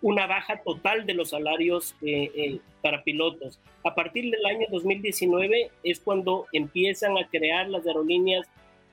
una 0.00 0.26
baja 0.26 0.62
total 0.62 1.06
de 1.06 1.14
los 1.14 1.30
salarios 1.30 1.94
eh, 2.02 2.58
para 2.80 3.02
pilotos. 3.02 3.60
A 3.84 3.94
partir 3.94 4.30
del 4.30 4.44
año 4.46 4.66
2019 4.70 5.70
es 5.82 6.00
cuando 6.00 6.46
empiezan 6.52 7.18
a 7.18 7.28
crear 7.28 7.68
las 7.68 7.86
aerolíneas 7.86 8.46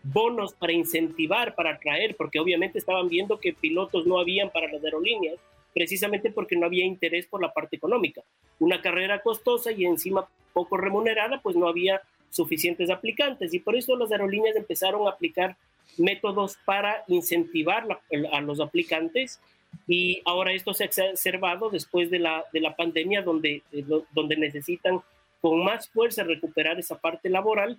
bonos 0.03 0.53
para 0.53 0.73
incentivar, 0.73 1.55
para 1.55 1.71
atraer, 1.71 2.15
porque 2.15 2.39
obviamente 2.39 2.79
estaban 2.79 3.09
viendo 3.09 3.39
que 3.39 3.53
pilotos 3.53 4.05
no 4.05 4.19
habían 4.19 4.49
para 4.49 4.71
las 4.71 4.83
aerolíneas 4.83 5.39
precisamente 5.73 6.31
porque 6.31 6.55
no 6.55 6.65
había 6.65 6.85
interés 6.85 7.27
por 7.27 7.41
la 7.41 7.53
parte 7.53 7.75
económica. 7.75 8.21
Una 8.59 8.81
carrera 8.81 9.21
costosa 9.21 9.71
y 9.71 9.85
encima 9.85 10.27
poco 10.53 10.77
remunerada, 10.77 11.39
pues 11.41 11.55
no 11.55 11.67
había 11.67 12.01
suficientes 12.29 12.89
aplicantes. 12.89 13.53
Y 13.53 13.59
por 13.59 13.75
eso 13.75 13.95
las 13.95 14.11
aerolíneas 14.11 14.55
empezaron 14.55 15.07
a 15.07 15.11
aplicar 15.11 15.55
métodos 15.97 16.57
para 16.65 17.03
incentivar 17.07 17.85
a 18.31 18.41
los 18.41 18.59
aplicantes. 18.59 19.39
Y 19.87 20.21
ahora 20.25 20.53
esto 20.53 20.73
se 20.73 20.83
ha 20.83 20.87
exacerbado 20.87 21.69
después 21.69 22.09
de 22.09 22.19
la, 22.19 22.43
de 22.53 22.61
la 22.61 22.75
pandemia 22.75 23.21
donde, 23.21 23.63
eh, 23.71 23.85
donde 24.11 24.35
necesitan 24.37 25.01
con 25.41 25.63
más 25.63 25.89
fuerza 25.89 26.23
recuperar 26.23 26.79
esa 26.79 26.97
parte 26.97 27.29
laboral 27.29 27.77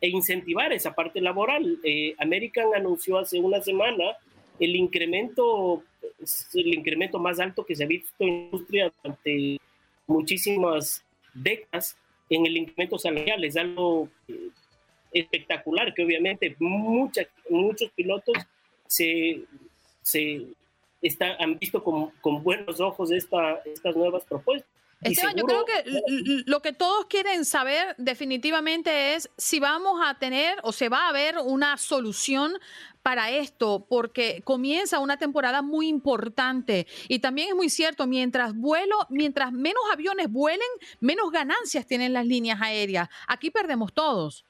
e 0.00 0.08
incentivar 0.08 0.72
esa 0.72 0.94
parte 0.94 1.20
laboral. 1.20 1.78
Eh, 1.82 2.14
American 2.18 2.74
anunció 2.74 3.18
hace 3.18 3.38
una 3.38 3.60
semana 3.60 4.16
el 4.58 4.76
incremento, 4.76 5.82
el 6.54 6.74
incremento 6.74 7.18
más 7.18 7.40
alto 7.40 7.64
que 7.64 7.74
se 7.74 7.84
ha 7.84 7.86
visto 7.86 8.12
en 8.18 8.28
la 8.28 8.34
industria 8.44 8.92
durante 9.02 9.58
muchísimas 10.06 11.04
décadas 11.32 11.96
en 12.30 12.46
el 12.46 12.56
incremento 12.56 12.98
salarial. 12.98 13.44
Es 13.44 13.56
algo 13.56 14.08
eh, 14.28 14.48
espectacular 15.12 15.92
que 15.92 16.04
obviamente 16.04 16.56
muchos 16.58 17.90
pilotos 17.94 18.38
se, 18.86 19.42
se 20.02 20.46
han 21.38 21.58
visto 21.58 21.82
con, 21.82 22.10
con 22.20 22.42
buenos 22.42 22.80
ojos 22.80 23.10
esta, 23.10 23.56
estas 23.66 23.96
nuevas 23.96 24.24
propuestas. 24.24 24.70
Esteban, 25.02 25.34
yo 25.34 25.44
creo 25.44 25.64
que 25.64 26.44
lo 26.44 26.60
que 26.60 26.74
todos 26.74 27.06
quieren 27.06 27.46
saber 27.46 27.94
definitivamente 27.96 29.14
es 29.14 29.30
si 29.38 29.58
vamos 29.58 30.00
a 30.04 30.18
tener 30.18 30.58
o 30.62 30.72
se 30.72 30.90
va 30.90 31.08
a 31.08 31.12
ver 31.12 31.36
una 31.38 31.78
solución 31.78 32.52
para 33.02 33.30
esto, 33.30 33.86
porque 33.88 34.42
comienza 34.44 34.98
una 34.98 35.16
temporada 35.16 35.62
muy 35.62 35.88
importante 35.88 36.86
y 37.08 37.20
también 37.20 37.48
es 37.48 37.54
muy 37.54 37.70
cierto, 37.70 38.06
mientras 38.06 38.54
vuelo, 38.54 38.96
mientras 39.08 39.52
menos 39.52 39.82
aviones 39.90 40.30
vuelen, 40.30 40.68
menos 41.00 41.30
ganancias 41.30 41.86
tienen 41.86 42.12
las 42.12 42.26
líneas 42.26 42.60
aéreas. 42.60 43.08
Aquí 43.26 43.50
perdemos 43.50 43.94
todos. 43.94 44.44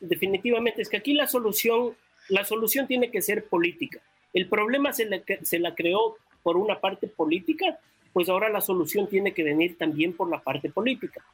Definitivamente 0.00 0.82
es 0.82 0.88
que 0.88 0.96
aquí 0.96 1.14
la 1.14 1.28
solución, 1.28 1.94
la 2.28 2.44
solución 2.44 2.88
tiene 2.88 3.12
que 3.12 3.22
ser 3.22 3.44
política. 3.44 4.00
El 4.32 4.48
problema 4.48 4.92
se, 4.92 5.22
se 5.42 5.60
la 5.60 5.76
creó 5.76 6.16
por 6.42 6.56
una 6.56 6.80
parte 6.80 7.06
política 7.06 7.78
pues 8.12 8.28
ahora 8.28 8.48
la 8.48 8.60
solución 8.60 9.08
tiene 9.08 9.32
que 9.32 9.42
venir 9.42 9.76
también 9.78 10.12
por 10.12 10.28
la 10.28 10.40
parte 10.40 10.70
política. 10.70 11.24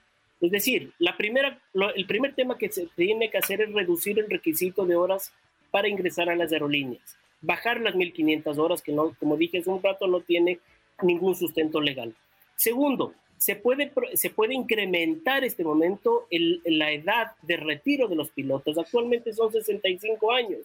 Es 0.41 0.51
decir, 0.51 0.93
la 0.99 1.17
primera, 1.17 1.61
el 1.97 2.07
primer 2.07 2.35
tema 2.35 2.57
que 2.57 2.71
se 2.71 2.87
tiene 2.95 3.31
que 3.31 3.39
hacer 3.39 3.61
es 3.61 3.73
reducir 3.73 4.19
el 4.19 4.31
requisito 4.31 4.87
de 4.87 4.95
horas 4.95 5.33
para 5.71 5.89
ingresar 5.89 6.29
a 6.29 6.37
las 6.37 6.53
aerolíneas, 6.53 7.17
bajar 7.41 7.81
las 7.81 7.95
1.500 7.95 8.59
horas, 8.59 8.83
que 8.83 8.93
no, 8.93 9.15
como 9.19 9.37
dije 9.37 9.59
hace 9.59 9.71
un 9.71 9.83
rato, 9.83 10.07
no 10.07 10.21
tiene 10.21 10.61
ningún 11.03 11.35
sustento 11.35 11.81
legal. 11.81 12.15
Segundo, 12.55 13.15
se 13.37 13.57
puede, 13.57 13.93
se 14.15 14.31
puede 14.31 14.55
incrementar 14.55 15.45
este 15.45 15.65
momento 15.65 16.27
la 16.31 16.93
edad 16.93 17.33
de 17.43 17.57
retiro 17.57 18.09
de 18.09 18.17
los 18.17 18.31
pilotos. 18.31 18.79
Actualmente 18.79 19.33
son 19.33 19.53
65 19.53 20.33
años. 20.33 20.61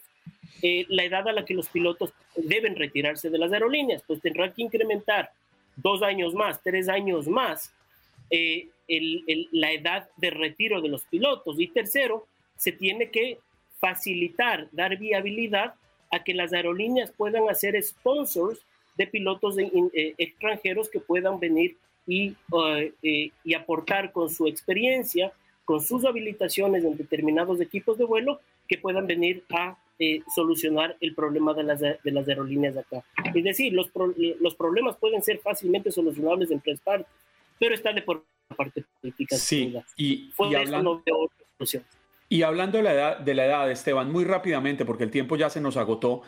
Eh, 0.62 0.86
la 0.90 1.04
edad 1.04 1.28
a 1.28 1.34
la 1.34 1.46
que 1.46 1.54
los 1.54 1.70
pilotos 1.70 2.14
deben 2.36 2.76
retirarse 2.76 3.30
de 3.30 3.38
las 3.38 3.52
aerolíneas, 3.52 4.04
pues 4.06 4.22
tendrán 4.22 4.54
que 4.54 4.64
incrementar 4.64 5.32
dos 5.76 6.02
años 6.04 6.34
más, 6.34 6.62
tres 6.62 6.90
años 6.90 7.28
más, 7.28 7.74
eh, 8.30 8.68
la 9.52 9.72
edad 9.72 10.10
de 10.18 10.30
retiro 10.30 10.82
de 10.82 10.90
los 10.90 11.04
pilotos. 11.04 11.60
Y 11.60 11.68
tercero, 11.68 12.26
se 12.58 12.72
tiene 12.72 13.10
que 13.10 13.40
facilitar, 13.80 14.68
dar 14.72 14.98
viabilidad 14.98 15.74
a 16.12 16.24
que 16.24 16.34
las 16.34 16.54
aerolíneas 16.54 17.12
puedan 17.12 17.50
hacer 17.50 17.82
sponsors 17.82 18.60
de 18.98 19.08
pilotos 19.08 19.58
eh, 19.58 20.14
extranjeros 20.18 20.90
que 20.90 21.00
puedan 21.00 21.40
venir 21.40 21.76
y, 22.06 22.36
eh, 23.02 23.32
y 23.44 23.54
aportar 23.54 24.12
con 24.12 24.30
su 24.30 24.48
experiencia, 24.48 25.32
con 25.66 25.82
sus 25.82 26.06
habilitaciones 26.06 26.84
en 26.84 26.98
determinados 26.98 27.60
equipos 27.62 27.98
de 27.98 28.06
vuelo, 28.06 28.40
que 28.68 28.78
puedan 28.78 29.08
venir 29.08 29.44
a 29.50 29.78
eh, 30.06 30.22
solucionar 30.36 30.98
el 31.00 31.16
problema 31.16 31.54
de 31.54 31.64
las, 31.64 31.80
de 31.80 32.12
las 32.12 32.28
aerolíneas 32.28 32.74
de 32.74 32.82
acá. 32.82 33.04
Es 33.34 33.42
decir, 33.42 33.72
los, 33.72 33.90
los 34.42 34.56
problemas 34.56 34.98
pueden 34.98 35.24
ser 35.24 35.40
fácilmente 35.40 35.92
solucionables 35.92 36.52
en 36.52 36.60
tres 36.60 36.82
partes, 36.82 37.08
pero 37.58 37.74
está 37.74 37.94
de 37.94 38.02
por 38.02 38.26
parte 38.58 38.84
política. 39.00 39.38
Sí, 39.38 39.74
y, 39.96 40.30
y, 40.38 40.56
hablando, 40.56 41.02
y 42.28 42.42
hablando 42.42 42.78
de 42.80 42.84
la, 42.84 42.94
edad, 42.94 43.18
de 43.20 43.34
la 43.34 43.46
edad, 43.46 43.72
Esteban, 43.72 44.12
muy 44.12 44.26
rápidamente, 44.26 44.84
porque 44.84 45.06
el 45.06 45.12
tiempo 45.12 45.38
ya 45.38 45.50
se 45.50 45.62
nos 45.62 45.78
agotó, 45.78 46.24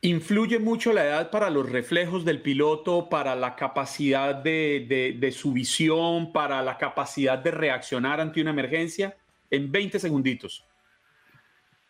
¿influye 0.00 0.58
mucho 0.58 0.92
la 0.92 1.04
edad 1.04 1.30
para 1.30 1.50
los 1.50 1.70
reflejos 1.70 2.24
del 2.24 2.42
piloto, 2.42 3.08
para 3.08 3.36
la 3.36 3.54
capacidad 3.54 4.34
de, 4.34 4.86
de, 4.88 5.16
de 5.20 5.30
su 5.30 5.52
visión, 5.52 6.32
para 6.32 6.62
la 6.62 6.78
capacidad 6.78 7.38
de 7.38 7.52
reaccionar 7.52 8.20
ante 8.20 8.40
una 8.40 8.50
emergencia? 8.50 9.16
En 9.50 9.70
20 9.70 10.00
segunditos 10.00 10.64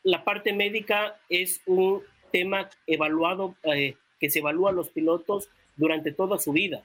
la 0.04 0.22
parte 0.22 0.52
médica 0.52 1.18
es 1.28 1.62
un 1.66 2.02
tema 2.30 2.68
evaluado, 2.86 3.56
eh, 3.64 3.96
que 4.20 4.30
se 4.30 4.38
evalúa 4.38 4.70
a 4.70 4.74
los 4.74 4.90
pilotos 4.90 5.48
durante 5.76 6.12
toda 6.12 6.38
su 6.38 6.52
vida. 6.52 6.82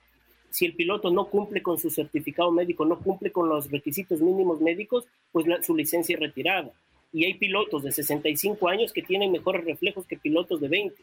Si 0.49 0.65
el 0.65 0.73
piloto 0.73 1.11
no 1.11 1.25
cumple 1.25 1.61
con 1.61 1.77
su 1.77 1.91
certificado 1.91 2.49
médico, 2.51 2.85
no 2.85 2.99
cumple 2.99 3.31
con 3.31 3.49
los 3.49 3.69
requisitos 3.69 4.21
mínimos 4.21 4.61
médicos, 4.61 5.05
pues 5.31 5.45
su 5.63 5.75
licencia 5.75 6.15
es 6.15 6.19
retirada. 6.19 6.71
Y 7.11 7.25
hay 7.25 7.35
pilotos 7.35 7.83
de 7.83 7.91
65 7.91 8.67
años 8.67 8.93
que 8.93 9.03
tienen 9.03 9.31
mejores 9.31 9.65
reflejos 9.65 10.05
que 10.07 10.17
pilotos 10.17 10.61
de 10.61 10.69
20. 10.69 10.95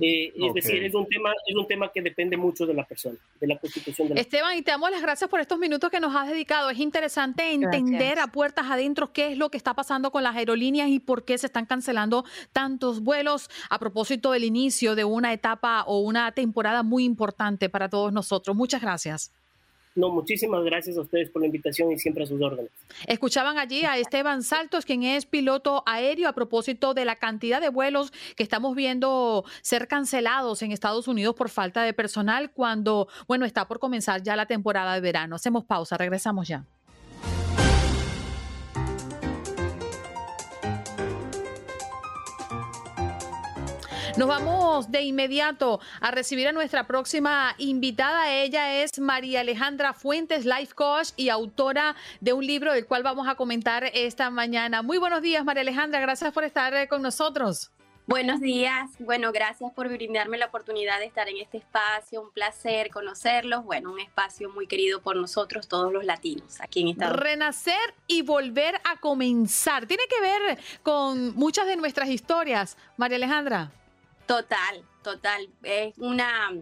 Eh, 0.00 0.32
es 0.34 0.54
decir, 0.54 0.82
es 0.82 0.94
un, 0.94 1.06
tema, 1.06 1.30
es 1.46 1.54
un 1.54 1.66
tema 1.66 1.90
que 1.92 2.02
depende 2.02 2.36
mucho 2.36 2.66
de 2.66 2.74
la 2.74 2.84
persona, 2.84 3.16
de 3.40 3.46
la 3.46 3.58
constitución 3.58 4.08
de 4.08 4.14
la 4.14 4.20
Esteban, 4.20 4.56
y 4.56 4.62
te 4.62 4.72
damos 4.72 4.90
las 4.90 5.00
gracias 5.00 5.30
por 5.30 5.40
estos 5.40 5.58
minutos 5.58 5.90
que 5.90 6.00
nos 6.00 6.16
has 6.16 6.28
dedicado. 6.28 6.68
Es 6.70 6.78
interesante 6.78 7.52
entender 7.52 8.18
a 8.18 8.26
puertas 8.26 8.66
adentro 8.68 9.12
qué 9.12 9.32
es 9.32 9.38
lo 9.38 9.50
que 9.50 9.56
está 9.56 9.74
pasando 9.74 10.10
con 10.10 10.24
las 10.24 10.34
aerolíneas 10.34 10.88
y 10.88 10.98
por 10.98 11.24
qué 11.24 11.38
se 11.38 11.46
están 11.46 11.66
cancelando 11.66 12.24
tantos 12.52 13.00
vuelos 13.00 13.50
a 13.70 13.78
propósito 13.78 14.32
del 14.32 14.44
inicio 14.44 14.96
de 14.96 15.04
una 15.04 15.32
etapa 15.32 15.84
o 15.86 16.00
una 16.00 16.32
temporada 16.32 16.82
muy 16.82 17.04
importante 17.04 17.68
para 17.68 17.88
todos 17.88 18.12
nosotros. 18.12 18.56
Muchas 18.56 18.82
gracias. 18.82 19.32
No, 19.98 20.10
muchísimas 20.10 20.62
gracias 20.62 20.96
a 20.96 21.00
ustedes 21.00 21.28
por 21.28 21.42
la 21.42 21.46
invitación 21.46 21.90
y 21.90 21.98
siempre 21.98 22.22
a 22.22 22.26
sus 22.28 22.40
órdenes. 22.40 22.70
Escuchaban 23.08 23.58
allí 23.58 23.84
a 23.84 23.98
Esteban 23.98 24.44
Saltos, 24.44 24.84
quien 24.84 25.02
es 25.02 25.26
piloto 25.26 25.82
aéreo, 25.86 26.28
a 26.28 26.34
propósito 26.34 26.94
de 26.94 27.04
la 27.04 27.16
cantidad 27.16 27.60
de 27.60 27.68
vuelos 27.68 28.12
que 28.36 28.44
estamos 28.44 28.76
viendo 28.76 29.44
ser 29.60 29.88
cancelados 29.88 30.62
en 30.62 30.70
Estados 30.70 31.08
Unidos 31.08 31.34
por 31.34 31.48
falta 31.48 31.82
de 31.82 31.92
personal 31.94 32.52
cuando, 32.52 33.08
bueno, 33.26 33.44
está 33.44 33.66
por 33.66 33.80
comenzar 33.80 34.22
ya 34.22 34.36
la 34.36 34.46
temporada 34.46 34.94
de 34.94 35.00
verano. 35.00 35.34
Hacemos 35.34 35.64
pausa, 35.64 35.96
regresamos 35.96 36.46
ya. 36.46 36.64
Nos 44.18 44.26
vamos 44.26 44.90
de 44.90 45.02
inmediato 45.02 45.78
a 46.00 46.10
recibir 46.10 46.48
a 46.48 46.52
nuestra 46.52 46.88
próxima 46.88 47.54
invitada. 47.56 48.32
Ella 48.32 48.82
es 48.82 48.98
María 48.98 49.42
Alejandra 49.42 49.92
Fuentes, 49.92 50.44
life 50.44 50.74
coach 50.74 51.10
y 51.14 51.28
autora 51.28 51.94
de 52.20 52.32
un 52.32 52.44
libro 52.44 52.72
del 52.72 52.84
cual 52.84 53.04
vamos 53.04 53.28
a 53.28 53.36
comentar 53.36 53.84
esta 53.94 54.28
mañana. 54.30 54.82
Muy 54.82 54.98
buenos 54.98 55.22
días, 55.22 55.44
María 55.44 55.60
Alejandra. 55.60 56.00
Gracias 56.00 56.32
por 56.32 56.42
estar 56.42 56.74
eh, 56.74 56.88
con 56.88 57.00
nosotros. 57.00 57.70
Buenos 58.08 58.40
días. 58.40 58.90
Bueno, 58.98 59.30
gracias 59.30 59.72
por 59.72 59.88
brindarme 59.88 60.36
la 60.36 60.46
oportunidad 60.46 60.98
de 60.98 61.04
estar 61.04 61.28
en 61.28 61.36
este 61.36 61.58
espacio. 61.58 62.20
Un 62.20 62.32
placer 62.32 62.90
conocerlos. 62.90 63.64
Bueno, 63.64 63.92
un 63.92 64.00
espacio 64.00 64.50
muy 64.50 64.66
querido 64.66 65.00
por 65.00 65.14
nosotros, 65.14 65.68
todos 65.68 65.92
los 65.92 66.04
latinos, 66.04 66.60
aquí 66.60 66.80
en 66.80 66.88
Estados 66.88 67.12
Unidos. 67.12 67.30
Renacer 67.30 67.94
y 68.08 68.22
volver 68.22 68.80
a 68.82 68.96
comenzar. 68.96 69.86
Tiene 69.86 70.02
que 70.10 70.20
ver 70.20 70.58
con 70.82 71.36
muchas 71.36 71.68
de 71.68 71.76
nuestras 71.76 72.08
historias, 72.08 72.76
María 72.96 73.18
Alejandra. 73.18 73.70
Total, 74.28 74.84
total. 75.02 75.48
Es 75.62 75.96
una, 75.96 76.52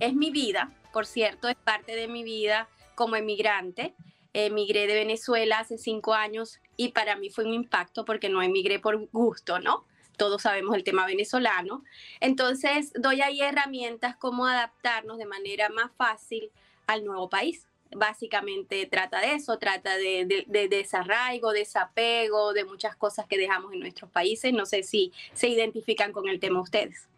es 0.00 0.12
mi 0.12 0.30
vida, 0.30 0.70
por 0.92 1.06
cierto, 1.06 1.48
es 1.48 1.56
parte 1.56 1.96
de 1.96 2.08
mi 2.08 2.22
vida 2.22 2.68
como 2.94 3.16
emigrante. 3.16 3.94
Emigré 4.34 4.86
de 4.86 4.92
Venezuela 4.92 5.60
hace 5.60 5.78
cinco 5.78 6.12
años 6.12 6.60
y 6.76 6.88
para 6.88 7.16
mí 7.16 7.30
fue 7.30 7.44
un 7.44 7.54
impacto 7.54 8.04
porque 8.04 8.28
no 8.28 8.42
emigré 8.42 8.78
por 8.80 9.08
gusto, 9.12 9.60
¿no? 9.60 9.86
Todos 10.18 10.42
sabemos 10.42 10.76
el 10.76 10.84
tema 10.84 11.06
venezolano. 11.06 11.84
Entonces, 12.20 12.92
doy 12.94 13.22
ahí 13.22 13.40
herramientas 13.40 14.16
cómo 14.16 14.46
adaptarnos 14.46 15.16
de 15.16 15.24
manera 15.24 15.70
más 15.70 15.90
fácil 15.96 16.50
al 16.86 17.02
nuevo 17.06 17.30
país. 17.30 17.66
Básicamente 17.94 18.86
trata 18.86 19.20
de 19.20 19.34
eso, 19.34 19.58
trata 19.58 19.96
de, 19.96 20.24
de, 20.26 20.44
de, 20.46 20.68
desarraigo, 20.68 21.52
desapego, 21.52 22.52
de 22.52 22.64
muchas 22.64 22.96
cosas 22.96 23.26
que 23.26 23.38
dejamos 23.38 23.72
en 23.72 23.80
nuestros 23.80 24.10
países. 24.10 24.52
No 24.52 24.66
sé 24.66 24.82
si 24.82 25.12
se 25.32 25.48
identifican 25.48 26.12
con 26.12 26.28
el 26.28 26.40
tema 26.40 26.60
ustedes. 26.60 27.08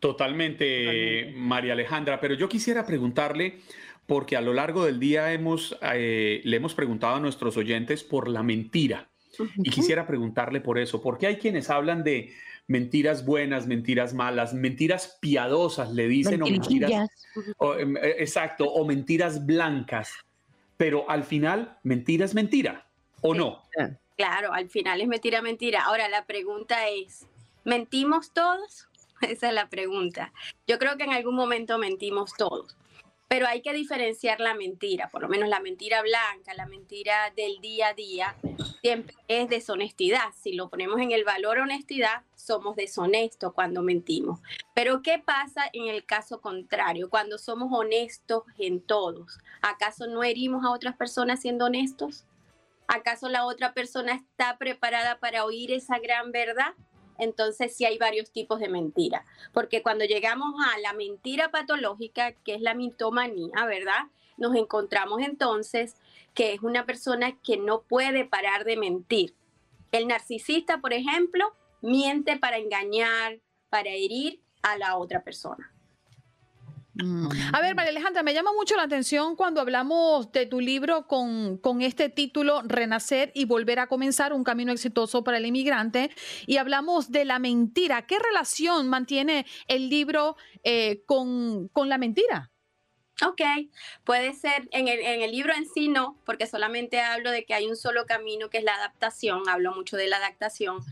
Totalmente, 0.00 1.32
María 1.36 1.72
Alejandra, 1.72 2.20
pero 2.20 2.34
yo 2.34 2.48
quisiera 2.48 2.86
preguntarle, 2.86 3.58
porque 4.06 4.36
a 4.36 4.40
lo 4.40 4.54
largo 4.54 4.84
del 4.84 5.00
día 5.00 5.32
hemos, 5.32 5.76
eh, 5.92 6.40
le 6.44 6.56
hemos 6.56 6.74
preguntado 6.74 7.16
a 7.16 7.20
nuestros 7.20 7.56
oyentes 7.56 8.04
por 8.04 8.28
la 8.28 8.42
mentira. 8.42 9.08
Y 9.56 9.70
quisiera 9.70 10.06
preguntarle 10.06 10.60
por 10.60 10.78
eso, 10.78 11.00
porque 11.00 11.26
hay 11.26 11.36
quienes 11.36 11.70
hablan 11.70 12.02
de 12.02 12.32
mentiras 12.68 13.24
buenas, 13.24 13.66
mentiras 13.66 14.14
malas, 14.14 14.54
mentiras 14.54 15.18
piadosas, 15.20 15.90
le 15.90 16.06
dicen, 16.06 16.42
o 16.42 16.46
mentiras. 16.46 17.10
Em, 17.78 17.96
eh, 17.96 18.16
exacto, 18.18 18.66
o 18.66 18.84
mentiras 18.84 19.44
blancas. 19.44 20.12
Pero 20.76 21.10
al 21.10 21.24
final, 21.24 21.78
mentira 21.82 22.24
es 22.24 22.34
mentira, 22.34 22.86
¿o 23.22 23.34
no? 23.34 23.62
Claro, 24.16 24.52
al 24.52 24.68
final 24.68 25.00
es 25.00 25.08
mentira, 25.08 25.42
mentira. 25.42 25.82
Ahora 25.84 26.08
la 26.08 26.24
pregunta 26.26 26.88
es, 26.88 27.26
¿mentimos 27.64 28.32
todos? 28.32 28.86
Esa 29.22 29.48
es 29.48 29.54
la 29.54 29.68
pregunta. 29.68 30.32
Yo 30.66 30.78
creo 30.78 30.96
que 30.96 31.04
en 31.04 31.12
algún 31.12 31.34
momento 31.34 31.78
mentimos 31.78 32.32
todos. 32.36 32.76
Pero 33.28 33.46
hay 33.46 33.60
que 33.60 33.74
diferenciar 33.74 34.40
la 34.40 34.54
mentira, 34.54 35.10
por 35.10 35.20
lo 35.20 35.28
menos 35.28 35.50
la 35.50 35.60
mentira 35.60 36.00
blanca, 36.00 36.54
la 36.54 36.64
mentira 36.64 37.30
del 37.36 37.60
día 37.60 37.88
a 37.88 37.94
día, 37.94 38.36
siempre 38.80 39.14
es 39.28 39.50
deshonestidad. 39.50 40.32
Si 40.34 40.54
lo 40.54 40.70
ponemos 40.70 40.98
en 40.98 41.12
el 41.12 41.24
valor 41.24 41.58
honestidad, 41.58 42.22
somos 42.34 42.74
deshonestos 42.74 43.52
cuando 43.52 43.82
mentimos. 43.82 44.40
Pero 44.74 45.02
¿qué 45.02 45.18
pasa 45.18 45.64
en 45.74 45.88
el 45.88 46.06
caso 46.06 46.40
contrario, 46.40 47.10
cuando 47.10 47.36
somos 47.36 47.68
honestos 47.70 48.44
en 48.58 48.80
todos? 48.80 49.38
¿Acaso 49.60 50.06
no 50.06 50.24
herimos 50.24 50.64
a 50.64 50.70
otras 50.70 50.96
personas 50.96 51.42
siendo 51.42 51.66
honestos? 51.66 52.24
¿Acaso 52.86 53.28
la 53.28 53.44
otra 53.44 53.74
persona 53.74 54.14
está 54.14 54.56
preparada 54.56 55.18
para 55.18 55.44
oír 55.44 55.70
esa 55.72 55.98
gran 55.98 56.32
verdad? 56.32 56.72
Entonces 57.18 57.76
sí 57.76 57.84
hay 57.84 57.98
varios 57.98 58.30
tipos 58.30 58.60
de 58.60 58.68
mentira. 58.68 59.24
Porque 59.52 59.82
cuando 59.82 60.04
llegamos 60.04 60.54
a 60.66 60.78
la 60.78 60.92
mentira 60.92 61.50
patológica, 61.50 62.32
que 62.32 62.54
es 62.54 62.60
la 62.60 62.74
mitomanía, 62.74 63.66
¿verdad? 63.66 64.06
Nos 64.36 64.54
encontramos 64.54 65.20
entonces 65.20 65.96
que 66.34 66.54
es 66.54 66.62
una 66.62 66.86
persona 66.86 67.36
que 67.42 67.56
no 67.56 67.82
puede 67.82 68.24
parar 68.24 68.64
de 68.64 68.76
mentir. 68.76 69.34
El 69.90 70.06
narcisista, 70.06 70.80
por 70.80 70.92
ejemplo, 70.92 71.52
miente 71.80 72.36
para 72.36 72.58
engañar, 72.58 73.40
para 73.68 73.90
herir 73.90 74.40
a 74.62 74.76
la 74.76 74.96
otra 74.96 75.22
persona. 75.22 75.72
Mm. 76.98 77.28
A 77.52 77.60
ver, 77.60 77.76
María 77.76 77.90
Alejandra, 77.90 78.24
me 78.24 78.34
llama 78.34 78.52
mucho 78.52 78.74
la 78.74 78.82
atención 78.82 79.36
cuando 79.36 79.60
hablamos 79.60 80.32
de 80.32 80.46
tu 80.46 80.60
libro 80.60 81.06
con, 81.06 81.56
con, 81.58 81.80
este 81.80 82.08
título, 82.08 82.62
Renacer 82.64 83.30
y 83.34 83.44
Volver 83.44 83.78
a 83.78 83.86
Comenzar, 83.86 84.32
un 84.32 84.42
camino 84.42 84.72
exitoso 84.72 85.22
para 85.22 85.38
el 85.38 85.46
inmigrante, 85.46 86.10
y 86.46 86.56
hablamos 86.56 87.12
de 87.12 87.24
la 87.24 87.38
mentira. 87.38 88.06
¿Qué 88.06 88.18
relación 88.18 88.88
mantiene 88.88 89.46
el 89.68 89.88
libro 89.88 90.36
eh, 90.64 91.02
con, 91.06 91.68
con, 91.68 91.88
la 91.88 91.98
mentira? 91.98 92.50
Ok, 93.24 93.42
puede 94.02 94.34
ser, 94.34 94.68
en 94.72 94.88
el, 94.88 94.98
en 94.98 95.22
el 95.22 95.30
libro 95.30 95.52
en 95.54 95.66
sí 95.66 95.88
no, 95.88 96.18
porque 96.24 96.46
solamente 96.46 97.00
hablo 97.00 97.30
de 97.30 97.44
que 97.44 97.54
hay 97.54 97.66
un 97.66 97.76
solo 97.76 98.06
camino 98.06 98.50
que 98.50 98.58
es 98.58 98.64
la 98.64 98.74
adaptación, 98.74 99.48
hablo 99.48 99.72
mucho 99.72 99.96
de 99.96 100.08
la 100.08 100.16
adaptación, 100.16 100.84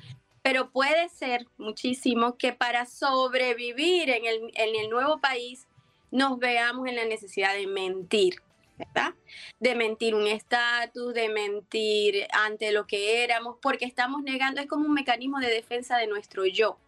pero 0.42 0.70
puede 0.70 1.08
ser 1.08 1.46
muchísimo 1.56 2.36
que 2.36 2.52
para 2.52 2.86
sobrevivir 2.86 4.10
en 4.10 4.24
el, 4.24 4.52
en 4.54 4.76
el 4.76 4.88
nuevo 4.88 5.18
país 5.18 5.65
nos 6.10 6.38
veamos 6.38 6.88
en 6.88 6.96
la 6.96 7.04
necesidad 7.04 7.54
de 7.54 7.66
mentir, 7.66 8.42
¿verdad? 8.78 9.14
De 9.60 9.74
mentir 9.74 10.14
un 10.14 10.26
estatus, 10.26 11.14
de 11.14 11.28
mentir 11.28 12.26
ante 12.32 12.72
lo 12.72 12.86
que 12.86 13.24
éramos, 13.24 13.56
porque 13.60 13.84
estamos 13.84 14.22
negando, 14.22 14.60
es 14.60 14.66
como 14.66 14.86
un 14.86 14.94
mecanismo 14.94 15.40
de 15.40 15.50
defensa 15.50 15.98
de 15.98 16.06
nuestro 16.06 16.46
yo. 16.46 16.78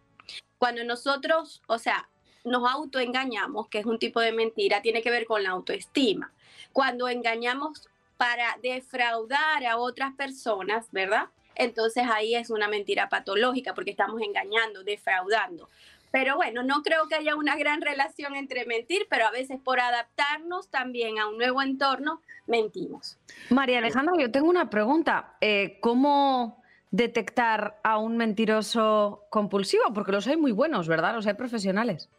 Cuando 0.57 0.83
nosotros, 0.83 1.61
o 1.67 1.79
sea, 1.79 2.09
nos 2.43 2.69
autoengañamos, 2.69 3.67
que 3.67 3.79
es 3.79 3.85
un 3.85 3.99
tipo 3.99 4.19
de 4.19 4.31
mentira, 4.31 4.81
tiene 4.81 5.01
que 5.01 5.11
ver 5.11 5.25
con 5.25 5.43
la 5.43 5.51
autoestima. 5.51 6.31
Cuando 6.73 7.07
engañamos 7.07 7.87
para 8.17 8.57
defraudar 8.61 9.65
a 9.65 9.77
otras 9.77 10.13
personas, 10.15 10.87
¿verdad? 10.91 11.29
Entonces 11.55 12.05
ahí 12.11 12.35
es 12.35 12.49
una 12.49 12.67
mentira 12.67 13.09
patológica 13.09 13.73
porque 13.73 13.91
estamos 13.91 14.21
engañando, 14.21 14.83
defraudando. 14.83 15.69
Pero 16.11 16.35
bueno, 16.35 16.63
no 16.63 16.81
creo 16.81 17.07
que 17.07 17.15
haya 17.15 17.35
una 17.35 17.55
gran 17.55 17.81
relación 17.81 18.35
entre 18.35 18.65
mentir, 18.65 19.07
pero 19.09 19.25
a 19.27 19.31
veces 19.31 19.59
por 19.63 19.79
adaptarnos 19.79 20.69
también 20.69 21.19
a 21.19 21.27
un 21.27 21.37
nuevo 21.37 21.61
entorno, 21.61 22.21
mentimos. 22.47 23.17
María 23.49 23.79
Alejandra, 23.79 24.13
yo 24.19 24.31
tengo 24.31 24.49
una 24.49 24.69
pregunta. 24.69 25.35
Eh, 25.41 25.77
¿Cómo 25.81 26.59
detectar 26.91 27.79
a 27.83 27.99
un 27.99 28.17
mentiroso 28.17 29.25
compulsivo? 29.29 29.83
Porque 29.93 30.11
los 30.11 30.25
hay 30.27 30.37
muy 30.37 30.51
buenos, 30.51 30.87
¿verdad? 30.87 31.13
Los 31.13 31.27
hay 31.27 31.35
profesionales. 31.35 32.09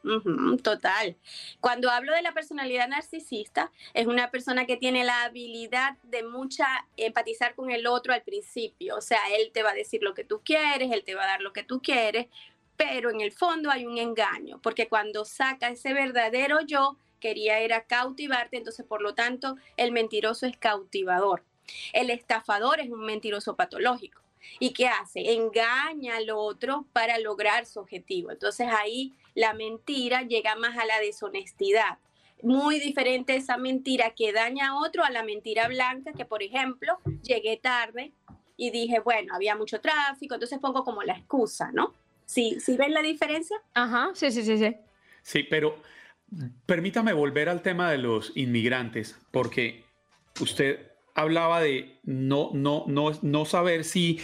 total. 0.63 1.17
Cuando 1.61 1.91
hablo 1.91 2.13
de 2.15 2.23
la 2.23 2.33
personalidad 2.33 2.89
narcisista, 2.89 3.73
es 3.95 4.07
una 4.07 4.31
persona 4.31 4.67
que 4.67 4.77
tiene 4.77 5.05
la 5.05 5.25
habilidad 5.25 5.97
de 6.05 6.23
mucha 6.23 6.67
empatizar 6.97 7.55
con 7.55 7.71
el 7.71 7.87
otro 7.87 8.13
al 8.13 8.23
principio. 8.23 8.97
O 8.97 9.01
sea, 9.01 9.19
él 9.37 9.51
te 9.53 9.63
va 9.63 9.71
a 9.71 9.75
decir 9.75 10.03
lo 10.03 10.15
que 10.15 10.25
tú 10.25 10.41
quieres, 10.45 10.93
él 10.93 11.03
te 11.05 11.15
va 11.15 11.25
a 11.25 11.29
dar 11.29 11.41
lo 11.41 11.53
que 11.53 11.65
tú 11.65 11.83
quieres, 11.83 12.29
pero 12.81 13.11
en 13.11 13.21
el 13.21 13.31
fondo 13.31 13.71
hay 13.71 13.85
un 13.85 13.99
engaño, 13.99 14.59
porque 14.63 14.89
cuando 14.89 15.27
saca 15.27 15.69
ese 15.69 15.93
verdadero 15.93 16.63
yo, 16.63 16.97
quería 17.21 17.59
era 17.59 17.85
cautivarte, 17.85 18.57
entonces 18.57 18.87
por 18.87 19.03
lo 19.03 19.15
tanto 19.15 19.57
el 19.77 19.93
mentiroso 19.93 20.47
es 20.47 20.57
cautivador. 20.57 21.45
El 21.93 22.09
estafador 22.09 22.81
es 22.81 22.89
un 22.89 23.05
mentiroso 23.05 23.55
patológico. 23.55 24.23
¿Y 24.59 24.73
qué 24.73 24.89
hace? 24.89 25.35
Engaña 25.35 26.17
al 26.17 26.31
otro 26.31 26.87
para 26.95 27.19
lograr 27.19 27.67
su 27.67 27.81
objetivo. 27.81 28.31
Entonces 28.31 28.69
ahí 28.71 29.13
la 29.35 29.53
mentira 29.53 30.23
llega 30.23 30.55
más 30.55 30.79
a 30.79 30.87
la 30.87 31.01
deshonestidad. 31.01 31.99
Muy 32.43 32.81
diferente 32.81 33.37
esa 33.37 33.59
mentira 33.59 34.15
que 34.15 34.33
daña 34.33 34.71
a 34.71 34.79
otro 34.79 35.05
a 35.05 35.11
la 35.11 35.23
mentira 35.23 35.69
blanca, 35.69 36.15
que 36.15 36.25
por 36.25 36.43
ejemplo, 36.43 36.99
llegué 37.23 37.59
tarde 37.59 38.13
y 38.57 38.71
dije, 38.71 39.01
bueno, 39.01 39.35
había 39.35 39.55
mucho 39.55 39.83
tráfico, 39.83 40.33
entonces 40.33 40.59
pongo 40.59 40.83
como 40.83 41.03
la 41.03 41.13
excusa, 41.13 41.73
¿no? 41.73 41.93
¿Sí, 42.31 42.57
ven 42.79 42.95
la 42.95 43.03
diferencia? 43.03 43.57
Ajá, 43.75 44.13
sí, 44.15 44.31
sí, 44.31 44.45
sí, 44.45 44.57
sí. 44.57 44.77
Sí, 45.21 45.43
pero 45.51 45.83
permítame 46.65 47.13
volver 47.13 47.49
al 47.49 47.61
tema 47.61 47.91
de 47.91 47.99
los 47.99 48.31
inmigrantes, 48.37 49.19
porque 49.33 49.83
usted 50.41 50.93
hablaba 51.17 51.61
de 51.61 51.99
no, 52.05 52.51
no, 52.55 52.85
no, 52.87 53.11
no 53.23 53.45
saber 53.45 53.83
si 53.83 54.21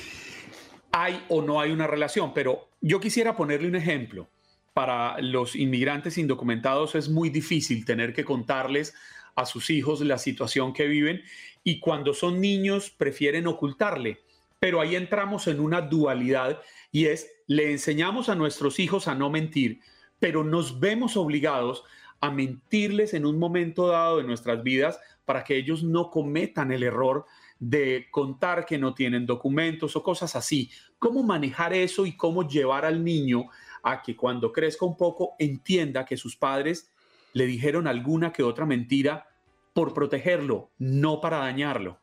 hay 0.92 1.20
o 1.28 1.42
no 1.42 1.60
hay 1.60 1.72
una 1.72 1.88
relación, 1.88 2.32
pero 2.32 2.68
yo 2.80 3.00
quisiera 3.00 3.34
ponerle 3.34 3.66
un 3.66 3.74
ejemplo. 3.74 4.28
Para 4.72 5.20
los 5.20 5.56
inmigrantes 5.56 6.16
indocumentados 6.16 6.94
es 6.94 7.08
muy 7.08 7.28
difícil 7.28 7.84
tener 7.84 8.12
que 8.12 8.24
contarles 8.24 8.94
a 9.34 9.46
sus 9.46 9.68
hijos 9.68 10.00
la 10.02 10.18
situación 10.18 10.72
que 10.72 10.86
viven 10.86 11.24
y 11.64 11.80
cuando 11.80 12.14
son 12.14 12.40
niños 12.40 12.88
prefieren 12.88 13.48
ocultarle. 13.48 14.20
Pero 14.60 14.80
ahí 14.80 14.94
entramos 14.94 15.48
en 15.48 15.58
una 15.58 15.80
dualidad 15.80 16.62
y 16.92 17.06
es, 17.06 17.30
le 17.46 17.72
enseñamos 17.72 18.28
a 18.28 18.34
nuestros 18.34 18.78
hijos 18.78 19.08
a 19.08 19.14
no 19.14 19.30
mentir, 19.30 19.80
pero 20.18 20.44
nos 20.44 20.80
vemos 20.80 21.16
obligados 21.16 21.84
a 22.20 22.30
mentirles 22.30 23.14
en 23.14 23.26
un 23.26 23.38
momento 23.38 23.88
dado 23.88 24.18
de 24.18 24.24
nuestras 24.24 24.62
vidas 24.62 24.98
para 25.24 25.44
que 25.44 25.56
ellos 25.56 25.82
no 25.82 26.10
cometan 26.10 26.72
el 26.72 26.82
error 26.82 27.26
de 27.58 28.06
contar 28.10 28.66
que 28.66 28.78
no 28.78 28.94
tienen 28.94 29.26
documentos 29.26 29.96
o 29.96 30.02
cosas 30.02 30.36
así. 30.36 30.70
¿Cómo 30.98 31.22
manejar 31.22 31.72
eso 31.72 32.06
y 32.06 32.16
cómo 32.16 32.46
llevar 32.48 32.84
al 32.84 33.04
niño 33.04 33.46
a 33.82 34.02
que 34.02 34.16
cuando 34.16 34.52
crezca 34.52 34.86
un 34.86 34.96
poco 34.96 35.34
entienda 35.38 36.04
que 36.04 36.16
sus 36.16 36.36
padres 36.36 36.90
le 37.32 37.46
dijeron 37.46 37.86
alguna 37.86 38.32
que 38.32 38.42
otra 38.42 38.66
mentira 38.66 39.26
por 39.72 39.92
protegerlo, 39.92 40.70
no 40.78 41.20
para 41.20 41.38
dañarlo? 41.38 41.98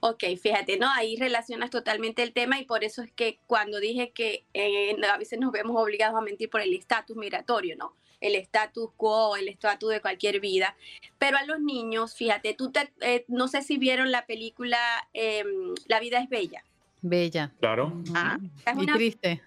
Ok, 0.00 0.24
fíjate, 0.40 0.78
¿no? 0.78 0.90
Ahí 0.90 1.16
relacionas 1.16 1.70
totalmente 1.70 2.22
el 2.22 2.32
tema 2.32 2.58
y 2.58 2.64
por 2.64 2.84
eso 2.84 3.02
es 3.02 3.12
que 3.12 3.38
cuando 3.46 3.80
dije 3.80 4.10
que 4.10 4.44
eh, 4.54 4.96
a 5.10 5.18
veces 5.18 5.38
nos 5.38 5.52
vemos 5.52 5.80
obligados 5.80 6.16
a 6.16 6.22
mentir 6.22 6.50
por 6.50 6.60
el 6.60 6.74
estatus 6.74 7.16
migratorio, 7.16 7.76
¿no? 7.76 7.94
El 8.20 8.34
status 8.34 8.90
quo, 8.96 9.36
el 9.36 9.48
estatus 9.48 9.90
de 9.90 10.00
cualquier 10.00 10.40
vida. 10.40 10.76
Pero 11.18 11.38
a 11.38 11.44
los 11.44 11.60
niños, 11.60 12.14
fíjate, 12.14 12.54
tú 12.54 12.70
te, 12.70 12.92
eh, 13.00 13.24
no 13.28 13.48
sé 13.48 13.62
si 13.62 13.78
vieron 13.78 14.10
la 14.10 14.26
película 14.26 14.78
em, 15.14 15.74
La 15.86 16.00
vida 16.00 16.18
es 16.18 16.28
bella. 16.28 16.62
Bella. 17.00 17.50
Claro. 17.60 18.02
Ah, 18.14 18.38
y 18.78 18.86
triste. 18.86 19.40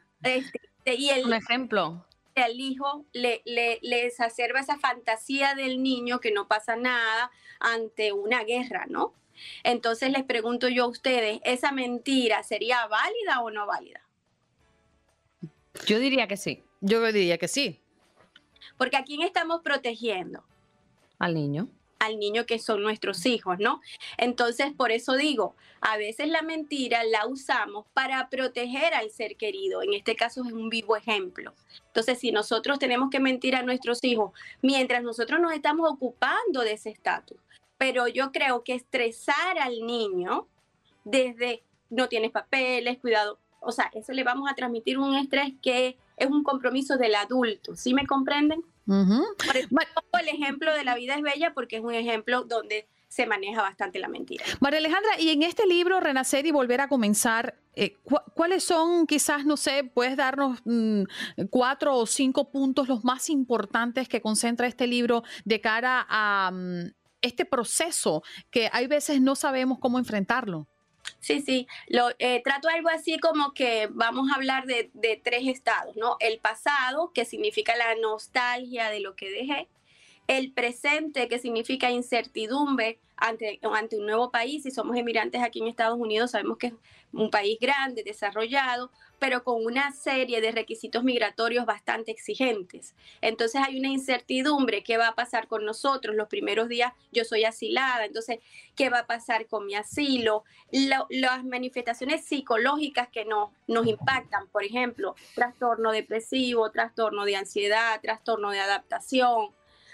y 0.86 1.10
el, 1.10 1.26
Un 1.26 1.34
ejemplo 1.34 2.04
al 2.36 2.60
hijo 2.60 3.06
le, 3.14 3.42
le, 3.46 3.80
le, 3.82 4.08
exacerba 4.08 4.60
esa 4.60 4.78
fantasía 4.78 5.54
del 5.54 5.84
niño 5.84 6.20
que 6.20 6.32
no 6.32 6.48
pasa 6.48 6.76
nada 6.76 7.32
ante 7.60 8.12
una 8.12 8.44
guerra, 8.44 8.86
¿no? 8.90 9.14
Entonces 9.64 10.12
les 10.12 10.24
pregunto 10.24 10.70
yo 10.70 10.86
a 10.86 10.88
ustedes, 10.88 11.40
¿esa 11.44 11.72
mentira 11.72 12.44
sería 12.44 12.88
válida 12.88 13.42
o 13.42 13.52
no 13.52 13.66
válida? 13.68 14.02
Yo 15.86 16.00
diría 16.00 16.28
que 16.28 16.38
sí. 16.38 16.64
Yo 16.82 17.02
diría 17.12 17.38
que 17.38 17.48
sí. 17.48 17.80
Porque 18.78 18.98
a 18.98 19.04
quién 19.04 19.22
estamos 19.22 19.62
protegiendo? 19.62 20.44
Al 21.20 21.34
niño. 21.34 21.70
Al 22.00 22.20
niño 22.20 22.46
que 22.46 22.60
son 22.60 22.84
nuestros 22.84 23.26
hijos, 23.26 23.58
¿no? 23.60 23.80
Entonces, 24.18 24.74
por 24.74 24.92
eso 24.92 25.16
digo, 25.16 25.56
a 25.80 25.96
veces 25.98 26.28
la 26.28 26.42
mentira 26.42 27.04
la 27.06 27.26
usamos 27.28 27.86
para 27.94 28.30
proteger 28.30 28.94
al 28.94 29.10
ser 29.10 29.38
querido. 29.38 29.82
En 29.82 29.94
este 29.94 30.16
caso 30.16 30.44
es 30.46 30.52
un 30.52 30.70
vivo 30.70 30.98
ejemplo. 30.98 31.54
Entonces, 31.88 32.20
si 32.20 32.32
nosotros 32.32 32.80
tenemos 32.80 33.10
que 33.10 33.22
mentir 33.22 33.56
a 33.56 33.64
nuestros 33.64 34.04
hijos 34.04 34.32
mientras 34.62 35.04
nosotros 35.04 35.40
nos 35.40 35.54
estamos 35.54 35.90
ocupando 35.90 36.62
de 36.62 36.74
ese 36.74 36.90
estatus, 36.90 37.38
pero 37.84 38.08
yo 38.08 38.32
creo 38.32 38.64
que 38.64 38.76
estresar 38.76 39.60
al 39.60 39.86
niño 39.86 40.48
desde 41.04 41.64
no 41.90 42.08
tienes 42.08 42.32
papeles, 42.32 42.98
cuidado, 43.00 43.40
o 43.60 43.74
sea, 43.74 43.92
eso 43.94 44.14
le 44.14 44.24
vamos 44.24 44.50
a 44.50 44.56
transmitir 44.56 44.98
un 44.98 45.18
estrés 45.18 45.52
que 45.62 45.98
es 46.16 46.28
un 46.28 46.44
compromiso 46.44 46.96
del 46.96 47.14
adulto. 47.14 47.76
¿Sí 47.76 47.94
me 47.94 48.08
comprenden? 48.08 48.64
Por 48.86 50.22
el 50.22 50.30
ejemplo 50.30 50.74
de 50.74 50.86
La 50.86 50.96
vida 50.96 51.16
es 51.16 51.22
bella 51.24 51.54
porque 51.54 51.76
es 51.76 51.84
un 51.84 51.94
ejemplo 51.94 52.46
donde 52.46 52.88
se 53.10 53.26
maneja 53.26 53.62
bastante 53.62 54.00
la 54.00 54.08
mentira. 54.08 54.46
María 54.62 54.80
Alejandra, 54.80 55.20
y 55.20 55.32
en 55.32 55.44
este 55.44 55.68
libro, 55.68 56.00
Renacer 56.00 56.46
y 56.46 56.52
Volver 56.52 56.80
a 56.80 56.88
Comenzar, 56.88 57.60
eh, 57.76 57.98
¿cuáles 58.34 58.64
son, 58.64 59.08
quizás, 59.08 59.46
no 59.46 59.58
sé, 59.58 59.84
puedes 59.84 60.16
darnos 60.16 60.62
mm, 60.64 61.04
cuatro 61.50 61.98
o 61.98 62.06
cinco 62.06 62.50
puntos 62.50 62.88
los 62.88 63.04
más 63.04 63.30
importantes 63.30 64.08
que 64.08 64.22
concentra 64.22 64.68
este 64.68 64.88
libro 64.88 65.24
de 65.44 65.60
cara 65.60 66.06
a 66.08 66.50
mm, 66.54 67.03
este 67.24 67.46
proceso 67.46 68.22
que 68.52 68.70
hay 68.72 68.86
veces 68.86 69.20
no 69.20 69.36
sabemos 69.36 69.80
cómo 69.80 69.98
enfrentarlo? 69.98 70.68
Sí, 71.20 71.42
sí, 71.42 71.68
lo, 71.88 72.10
eh, 72.20 72.42
trato 72.44 72.70
algo 72.70 72.90
así 72.90 73.18
como 73.20 73.54
que 73.54 73.90
vamos 73.92 74.30
a 74.32 74.36
hablar 74.36 74.66
de, 74.66 74.92
de 74.94 75.20
tres 75.22 75.48
estados, 75.48 75.96
¿no? 75.96 76.18
El 76.20 76.40
pasado, 76.40 77.12
que 77.14 77.26
significa 77.26 77.76
la 77.76 77.96
nostalgia 77.96 78.90
de 78.90 79.00
lo 79.00 79.16
que 79.16 79.30
dejé, 79.30 79.68
el 80.28 80.52
presente, 80.52 81.28
que 81.28 81.40
significa 81.40 81.92
incertidumbre 81.92 83.00
ante, 83.18 83.60
un 83.98 84.06
nuevo 84.06 84.32
país. 84.32 84.64
Si 84.64 84.72
somos 84.72 84.98
emigrantes 84.98 85.42
aquí 85.42 85.60
en 85.60 85.68
Estados 85.68 86.00
Unidos, 86.00 86.32
sabemos 86.32 86.58
que 86.58 86.68
es 86.68 86.74
un 87.12 87.30
país 87.30 87.58
grande, 87.60 88.04
desarrollado, 88.04 88.90
pero 89.20 89.44
con 89.44 89.64
una 89.64 89.92
serie 89.92 90.42
de 90.42 90.52
requisitos 90.52 91.04
migratorios 91.04 91.66
bastante 91.66 92.12
exigentes. 92.12 92.96
Entonces 93.22 93.62
hay 93.66 93.80
una 93.80 93.90
incertidumbre, 93.90 94.84
¿qué 94.84 94.98
va 94.98 95.10
a 95.10 95.16
pasar 95.16 95.48
con 95.48 95.64
nosotros? 95.64 96.16
Los 96.16 96.28
primeros 96.28 96.68
días 96.68 96.92
yo 97.12 97.24
soy 97.24 97.46
asilada, 97.46 98.06
entonces, 98.06 98.40
¿qué 98.76 98.90
va 98.90 99.00
a 99.00 99.08
pasar 99.08 99.48
con 99.48 99.66
mi 99.66 99.76
asilo? 99.76 100.44
las 100.72 101.46
manifestaciones 101.46 102.26
psicológicas 102.26 103.08
que 103.10 103.26
nos, 103.26 103.52
nos 103.68 103.86
impactan, 103.86 104.48
por 104.48 104.64
ejemplo, 104.64 105.16
trastorno 105.36 105.92
depresivo, 105.92 106.72
trastorno 106.72 107.26
de 107.26 107.36
ansiedad, 107.36 108.02
trastorno 108.02 108.50
de 108.50 108.60
adaptación, 108.60 109.52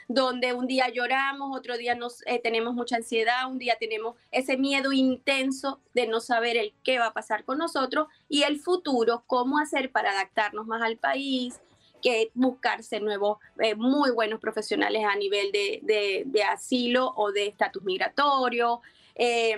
donde 0.10 0.54
un 0.54 0.66
día 0.66 0.90
lloramos, 0.90 1.56
otro 1.56 1.78
día 1.78 1.94
nos, 1.94 2.26
eh, 2.26 2.42
tenemos 2.44 2.74
mucha 2.74 2.96
ansiedad, 2.96 3.48
un 3.48 3.60
día 3.60 3.78
tenemos 3.80 4.16
ese 4.32 4.58
miedo 4.58 4.92
intenso 4.92 5.80
de 5.94 6.08
no 6.08 6.20
saber 6.20 6.58
el 6.58 6.74
qué 6.84 6.98
va 6.98 7.06
a 7.06 7.14
pasar 7.14 7.46
con 7.46 7.60
nosotros 7.60 8.08
y 8.28 8.42
el 8.42 8.60
futuro, 8.60 9.24
cómo 9.28 9.60
hacer 9.60 9.92
para 9.92 10.10
adaptarnos 10.12 10.66
más 10.66 10.82
al 10.82 10.98
país, 10.98 11.62
que 12.02 12.32
buscarse 12.34 13.00
nuevos, 13.00 13.38
eh, 13.60 13.76
muy 13.76 14.10
buenos 14.10 14.40
profesionales 14.40 15.04
a 15.06 15.16
nivel 15.16 15.52
de, 15.52 16.24
de 16.26 16.44
asilo 16.44 17.14
o 17.16 17.32
de 17.32 17.46
estatus 17.46 17.84
migratorio. 17.84 18.82
Eh, 19.14 19.58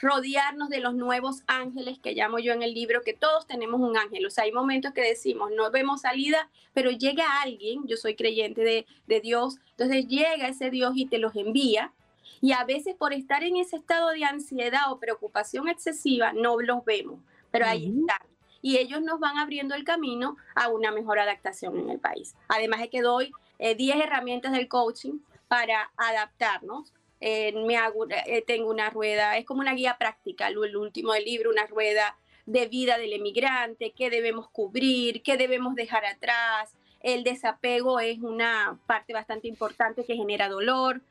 rodearnos 0.00 0.68
de 0.68 0.80
los 0.80 0.94
nuevos 0.94 1.42
ángeles 1.46 1.98
que 1.98 2.12
llamo 2.12 2.38
yo 2.38 2.52
en 2.52 2.62
el 2.62 2.74
libro, 2.74 3.02
que 3.02 3.14
todos 3.14 3.46
tenemos 3.46 3.80
un 3.80 3.96
ángel. 3.96 4.24
O 4.26 4.30
sea, 4.30 4.44
hay 4.44 4.52
momentos 4.52 4.92
que 4.92 5.02
decimos, 5.02 5.50
no 5.56 5.70
vemos 5.70 6.02
salida, 6.02 6.48
pero 6.72 6.90
llega 6.90 7.42
alguien, 7.42 7.86
yo 7.86 7.96
soy 7.96 8.14
creyente 8.14 8.62
de, 8.62 8.86
de 9.06 9.20
Dios, 9.20 9.58
entonces 9.70 10.06
llega 10.06 10.48
ese 10.48 10.70
Dios 10.70 10.92
y 10.94 11.06
te 11.06 11.18
los 11.18 11.34
envía. 11.36 11.92
Y 12.40 12.52
a 12.52 12.64
veces 12.64 12.94
por 12.94 13.12
estar 13.12 13.42
en 13.42 13.56
ese 13.56 13.76
estado 13.76 14.10
de 14.10 14.24
ansiedad 14.24 14.92
o 14.92 15.00
preocupación 15.00 15.68
excesiva, 15.68 16.32
no 16.32 16.60
los 16.60 16.84
vemos, 16.84 17.18
pero 17.50 17.66
ahí 17.66 17.86
están. 17.86 18.26
Y 18.62 18.76
ellos 18.76 19.02
nos 19.02 19.20
van 19.20 19.38
abriendo 19.38 19.74
el 19.74 19.84
camino 19.84 20.36
a 20.54 20.68
una 20.68 20.90
mejor 20.90 21.18
adaptación 21.18 21.78
en 21.78 21.90
el 21.90 21.98
país. 21.98 22.34
Además 22.48 22.80
de 22.80 22.90
que 22.90 23.02
doy 23.02 23.32
10 23.58 23.78
eh, 23.78 24.02
herramientas 24.02 24.52
del 24.52 24.68
coaching 24.68 25.18
para 25.48 25.90
adaptarnos 25.96 26.92
eh, 27.20 27.52
me 27.66 27.76
hago, 27.76 28.06
eh, 28.08 28.44
tengo 28.46 28.70
una 28.70 28.90
rueda, 28.90 29.36
es 29.36 29.44
como 29.44 29.60
una 29.60 29.74
guía 29.74 29.96
práctica, 29.98 30.48
el 30.48 30.76
último 30.76 31.12
del 31.12 31.24
libro, 31.24 31.50
una 31.50 31.66
rueda 31.66 32.16
de 32.46 32.66
vida 32.66 32.96
del 32.96 33.12
emigrante, 33.12 33.92
qué 33.92 34.08
debemos 34.08 34.48
cubrir, 34.48 35.22
qué 35.22 35.36
debemos 35.36 35.74
dejar 35.74 36.06
atrás. 36.06 36.74
El 37.00 37.22
desapego 37.22 38.00
es 38.00 38.20
una 38.20 38.78
parte 38.86 39.12
bastante 39.12 39.48
importante 39.48 40.04
que 40.04 40.16
genera 40.16 40.48
dolor. 40.48 41.02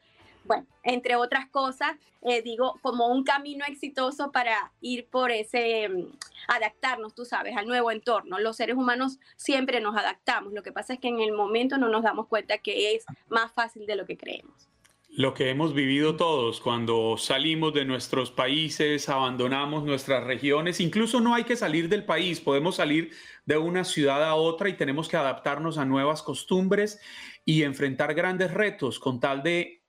Bueno, 0.46 0.66
entre 0.84 1.16
otras 1.16 1.48
cosas, 1.48 1.96
eh, 2.22 2.42
digo, 2.42 2.80
como 2.82 3.08
un 3.08 3.24
camino 3.24 3.66
exitoso 3.68 4.32
para 4.32 4.72
ir 4.82 5.08
por 5.08 5.30
ese, 5.32 5.90
mm, 5.90 6.08
adaptarnos, 6.48 7.14
tú 7.14 7.26
sabes, 7.26 7.56
al 7.58 7.68
nuevo 7.68 7.92
entorno. 7.92 8.40
Los 8.40 8.56
seres 8.56 8.78
humanos 8.78 9.20
siempre 9.36 9.82
nos 9.82 9.96
adaptamos. 9.96 10.54
Lo 10.54 10.64
que 10.64 10.72
pasa 10.72 10.94
es 10.94 11.00
que 11.00 11.10
en 11.10 11.20
el 11.20 11.34
momento 11.34 11.78
no 11.78 11.90
nos 11.90 12.02
damos 12.02 12.28
cuenta 12.28 12.58
que 12.58 12.96
es 12.96 13.06
más 13.30 13.52
fácil 13.52 13.86
de 13.86 13.96
lo 13.96 14.06
que 14.06 14.18
creemos 14.18 14.70
lo 15.10 15.34
que 15.34 15.50
hemos 15.50 15.74
vivido 15.74 16.16
todos 16.16 16.60
cuando 16.60 17.18
salimos 17.18 17.74
de 17.74 17.86
nuestros 17.86 18.30
países, 18.30 19.10
abandonamos 19.10 19.84
nuestras 19.84 20.24
regiones, 20.24 20.80
incluso 20.80 21.20
no 21.22 21.34
hay 21.34 21.44
que 21.44 21.56
salir 21.56 21.90
del 21.90 22.06
país, 22.06 22.40
podemos 22.40 22.76
salir 22.76 23.12
de 23.46 23.58
una 23.58 23.84
ciudad 23.84 24.24
a 24.24 24.36
otra 24.36 24.70
y 24.70 24.74
tenemos 24.74 25.08
que 25.08 25.18
adaptarnos 25.18 25.78
a 25.78 25.86
nuevas 25.86 26.22
costumbres 26.22 27.00
y 27.46 27.64
enfrentar 27.64 28.14
grandes 28.14 28.54
retos 28.54 29.00
con 29.00 29.20
tal 29.20 29.42
de 29.44 29.82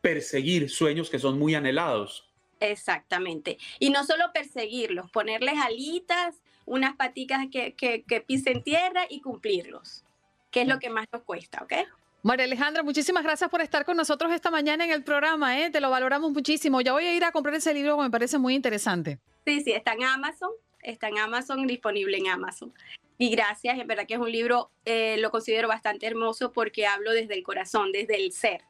perseguir 0.00 0.68
sueños 0.68 1.08
que 1.08 1.18
son 1.18 1.38
muy 1.38 1.54
anhelados. 1.54 2.28
Exactamente. 2.60 3.58
Y 3.78 3.90
no 3.90 4.04
solo 4.04 4.32
perseguirlos, 4.34 5.10
ponerles 5.10 5.54
alitas, 5.62 6.42
unas 6.66 6.96
paticas 6.96 7.46
que, 7.50 7.74
que, 7.74 8.02
que 8.02 8.20
pisen 8.20 8.62
tierra 8.62 9.06
y 9.08 9.20
cumplirlos, 9.20 10.04
que 10.50 10.62
es 10.62 10.68
lo 10.68 10.78
que 10.78 10.90
más 10.90 11.06
nos 11.12 11.22
cuesta, 11.22 11.62
¿ok? 11.62 11.72
María 12.24 12.46
Alejandra, 12.46 12.82
muchísimas 12.82 13.22
gracias 13.22 13.50
por 13.50 13.60
estar 13.60 13.84
con 13.84 13.98
nosotros 13.98 14.32
esta 14.32 14.50
mañana 14.50 14.82
en 14.82 14.90
el 14.90 15.04
programa, 15.04 15.60
¿eh? 15.60 15.68
te 15.68 15.78
lo 15.78 15.90
valoramos 15.90 16.32
muchísimo. 16.32 16.80
Ya 16.80 16.94
voy 16.94 17.04
a 17.04 17.14
ir 17.14 17.22
a 17.22 17.32
comprar 17.32 17.54
ese 17.54 17.74
libro 17.74 17.98
que 17.98 18.04
me 18.04 18.10
parece 18.10 18.38
muy 18.38 18.54
interesante. 18.54 19.18
Sí, 19.44 19.60
sí, 19.60 19.72
está 19.72 19.92
en 19.92 20.04
Amazon, 20.04 20.48
está 20.80 21.08
en 21.08 21.18
Amazon, 21.18 21.66
disponible 21.66 22.16
en 22.16 22.28
Amazon. 22.28 22.72
Y 23.18 23.28
gracias, 23.28 23.78
es 23.78 23.86
verdad 23.86 24.06
que 24.06 24.14
es 24.14 24.20
un 24.20 24.32
libro, 24.32 24.70
eh, 24.86 25.18
lo 25.18 25.30
considero 25.30 25.68
bastante 25.68 26.06
hermoso 26.06 26.50
porque 26.50 26.86
hablo 26.86 27.12
desde 27.12 27.34
el 27.34 27.42
corazón, 27.42 27.92
desde 27.92 28.16
el 28.16 28.32
ser. 28.32 28.62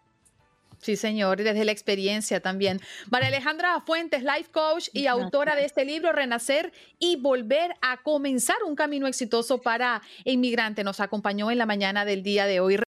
Sí, 0.79 0.97
señor, 0.97 1.41
y 1.41 1.45
desde 1.45 1.65
la 1.65 1.71
experiencia 1.71 2.41
también. 2.41 2.81
María 3.09 3.29
Alejandra 3.29 3.81
Fuentes, 3.87 4.25
life 4.25 4.51
coach 4.51 4.89
y 4.93 5.07
autora 5.07 5.55
de 5.55 5.65
este 5.65 5.85
libro, 5.85 6.11
Renacer 6.11 6.73
y 6.99 7.15
Volver 7.15 7.77
a 7.83 7.99
Comenzar 7.99 8.57
un 8.67 8.75
Camino 8.75 9.07
Exitoso 9.07 9.63
para 9.63 10.03
Inmigrante, 10.25 10.83
nos 10.83 10.99
acompañó 10.99 11.53
en 11.53 11.59
la 11.59 11.67
mañana 11.67 12.05
del 12.05 12.25
día 12.25 12.47
de 12.47 12.59
hoy. 12.59 12.84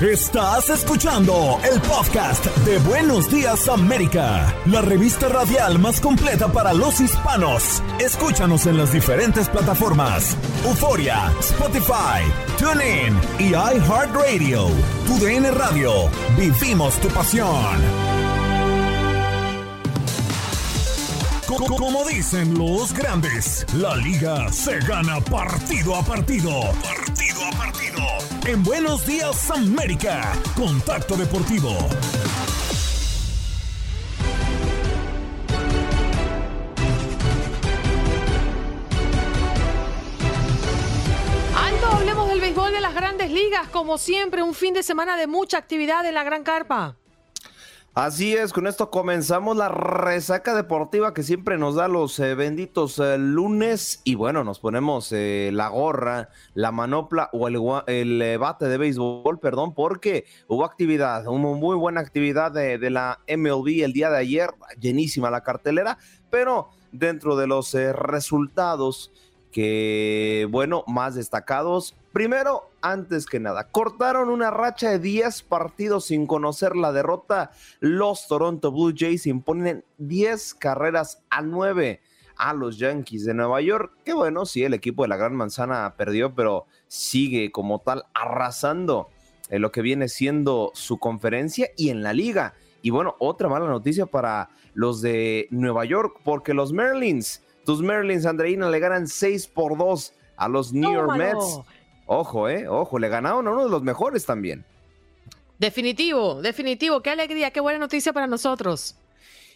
Estás 0.00 0.70
escuchando 0.70 1.60
el 1.70 1.78
podcast 1.82 2.46
de 2.64 2.78
Buenos 2.78 3.30
Días 3.30 3.68
América, 3.68 4.56
la 4.64 4.80
revista 4.80 5.28
radial 5.28 5.78
más 5.78 6.00
completa 6.00 6.50
para 6.50 6.72
los 6.72 7.02
hispanos. 7.02 7.82
Escúchanos 7.98 8.64
en 8.64 8.78
las 8.78 8.94
diferentes 8.94 9.50
plataformas: 9.50 10.38
Euforia, 10.64 11.30
Spotify, 11.40 12.24
TuneIn 12.58 13.20
y 13.38 13.50
iHeartRadio. 13.50 14.68
Tu 15.06 15.50
Radio. 15.52 15.92
Vivimos 16.38 16.98
tu 17.00 17.08
pasión. 17.08 18.29
Como 21.56 22.04
dicen 22.04 22.56
los 22.56 22.94
grandes, 22.94 23.66
la 23.74 23.96
liga 23.96 24.52
se 24.52 24.78
gana 24.78 25.20
partido 25.20 25.96
a 25.96 26.02
partido. 26.04 26.60
Partido 26.80 27.44
a 27.44 27.50
partido. 27.50 27.98
En 28.46 28.62
Buenos 28.62 29.04
Días 29.04 29.50
América, 29.50 30.32
Contacto 30.54 31.16
Deportivo. 31.16 31.76
Aldo, 41.56 41.86
hablemos 41.88 42.28
del 42.28 42.40
béisbol 42.40 42.72
de 42.72 42.80
las 42.80 42.94
grandes 42.94 43.32
ligas. 43.32 43.68
Como 43.70 43.98
siempre, 43.98 44.44
un 44.44 44.54
fin 44.54 44.72
de 44.72 44.84
semana 44.84 45.16
de 45.16 45.26
mucha 45.26 45.58
actividad 45.58 46.06
en 46.06 46.14
la 46.14 46.22
Gran 46.22 46.44
Carpa. 46.44 46.99
Así 47.92 48.36
es, 48.36 48.52
con 48.52 48.68
esto 48.68 48.88
comenzamos 48.88 49.56
la 49.56 49.68
resaca 49.68 50.54
deportiva 50.54 51.12
que 51.12 51.24
siempre 51.24 51.58
nos 51.58 51.74
da 51.74 51.88
los 51.88 52.20
eh, 52.20 52.36
benditos 52.36 53.00
eh, 53.00 53.18
lunes. 53.18 54.00
Y 54.04 54.14
bueno, 54.14 54.44
nos 54.44 54.60
ponemos 54.60 55.10
eh, 55.10 55.50
la 55.52 55.68
gorra, 55.68 56.28
la 56.54 56.70
manopla 56.70 57.30
o 57.32 57.48
el, 57.48 58.38
bate 58.38 58.66
de 58.66 58.78
béisbol, 58.78 59.40
perdón, 59.40 59.74
porque 59.74 60.24
hubo 60.46 60.64
actividad, 60.64 61.26
una 61.26 61.48
muy 61.48 61.76
buena 61.76 62.00
actividad 62.00 62.52
de, 62.52 62.78
de, 62.78 62.90
la 62.90 63.18
MLB 63.26 63.82
el 63.82 63.92
día 63.92 64.08
de 64.08 64.18
ayer, 64.18 64.50
llenísima 64.78 65.28
la 65.28 65.42
cartelera, 65.42 65.98
pero 66.30 66.70
dentro 66.92 67.34
de 67.36 67.48
los 67.48 67.74
resultados 67.74 69.10
que, 69.50 70.46
bueno, 70.48 70.84
más 70.86 71.16
destacados, 71.16 71.96
Primero, 72.12 72.69
antes 72.82 73.26
que 73.26 73.40
nada, 73.40 73.68
cortaron 73.68 74.28
una 74.28 74.50
racha 74.50 74.90
de 74.90 74.98
10 74.98 75.42
partidos 75.42 76.06
sin 76.06 76.26
conocer 76.26 76.76
la 76.76 76.92
derrota. 76.92 77.50
Los 77.80 78.26
Toronto 78.28 78.72
Blue 78.72 78.94
Jays 78.96 79.26
imponen 79.26 79.84
10 79.98 80.54
carreras 80.54 81.22
a 81.30 81.42
9 81.42 82.00
a 82.36 82.54
los 82.54 82.78
Yankees 82.78 83.24
de 83.24 83.34
Nueva 83.34 83.60
York. 83.60 83.92
Que 84.04 84.14
bueno, 84.14 84.46
sí, 84.46 84.64
el 84.64 84.74
equipo 84.74 85.02
de 85.02 85.08
la 85.08 85.16
Gran 85.16 85.34
Manzana 85.34 85.94
perdió, 85.96 86.34
pero 86.34 86.66
sigue 86.88 87.52
como 87.52 87.80
tal 87.80 88.06
arrasando 88.14 89.08
en 89.50 89.62
lo 89.62 89.72
que 89.72 89.82
viene 89.82 90.08
siendo 90.08 90.70
su 90.74 90.98
conferencia 90.98 91.68
y 91.76 91.90
en 91.90 92.02
la 92.02 92.12
liga. 92.12 92.54
Y 92.82 92.90
bueno, 92.90 93.16
otra 93.18 93.48
mala 93.48 93.66
noticia 93.66 94.06
para 94.06 94.48
los 94.72 95.02
de 95.02 95.48
Nueva 95.50 95.84
York, 95.84 96.20
porque 96.24 96.54
los 96.54 96.72
Merlins, 96.72 97.42
tus 97.66 97.82
Merlins, 97.82 98.24
Andreina, 98.24 98.70
le 98.70 98.78
ganan 98.78 99.06
6 99.06 99.48
por 99.48 99.76
2 99.76 100.14
a 100.36 100.48
los 100.48 100.72
New 100.72 100.90
York 100.90 101.16
Mets. 101.16 101.60
Ojo, 102.12 102.48
eh, 102.48 102.66
ojo, 102.66 102.98
le 102.98 103.08
ganaron 103.08 103.46
a 103.46 103.52
uno 103.52 103.62
de 103.62 103.70
los 103.70 103.84
mejores 103.84 104.26
también. 104.26 104.64
Definitivo, 105.60 106.42
definitivo. 106.42 107.02
Qué 107.02 107.10
alegría, 107.10 107.52
qué 107.52 107.60
buena 107.60 107.78
noticia 107.78 108.12
para 108.12 108.26
nosotros. 108.26 108.96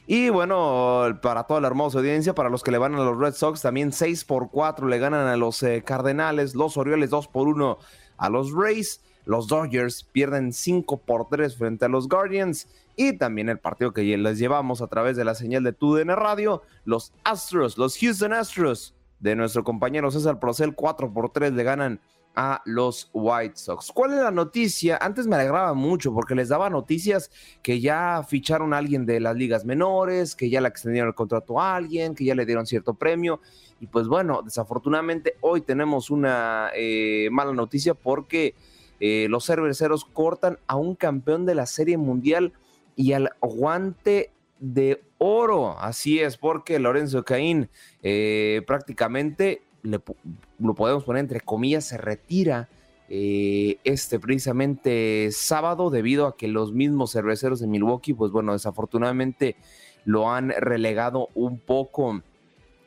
Y 0.07 0.29
bueno, 0.29 1.19
para 1.21 1.43
toda 1.43 1.61
la 1.61 1.67
hermosa 1.67 1.99
audiencia, 1.99 2.33
para 2.33 2.49
los 2.51 2.63
que 2.63 2.71
le 2.71 2.79
van 2.79 2.95
a 2.95 2.99
los 2.99 3.19
Red 3.19 3.35
Sox, 3.35 3.61
también 3.61 3.91
6 3.91 4.25
por 4.27 4.53
4 4.53 4.87
le 4.87 5.01
ganan 5.01 5.27
a 5.27 5.37
los 5.37 5.65
eh, 5.65 5.83
Cardenales, 5.85 6.55
los 6.55 6.77
Orioles 6.77 7.11
2 7.11 7.27
por 7.27 7.49
1 7.49 7.77
a 8.19 8.31
los 8.31 8.53
Rays, 8.53 9.01
los 9.25 9.49
Dodgers 9.49 10.05
pierden 10.05 10.53
5 10.53 10.99
por 10.99 11.27
3 11.29 11.57
frente 11.57 11.87
a 11.87 11.89
los 11.89 12.09
Guardians 12.09 12.69
y 12.95 13.19
también 13.19 13.49
el 13.49 13.59
partido 13.59 13.93
que 13.93 14.03
les 14.17 14.39
llevamos 14.39 14.81
a 14.81 14.87
través 14.87 15.17
de 15.17 15.25
la 15.25 15.35
señal 15.35 15.65
de 15.65 15.73
TUDN 15.73 16.11
Radio, 16.11 16.63
los 16.85 17.13
Astros, 17.25 17.79
los 17.79 17.99
Houston 17.99 18.33
Astros 18.33 18.95
de 19.19 19.35
nuestro 19.35 19.65
compañero 19.65 20.13
César 20.13 20.39
Procel 20.39 20.77
4 20.77 21.13
por 21.13 21.33
3 21.33 21.55
le 21.55 21.65
ganan 21.65 22.01
a 22.35 22.63
los 22.65 23.11
White 23.13 23.57
Sox. 23.57 23.93
¿Cuál 23.93 24.15
es 24.15 24.21
la 24.21 24.31
noticia? 24.31 24.99
Antes 25.01 25.27
me 25.27 25.37
alegraba 25.37 25.75
mucho 25.75 26.13
porque 26.13 26.35
les 26.35 26.49
daba 26.49 26.71
noticias 26.71 27.31
que 27.63 27.81
ya 27.81 28.25
ficharon 28.29 28.75
a 28.75 28.79
alguien 28.79 29.07
de 29.07 29.21
las 29.21 29.37
ligas 29.37 29.65
menores, 29.65 30.35
que 30.35 30.51
ya 30.51 30.61
le 30.61 30.69
extendieron 30.69 31.09
el 31.09 31.15
contrato 31.15 31.61
a 31.61 31.77
alguien, 31.77 32.15
que 32.15 32.25
ya 32.25 32.35
le 32.35 32.47
dieron 32.47 32.67
cierto 32.67 32.95
premio. 32.95 33.41
Y 33.81 33.87
pues 33.87 34.09
bueno, 34.09 34.43
desafortunadamente 34.43 35.37
hoy 35.41 35.61
tenemos 35.61 36.11
una 36.11 36.71
eh, 36.75 37.29
mala 37.31 37.53
noticia 37.53 37.95
porque 37.95 38.55
eh, 39.01 39.27
los 39.29 39.45
cerveceros 39.45 40.05
cortan 40.05 40.59
a 40.67 40.77
un 40.77 40.95
campeón 40.95 41.47
de 41.47 41.55
la 41.55 41.67
Serie 41.67 41.99
Mundial 41.99 42.53
y 42.97 43.13
al 43.13 43.31
guante 43.41 44.31
de 44.59 45.03
oro. 45.19 45.79
Así 45.79 46.21
es, 46.21 46.37
porque 46.37 46.79
Lorenzo 46.79 47.25
Caín 47.25 47.69
eh, 48.03 48.63
prácticamente 48.67 49.63
lo 49.85 50.75
podemos 50.75 51.05
poner 51.05 51.21
entre 51.21 51.41
comillas, 51.41 51.85
se 51.85 51.99
retira 51.99 52.69
eh, 53.09 53.77
este 53.85 54.19
precisamente 54.19 55.29
sábado 55.31 55.91
debido 55.91 56.27
a 56.27 56.37
que 56.37 56.49
los 56.49 56.73
mismos 56.73 57.13
cerveceros 57.13 57.61
de 57.61 57.67
Milwaukee, 57.67 58.15
pues 58.15 58.33
bueno, 58.33 58.55
desafortunadamente 58.55 59.57
lo 60.05 60.33
han 60.33 60.51
relegado 60.51 61.29
un 61.35 61.59
poco 61.59 62.23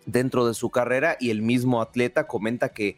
dentro 0.07 0.47
de 0.47 0.53
su 0.53 0.71
carrera 0.71 1.17
y 1.19 1.29
el 1.29 1.43
mismo 1.43 1.81
atleta 1.81 2.25
comenta 2.25 2.69
que 2.69 2.97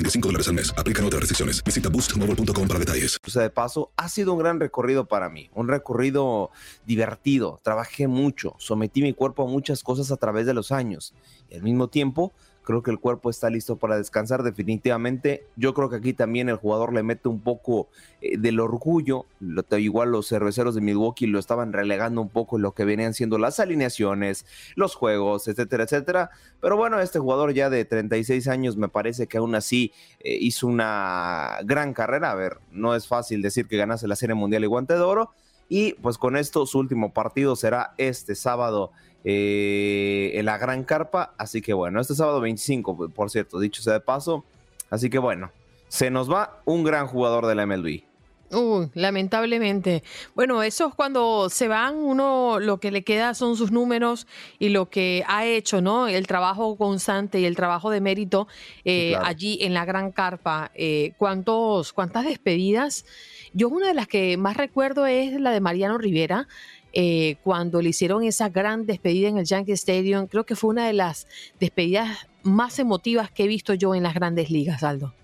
25 0.00 0.28
dólares 0.28 0.48
al 0.48 0.54
mes. 0.54 0.74
Aplican 0.76 1.04
otras 1.04 1.20
restricciones. 1.20 1.62
Visita 1.62 1.88
boostmobile.com 1.88 2.66
para 2.66 2.80
detalles. 2.80 3.18
O 3.26 3.30
sea, 3.30 3.42
de 3.42 3.50
paso, 3.50 3.92
ha 3.96 4.08
sido 4.08 4.32
un 4.32 4.38
gran 4.38 4.58
recorrido 4.58 5.06
para 5.06 5.28
mí. 5.28 5.50
Un 5.54 5.68
recorrido 5.68 6.50
divertido. 6.86 7.60
Trabajé 7.62 8.08
mucho. 8.08 8.54
Sometí 8.58 9.02
mi 9.02 9.12
cuerpo 9.14 9.44
a 9.44 9.46
muchas 9.46 9.82
cosas 9.82 10.10
a 10.10 10.16
través 10.16 10.46
de 10.46 10.54
los 10.54 10.72
años. 10.72 11.14
Y 11.50 11.56
al 11.56 11.62
mismo 11.62 11.88
tiempo, 11.88 12.32
creo 12.70 12.82
que 12.84 12.90
el 12.92 13.00
cuerpo 13.00 13.30
está 13.30 13.50
listo 13.50 13.76
para 13.76 13.96
descansar 13.96 14.44
definitivamente. 14.44 15.44
Yo 15.56 15.74
creo 15.74 15.90
que 15.90 15.96
aquí 15.96 16.12
también 16.12 16.48
el 16.48 16.56
jugador 16.56 16.92
le 16.92 17.02
mete 17.02 17.28
un 17.28 17.40
poco 17.40 17.88
eh, 18.20 18.38
del 18.38 18.60
orgullo. 18.60 19.26
igual 19.78 20.12
los 20.12 20.28
cerveceros 20.28 20.76
de 20.76 20.80
Milwaukee 20.80 21.26
lo 21.26 21.40
estaban 21.40 21.72
relegando 21.72 22.20
un 22.20 22.28
poco 22.28 22.56
en 22.56 22.62
lo 22.62 22.72
que 22.72 22.84
venían 22.84 23.12
siendo 23.12 23.38
las 23.38 23.58
alineaciones, 23.58 24.46
los 24.76 24.94
juegos, 24.94 25.48
etcétera, 25.48 25.82
etcétera. 25.82 26.30
Pero 26.60 26.76
bueno, 26.76 27.00
este 27.00 27.18
jugador 27.18 27.52
ya 27.52 27.70
de 27.70 27.84
36 27.84 28.46
años 28.46 28.76
me 28.76 28.88
parece 28.88 29.26
que 29.26 29.38
aún 29.38 29.56
así 29.56 29.92
eh, 30.20 30.38
hizo 30.40 30.68
una 30.68 31.58
gran 31.64 31.92
carrera. 31.92 32.30
A 32.30 32.36
ver, 32.36 32.58
no 32.70 32.94
es 32.94 33.08
fácil 33.08 33.42
decir 33.42 33.66
que 33.66 33.78
ganase 33.78 34.06
la 34.06 34.14
Serie 34.14 34.34
Mundial 34.34 34.62
y 34.62 34.68
Guante 34.68 34.94
de 34.94 35.00
Oro. 35.00 35.32
Y 35.68 35.94
pues 35.94 36.18
con 36.18 36.36
esto 36.36 36.66
su 36.66 36.78
último 36.78 37.12
partido 37.12 37.56
será 37.56 37.94
este 37.96 38.34
sábado 38.34 38.90
eh, 39.24 40.32
en 40.34 40.46
la 40.46 40.58
Gran 40.58 40.84
Carpa. 40.84 41.34
Así 41.38 41.60
que 41.60 41.72
bueno, 41.72 42.00
este 42.00 42.14
sábado 42.14 42.40
25, 42.40 43.10
por 43.10 43.30
cierto, 43.30 43.58
dicho 43.60 43.82
sea 43.82 43.94
de 43.94 44.00
paso. 44.00 44.44
Así 44.90 45.10
que 45.10 45.18
bueno, 45.18 45.50
se 45.88 46.10
nos 46.10 46.30
va 46.30 46.60
un 46.64 46.84
gran 46.84 47.06
jugador 47.06 47.46
de 47.46 47.54
la 47.54 47.66
MLB. 47.66 48.02
lamentablemente. 48.94 50.02
Bueno, 50.34 50.62
eso 50.62 50.88
es 50.88 50.94
cuando 50.94 51.48
se 51.50 51.68
van, 51.68 51.94
uno 51.96 52.58
lo 52.58 52.78
que 52.80 52.90
le 52.90 53.02
queda 53.02 53.34
son 53.34 53.56
sus 53.56 53.70
números 53.70 54.26
y 54.58 54.70
lo 54.70 54.90
que 54.90 55.24
ha 55.28 55.46
hecho, 55.46 55.80
¿no? 55.80 56.08
El 56.08 56.26
trabajo 56.26 56.76
constante 56.76 57.38
y 57.38 57.44
el 57.44 57.54
trabajo 57.54 57.90
de 57.90 58.00
mérito 58.00 58.48
eh, 58.84 59.14
allí 59.22 59.58
en 59.62 59.74
la 59.74 59.84
Gran 59.84 60.10
Carpa. 60.10 60.72
Eh, 60.74 61.12
¿cuántos, 61.16 61.92
¿Cuántas 61.92 62.24
despedidas? 62.24 63.04
Yo 63.52 63.68
una 63.68 63.88
de 63.88 63.94
las 63.94 64.08
que 64.08 64.36
más 64.36 64.56
recuerdo 64.56 65.06
es 65.06 65.40
la 65.40 65.50
de 65.50 65.60
Mariano 65.60 65.98
Rivera. 65.98 66.48
Eh, 66.92 67.36
cuando 67.44 67.80
le 67.80 67.90
hicieron 67.90 68.24
esa 68.24 68.48
gran 68.48 68.84
despedida 68.84 69.28
en 69.28 69.38
el 69.38 69.44
Yankee 69.44 69.72
Stadium. 69.72 70.26
Creo 70.26 70.44
que 70.44 70.56
fue 70.56 70.70
una 70.70 70.86
de 70.86 70.92
las 70.92 71.26
despedidas 71.60 72.26
más 72.42 72.78
emotivas 72.78 73.30
que 73.30 73.44
he 73.44 73.46
visto 73.46 73.74
yo 73.74 73.94
en 73.94 74.02
las 74.02 74.14
grandes 74.14 74.50
ligas, 74.50 74.82
Aldo. 74.82 75.14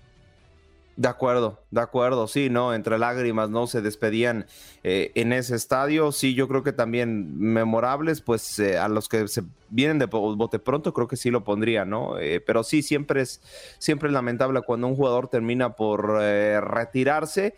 De 0.95 1.07
acuerdo, 1.07 1.61
de 1.69 1.81
acuerdo, 1.81 2.27
sí, 2.27 2.49
¿no? 2.49 2.73
Entre 2.73 2.97
lágrimas, 2.97 3.51
¿no? 3.51 3.67
Se 3.67 3.81
despedían 3.81 4.47
eh, 4.83 5.11
en 5.13 5.31
ese 5.31 5.55
estadio, 5.55 6.11
sí, 6.11 6.33
yo 6.33 6.47
creo 6.47 6.63
que 6.63 6.73
también 6.73 7.37
memorables, 7.37 8.21
pues 8.21 8.57
eh, 8.57 8.79
a 8.79 8.87
los 8.87 9.07
que 9.07 9.27
se 9.27 9.43
vienen 9.69 9.99
de 9.99 10.07
bote 10.07 10.57
pronto, 10.57 10.93
creo 10.93 11.07
que 11.07 11.15
sí 11.15 11.29
lo 11.29 11.43
pondría, 11.43 11.85
¿no? 11.85 12.15
pero 12.47 12.63
sí, 12.63 12.81
siempre 12.81 13.21
es, 13.21 13.41
siempre 13.77 14.09
es 14.09 14.13
lamentable 14.13 14.61
cuando 14.61 14.87
un 14.87 14.95
jugador 14.95 15.27
termina 15.27 15.75
por 15.75 16.13
retirarse 16.13 17.53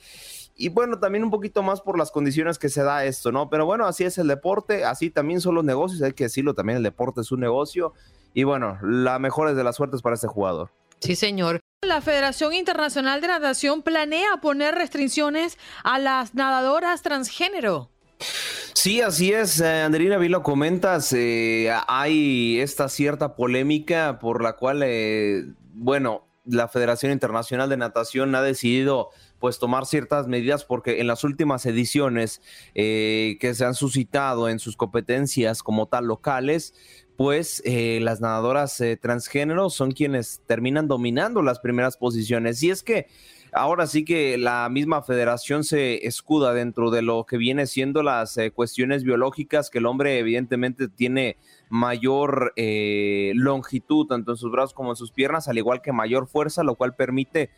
y 0.60 0.68
bueno, 0.68 1.00
también 1.00 1.24
un 1.24 1.32
poquito 1.32 1.64
más 1.64 1.80
por 1.80 1.98
las 1.98 2.12
condiciones 2.12 2.60
que 2.60 2.68
se 2.68 2.84
da 2.84 3.06
esto, 3.06 3.32
¿no? 3.32 3.50
Pero 3.50 3.66
bueno, 3.66 3.86
así 3.86 4.04
es 4.04 4.18
el 4.18 4.28
deporte, 4.28 4.84
así 4.84 5.10
también 5.10 5.40
son 5.40 5.56
los 5.56 5.64
negocios, 5.64 6.02
hay 6.02 6.12
que 6.12 6.26
decirlo, 6.26 6.54
también 6.54 6.76
el 6.76 6.84
deporte 6.84 7.22
es 7.22 7.32
un 7.32 7.40
negocio. 7.40 7.94
Y 8.34 8.44
bueno, 8.44 8.78
la 8.84 9.20
mejor 9.20 9.50
es 9.50 9.56
de 9.56 9.64
las 9.64 9.78
suertes 9.78 10.02
para 10.02 10.16
este 10.16 10.28
jugador. 10.28 10.70
Sí, 11.00 11.16
señor. 11.16 11.62
La 11.82 12.02
Federación 12.02 12.54
Internacional 12.54 13.22
de 13.22 13.30
Natación 13.30 13.84
planea 13.84 14.42
poner 14.42 14.76
restricciones 14.76 15.58
a 15.86 15.98
las 15.98 16.36
nadadoras 16.36 17.04
transgénero. 17.04 17.90
Sí, 18.74 19.00
así 19.00 19.32
es, 19.32 19.62
eh, 19.62 19.82
Anderina, 19.82 20.18
bien 20.18 20.34
lo 20.34 20.44
comentas, 20.44 21.14
eh, 21.14 21.72
hay 21.88 22.60
esta 22.60 22.90
cierta 22.90 23.38
polémica 23.38 24.20
por 24.20 24.44
la 24.44 24.58
cual, 24.58 24.82
eh, 24.84 25.46
bueno, 25.74 26.28
la 26.44 26.68
Federación 26.68 27.14
Internacional 27.14 27.70
de 27.70 27.78
Natación 27.78 28.36
ha 28.36 28.42
decidido 28.42 29.10
pues 29.40 29.58
tomar 29.58 29.86
ciertas 29.86 30.28
medidas 30.28 30.66
porque 30.66 31.00
en 31.00 31.08
las 31.08 31.24
últimas 31.24 31.66
ediciones 31.66 32.42
eh, 32.76 33.38
que 33.40 33.54
se 33.54 33.66
han 33.66 33.74
suscitado 33.74 34.50
en 34.50 34.60
sus 34.60 34.76
competencias 34.76 35.64
como 35.64 35.88
tal 35.88 36.06
locales, 36.06 36.74
pues 37.16 37.62
eh, 37.66 38.00
las 38.02 38.22
nadadoras 38.22 38.80
eh, 38.82 38.98
transgénero 38.98 39.70
son 39.70 39.92
quienes 39.92 40.42
terminan 40.46 40.88
dominando 40.88 41.42
las 41.42 41.60
primeras 41.60 41.98
posiciones. 41.98 42.62
Y 42.64 42.70
es 42.70 42.84
que 42.84 43.08
ahora 43.52 43.88
sí 43.88 44.06
que 44.06 44.38
la 44.38 44.68
misma 44.70 45.02
federación 45.02 45.64
se 45.64 46.06
escuda 46.06 46.54
dentro 46.54 46.92
de 46.92 47.02
lo 47.02 47.26
que 47.26 47.38
viene 47.38 47.66
siendo 47.66 48.04
las 48.04 48.38
cuestiones 48.54 49.04
biológicas, 49.04 49.70
que 49.70 49.80
el 49.80 49.86
hombre 49.86 50.20
evidentemente 50.20 50.88
tiene 50.88 51.38
mayor 51.68 52.54
longitud 52.56 54.06
tanto 54.06 54.32
en 54.32 54.38
sus 54.38 54.52
brazos 54.52 54.74
como 54.74 54.92
en 54.92 54.96
sus 54.96 55.12
piernas, 55.12 55.48
al 55.48 55.58
igual 55.58 55.82
que 55.82 55.92
mayor 55.92 56.28
fuerza, 56.28 56.64
lo 56.64 56.76
cual 56.76 56.96
permite 56.96 57.50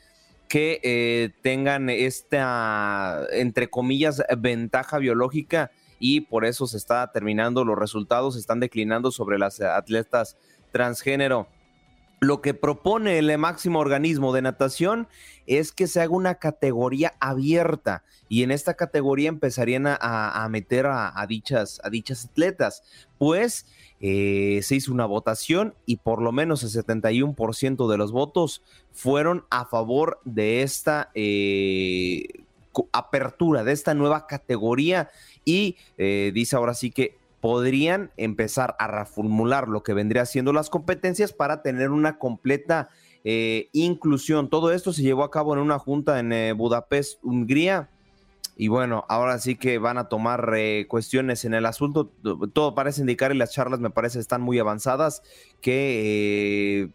que 0.52 0.82
eh, 0.84 1.30
tengan 1.42 1.90
esta, 1.90 3.26
entre 3.32 3.70
comillas, 3.70 4.22
ventaja 4.38 4.98
biológica 4.98 5.72
y 5.98 6.20
por 6.20 6.44
eso 6.44 6.68
se 6.68 6.76
está 6.76 7.10
terminando 7.14 7.64
los 7.64 7.80
resultados, 7.80 8.34
se 8.34 8.42
están 8.42 8.60
declinando 8.60 9.12
sobre 9.14 9.40
las 9.40 9.62
atletas 9.62 10.36
transgénero. 10.74 11.48
Lo 12.24 12.40
que 12.40 12.54
propone 12.54 13.18
el 13.18 13.36
máximo 13.40 13.80
organismo 13.80 14.32
de 14.32 14.44
natación 14.44 15.08
es 15.48 15.72
que 15.72 15.88
se 15.88 16.02
haga 16.02 16.14
una 16.14 16.36
categoría 16.36 17.16
abierta 17.20 18.04
y 18.30 18.44
en 18.44 18.52
esta 18.52 18.76
categoría 18.76 19.28
empezarían 19.28 19.88
a, 19.88 20.48
meter 20.52 20.86
a, 20.86 21.26
dichas, 21.28 21.82
a 21.84 21.90
dichas 21.90 22.26
atletas, 22.26 22.84
pues 23.18 23.66
eh, 24.02 24.60
se 24.62 24.76
hizo 24.76 24.92
una 24.92 25.08
votación 25.08 25.74
y 25.88 25.96
por 25.96 26.22
lo 26.22 26.32
menos 26.32 26.62
el 26.62 26.70
71% 26.70 27.90
de 27.90 27.98
los 27.98 28.12
votos 28.12 28.62
fueron 28.92 29.46
a 29.50 29.66
favor 29.66 30.20
de 30.24 30.62
esta 30.62 31.10
eh, 31.16 32.28
apertura, 32.92 33.64
de 33.64 33.72
esta 33.72 33.96
nueva 33.96 34.28
categoría. 34.28 35.10
Y 35.44 35.76
eh, 35.98 36.30
dice 36.36 36.56
ahora 36.56 36.76
sí 36.76 36.92
que 36.92 37.18
podrían 37.42 38.12
empezar 38.18 38.76
a 38.80 38.88
reformular 38.88 39.68
lo 39.68 39.84
que 39.84 39.94
vendría 39.94 40.26
siendo 40.26 40.54
las 40.54 40.70
competencias 40.70 41.34
para 41.34 41.64
tener 41.64 41.90
una 41.90 42.20
completa 42.20 42.90
eh, 43.24 43.70
inclusión. 43.74 44.50
Todo 44.50 44.72
esto 44.72 44.94
se 44.94 45.02
llevó 45.02 45.24
a 45.24 45.32
cabo 45.32 45.54
en 45.54 45.60
una 45.60 45.80
junta 45.80 46.20
en 46.20 46.32
eh, 46.32 46.54
Budapest, 46.54 47.20
Hungría. 47.24 47.90
Y 48.56 48.68
bueno, 48.68 49.06
ahora 49.10 49.40
sí 49.40 49.56
que 49.56 49.80
van 49.80 49.98
a 49.98 50.08
tomar 50.08 50.54
eh, 50.56 50.86
cuestiones 50.88 51.44
en 51.44 51.56
el 51.56 51.66
asunto. 51.66 52.12
Todo 52.54 52.76
parece 52.76 53.02
indicar 53.02 53.34
y 53.34 53.38
las 53.38 53.52
charlas 53.52 53.80
me 53.80 53.90
parece 53.90 54.20
están 54.20 54.42
muy 54.42 54.60
avanzadas 54.60 55.24
que 55.62 56.92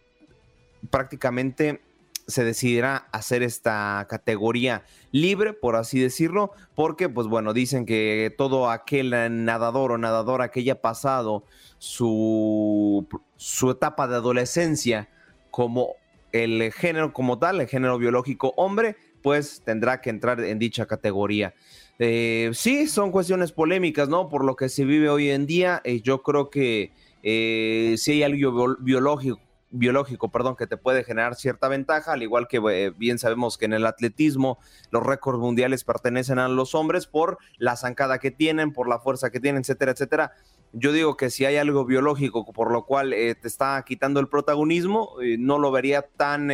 prácticamente 0.89 1.81
se 2.27 2.43
decidirá 2.43 3.07
hacer 3.13 3.41
esta 3.41 4.05
categoría 4.09 4.83
libre, 5.11 5.53
por 5.53 5.77
así 5.77 5.99
decirlo, 5.99 6.51
porque 6.75 7.07
pues 7.07 7.27
bueno, 7.27 7.53
dicen 7.53 7.85
que 7.85 8.33
todo 8.37 8.69
aquel 8.69 9.11
nadador 9.45 9.93
o 9.93 9.97
nadadora 9.97 10.51
que 10.51 10.59
haya 10.59 10.81
pasado 10.81 11.45
su, 11.77 13.07
su 13.37 13.71
etapa 13.71 14.07
de 14.07 14.15
adolescencia 14.15 15.09
como 15.51 15.95
el 16.33 16.71
género 16.73 17.13
como 17.13 17.39
tal, 17.39 17.61
el 17.61 17.67
género 17.67 17.97
biológico 17.97 18.53
hombre, 18.57 18.97
pues 19.21 19.61
tendrá 19.65 20.01
que 20.01 20.09
entrar 20.09 20.41
en 20.41 20.59
dicha 20.59 20.85
categoría. 20.85 21.53
Eh, 21.99 22.51
sí, 22.53 22.87
son 22.87 23.11
cuestiones 23.11 23.51
polémicas, 23.51 24.09
¿no? 24.09 24.29
Por 24.29 24.43
lo 24.43 24.55
que 24.55 24.69
se 24.69 24.85
vive 24.85 25.09
hoy 25.09 25.29
en 25.29 25.47
día, 25.47 25.81
eh, 25.83 26.01
yo 26.01 26.21
creo 26.21 26.49
que 26.49 26.91
eh, 27.23 27.95
si 27.97 28.11
hay 28.11 28.23
algo 28.23 28.75
biológico 28.79 29.39
biológico, 29.69 30.29
perdón, 30.31 30.55
que 30.55 30.67
te 30.67 30.77
puede 30.77 31.03
generar 31.03 31.35
cierta 31.35 31.67
ventaja, 31.67 32.13
al 32.13 32.23
igual 32.23 32.47
que 32.47 32.61
eh, 32.71 32.91
bien 32.95 33.19
sabemos 33.19 33.57
que 33.57 33.65
en 33.65 33.73
el 33.73 33.85
atletismo 33.85 34.59
los 34.91 35.05
récords 35.05 35.39
mundiales 35.39 35.83
pertenecen 35.83 36.39
a 36.39 36.47
los 36.47 36.73
hombres 36.75 37.07
por 37.07 37.37
la 37.57 37.75
zancada 37.75 38.19
que 38.19 38.31
tienen, 38.31 38.71
por 38.71 38.87
la 38.87 38.99
fuerza 38.99 39.29
que 39.29 39.39
tienen, 39.39 39.61
etcétera, 39.61 39.91
etcétera. 39.91 40.31
Yo 40.73 40.91
digo 40.91 41.15
que 41.15 41.29
si 41.29 41.45
hay 41.45 41.55
algo 41.57 41.85
biológico 41.85 42.45
por 42.51 42.71
lo 42.71 42.85
cual 42.85 43.13
eh, 43.13 43.35
te 43.35 43.47
está 43.47 43.83
quitando 43.85 44.19
el 44.19 44.27
protagonismo, 44.27 45.21
eh, 45.21 45.37
no 45.39 45.59
lo 45.59 45.71
vería 45.71 46.01
tan 46.01 46.51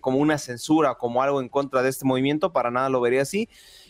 como 0.00 0.18
una 0.18 0.38
censura, 0.38 0.94
como 0.94 1.22
algo 1.22 1.40
en 1.40 1.48
contra 1.48 1.82
de 1.82 1.90
este 1.90 2.04
movimiento, 2.04 2.52
para 2.52 2.70
nada 2.70 2.88
lo 2.88 3.00
vería 3.00 3.22
así. 3.22 3.48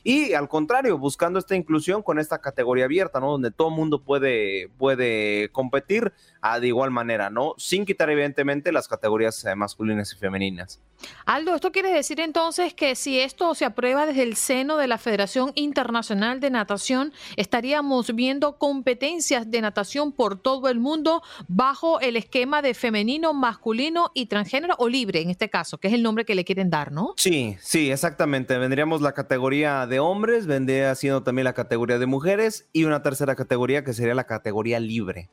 Y 0.09 0.35
al 0.35 0.49
contrario, 0.49 0.99
buscando 0.99 1.41
esta 1.41 1.57
inclusión 1.57 2.01
con 2.01 2.21
esta 2.21 2.39
categoría 2.39 2.85
abierta, 2.85 3.19
¿no? 3.19 3.33
Donde 3.33 3.51
todo 3.51 3.71
mundo 3.71 4.05
puede, 4.05 4.69
puede 4.79 5.49
competir 5.51 6.13
ah, 6.41 6.61
de 6.61 6.69
igual 6.69 6.93
manera, 6.93 7.29
¿no? 7.29 7.55
Sin 7.57 7.85
quitar 7.85 8.09
evidentemente 8.09 8.71
las 8.71 8.87
categorías 8.87 9.45
eh, 9.45 9.57
masculinas 9.57 10.13
y 10.13 10.17
femeninas. 10.17 10.81
Aldo, 11.27 11.57
¿esto 11.57 11.73
quiere 11.73 11.93
decir 11.93 12.21
entonces 12.21 12.73
que 12.73 12.95
si 12.95 13.19
esto 13.19 13.55
se 13.55 13.65
aprueba 13.65 14.07
desde 14.07 14.23
el 14.23 14.37
seno 14.37 14.77
de 14.77 14.87
la 14.87 14.97
Federación 14.97 15.51
Internacional 15.57 16.39
de 16.39 16.51
Natación, 16.51 17.13
estaríamos 17.37 18.15
viendo 18.15 18.59
competencias 18.59 19.51
de 19.51 19.61
natación 19.61 20.13
por 20.13 20.39
todo 20.41 20.69
el 20.69 20.79
mundo 20.79 21.23
bajo 21.49 21.99
el 22.01 22.17
esquema 22.17 22.63
de 22.63 22.75
femenino, 22.75 23.35
masculino 23.35 24.13
y 24.15 24.27
transgénero 24.27 24.77
o 24.79 24.89
libre 24.89 25.21
en 25.21 25.31
este 25.31 25.51
caso, 25.51 25.79
que 25.79 25.89
es 25.89 25.95
el 25.95 26.03
nombre 26.03 26.25
que 26.25 26.37
le 26.37 26.45
quieren 26.45 26.71
dar, 26.71 26.93
¿no? 26.93 27.15
Sí, 27.17 27.57
sí, 27.61 27.91
exactamente. 27.91 28.57
Vendríamos 28.57 29.01
la 29.01 29.13
categoría 29.13 29.87
de 29.87 29.96
hombres, 29.99 30.47
vendría 30.47 30.95
siendo 30.95 31.23
también 31.23 31.45
la 31.45 31.53
categoría 31.53 31.99
de 31.99 32.07
mujeres 32.07 32.69
y 32.73 32.85
una 32.85 33.03
tercera 33.03 33.35
categoría 33.35 33.85
que 33.85 33.93
sería 33.93 34.15
la 34.15 34.25
categoría 34.25 34.81
libre. 34.81 35.29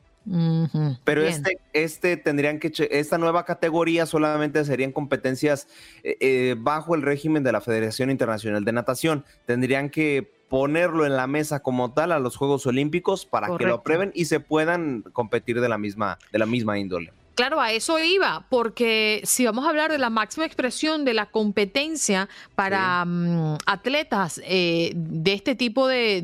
Pero 1.04 1.22
este, 1.22 1.58
este 1.74 2.16
tendrían 2.16 2.58
que, 2.58 2.72
esta 2.90 3.18
nueva 3.18 3.44
categoría 3.44 4.06
solamente 4.06 4.64
serían 4.64 4.92
competencias 4.92 5.68
eh, 6.02 6.16
eh, 6.20 6.56
bajo 6.58 6.94
el 6.94 7.02
régimen 7.02 7.42
de 7.42 7.52
la 7.52 7.60
Federación 7.60 8.10
Internacional 8.10 8.64
de 8.64 8.72
Natación. 8.72 9.24
Tendrían 9.44 9.90
que 9.90 10.32
ponerlo 10.48 11.04
en 11.04 11.16
la 11.16 11.26
mesa 11.26 11.60
como 11.60 11.92
tal 11.92 12.12
a 12.12 12.18
los 12.18 12.36
Juegos 12.36 12.66
Olímpicos 12.66 13.26
para 13.26 13.56
que 13.56 13.66
lo 13.66 13.74
aprueben 13.74 14.12
y 14.14 14.26
se 14.26 14.40
puedan 14.40 15.02
competir 15.12 15.60
de 15.60 15.68
la 15.68 15.78
misma, 15.78 16.18
de 16.32 16.38
la 16.38 16.46
misma 16.46 16.78
índole. 16.78 17.12
Claro, 17.34 17.60
a 17.60 17.72
eso 17.72 17.98
iba, 17.98 18.46
porque 18.48 19.20
si 19.24 19.44
vamos 19.44 19.66
a 19.66 19.70
hablar 19.70 19.90
de 19.90 19.98
la 19.98 20.08
máxima 20.08 20.46
expresión 20.46 21.04
de 21.04 21.14
la 21.14 21.26
competencia 21.26 22.28
para 22.54 23.04
mm, 23.04 23.58
atletas 23.66 24.40
eh, 24.44 24.92
de 24.94 25.32
este 25.32 25.56
tipo 25.56 25.88
de, 25.88 26.22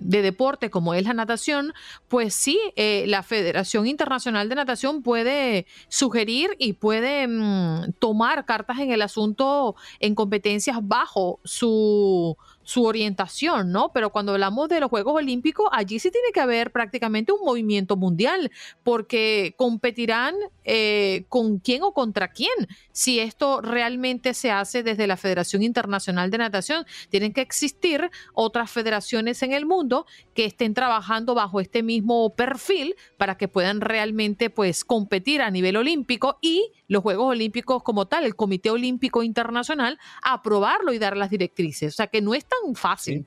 deporte 0.00 0.70
como 0.70 0.94
es 0.94 1.04
la 1.04 1.12
natación, 1.12 1.72
pues 2.08 2.34
sí, 2.34 2.58
eh, 2.74 3.04
la 3.06 3.22
Federación 3.22 3.86
Internacional 3.86 4.48
de 4.48 4.56
Natación 4.56 5.02
puede 5.02 5.66
sugerir 5.88 6.56
y 6.58 6.72
puede 6.72 7.28
mm, 7.28 7.92
tomar 8.00 8.44
cartas 8.44 8.80
en 8.80 8.90
el 8.90 9.02
asunto 9.02 9.76
en 10.00 10.16
competencias 10.16 10.78
bajo 10.82 11.38
su 11.44 12.36
su 12.64 12.84
orientación, 12.84 13.70
¿no? 13.70 13.92
Pero 13.92 14.10
cuando 14.10 14.32
hablamos 14.32 14.68
de 14.68 14.80
los 14.80 14.90
Juegos 14.90 15.14
Olímpicos, 15.14 15.68
allí 15.72 15.98
sí 15.98 16.10
tiene 16.10 16.32
que 16.32 16.40
haber 16.40 16.72
prácticamente 16.72 17.32
un 17.32 17.44
movimiento 17.44 17.96
mundial, 17.96 18.50
porque 18.82 19.54
competirán 19.56 20.34
eh, 20.64 21.24
con 21.28 21.58
quién 21.58 21.82
o 21.82 21.92
contra 21.92 22.28
quién. 22.28 22.48
Si 22.92 23.20
esto 23.20 23.60
realmente 23.60 24.34
se 24.34 24.50
hace 24.50 24.82
desde 24.82 25.06
la 25.06 25.16
Federación 25.16 25.62
Internacional 25.62 26.30
de 26.30 26.38
Natación, 26.38 26.86
tienen 27.10 27.32
que 27.32 27.42
existir 27.42 28.10
otras 28.32 28.70
federaciones 28.70 29.42
en 29.42 29.52
el 29.52 29.66
mundo 29.66 30.06
que 30.34 30.46
estén 30.46 30.74
trabajando 30.74 31.34
bajo 31.34 31.60
este 31.60 31.82
mismo 31.82 32.34
perfil 32.34 32.94
para 33.18 33.36
que 33.36 33.48
puedan 33.48 33.80
realmente, 33.80 34.50
pues, 34.50 34.84
competir 34.84 35.42
a 35.42 35.50
nivel 35.50 35.76
olímpico 35.76 36.38
y 36.40 36.72
los 36.88 37.02
Juegos 37.02 37.30
Olímpicos 37.30 37.82
como 37.82 38.06
tal, 38.06 38.24
el 38.24 38.36
Comité 38.36 38.70
Olímpico 38.70 39.22
Internacional, 39.22 39.98
aprobarlo 40.22 40.92
y 40.92 40.98
dar 40.98 41.16
las 41.16 41.30
directrices. 41.30 41.94
O 41.94 41.96
sea 41.96 42.06
que 42.06 42.20
no 42.20 42.34
es 42.34 42.46
fácil. 42.74 43.26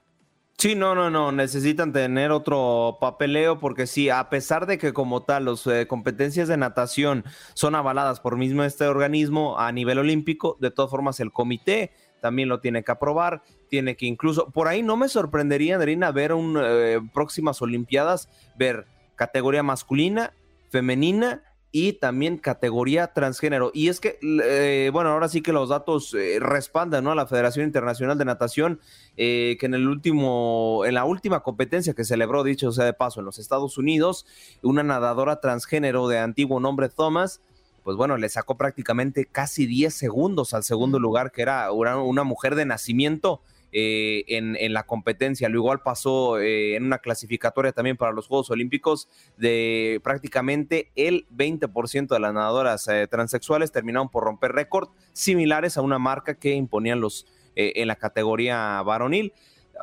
Sí. 0.58 0.76
no, 0.76 0.96
no, 0.96 1.10
no, 1.10 1.32
necesitan 1.32 1.94
tener 1.94 2.32
otro 2.32 2.98
papeleo 3.00 3.60
porque 3.60 3.86
sí, 3.88 4.10
a 4.10 4.30
pesar 4.30 4.66
de 4.66 4.78
que 4.78 4.94
como 4.94 5.24
tal 5.24 5.46
las 5.46 5.66
eh, 5.68 5.88
competencias 5.88 6.48
de 6.48 6.58
natación 6.58 7.24
son 7.54 7.76
avaladas 7.76 8.20
por 8.20 8.38
mismo 8.38 8.64
este 8.64 8.86
organismo 8.86 9.60
a 9.60 9.72
nivel 9.72 10.00
olímpico, 10.00 10.58
de 10.60 10.72
todas 10.72 10.90
formas 10.90 11.20
el 11.20 11.32
comité 11.32 11.92
también 12.22 12.50
lo 12.50 12.60
tiene 12.60 12.84
que 12.84 12.92
aprobar, 12.92 13.44
tiene 13.70 13.96
que 13.96 14.06
incluso, 14.08 14.50
por 14.50 14.68
ahí 14.68 14.82
no 14.82 14.98
me 14.98 15.08
sorprendería, 15.08 15.76
Andrina, 15.76 16.12
ver 16.12 16.34
un, 16.34 16.60
eh, 16.60 17.00
próximas 17.14 17.62
Olimpiadas, 17.62 18.30
ver 18.58 18.88
categoría 19.16 19.64
masculina, 19.64 20.34
femenina 20.70 21.44
y 21.80 21.94
también 21.94 22.40
categoría 22.40 23.14
transgénero. 23.14 23.70
Y 23.72 23.90
es 23.90 24.00
que, 24.00 24.18
eh, 24.24 24.90
bueno, 24.92 25.12
ahora 25.12 25.30
sí 25.30 25.44
que 25.44 25.54
los 25.54 25.70
datos 25.70 26.12
eh, 26.16 26.40
respaldan 26.40 27.04
¿no? 27.04 27.12
a 27.12 27.16
la 27.16 27.28
Federación 27.28 27.68
Internacional 27.68 28.18
de 28.18 28.26
Natación, 28.26 28.80
eh, 29.16 29.58
que 29.60 29.68
en 29.68 29.76
el 29.76 29.88
último, 29.88 30.86
en 30.88 30.96
la 30.96 31.06
última 31.06 31.42
competencia 31.44 31.94
que 31.94 32.04
celebró, 32.04 32.44
dicho 32.44 32.72
sea 32.72 32.84
de 32.84 32.94
paso, 32.94 33.20
en 33.20 33.28
los 33.28 33.38
Estados 33.38 33.78
Unidos, 33.78 34.26
una 34.64 34.82
nadadora 34.82 35.40
transgénero 35.40 36.08
de 36.08 36.18
antiguo 36.18 36.60
nombre 36.60 36.90
Thomas, 36.90 37.42
pues 37.84 37.96
bueno, 37.96 38.18
le 38.18 38.28
sacó 38.30 38.58
prácticamente 38.58 39.26
casi 39.26 39.68
10 39.68 39.94
segundos 39.94 40.56
al 40.56 40.64
segundo 40.64 40.98
lugar, 40.98 41.32
que 41.32 41.44
era 41.44 41.72
una 41.72 42.24
mujer 42.24 42.56
de 42.56 42.66
nacimiento 42.66 43.44
eh, 43.74 44.24
en, 44.28 44.74
la 44.74 44.84
competencia. 44.84 45.50
Lo 45.50 45.58
igual 45.58 45.82
pasó 45.82 46.40
eh, 46.40 46.76
en 46.76 46.86
una 46.86 47.00
clasificatoria 47.00 47.74
también 47.74 47.98
para 47.98 48.14
los 48.14 48.28
Juegos 48.28 48.50
Olímpicos 48.50 49.10
de 49.36 50.00
prácticamente 50.04 50.92
el 50.96 51.28
20% 51.36 52.08
de 52.08 52.20
las 52.20 52.34
nadadoras 52.34 52.88
eh, 52.88 53.08
transexuales 53.08 53.74
terminaron 53.74 54.10
por 54.10 54.24
romper 54.24 54.54
récord 54.54 54.90
similares 55.12 55.78
a 55.78 55.82
una 55.82 56.00
marca 56.00 56.36
que 56.36 56.54
imponían 56.54 57.02
los 57.02 57.26
en 57.60 57.88
la 57.88 57.96
categoría 57.96 58.84
varonil. 58.84 59.34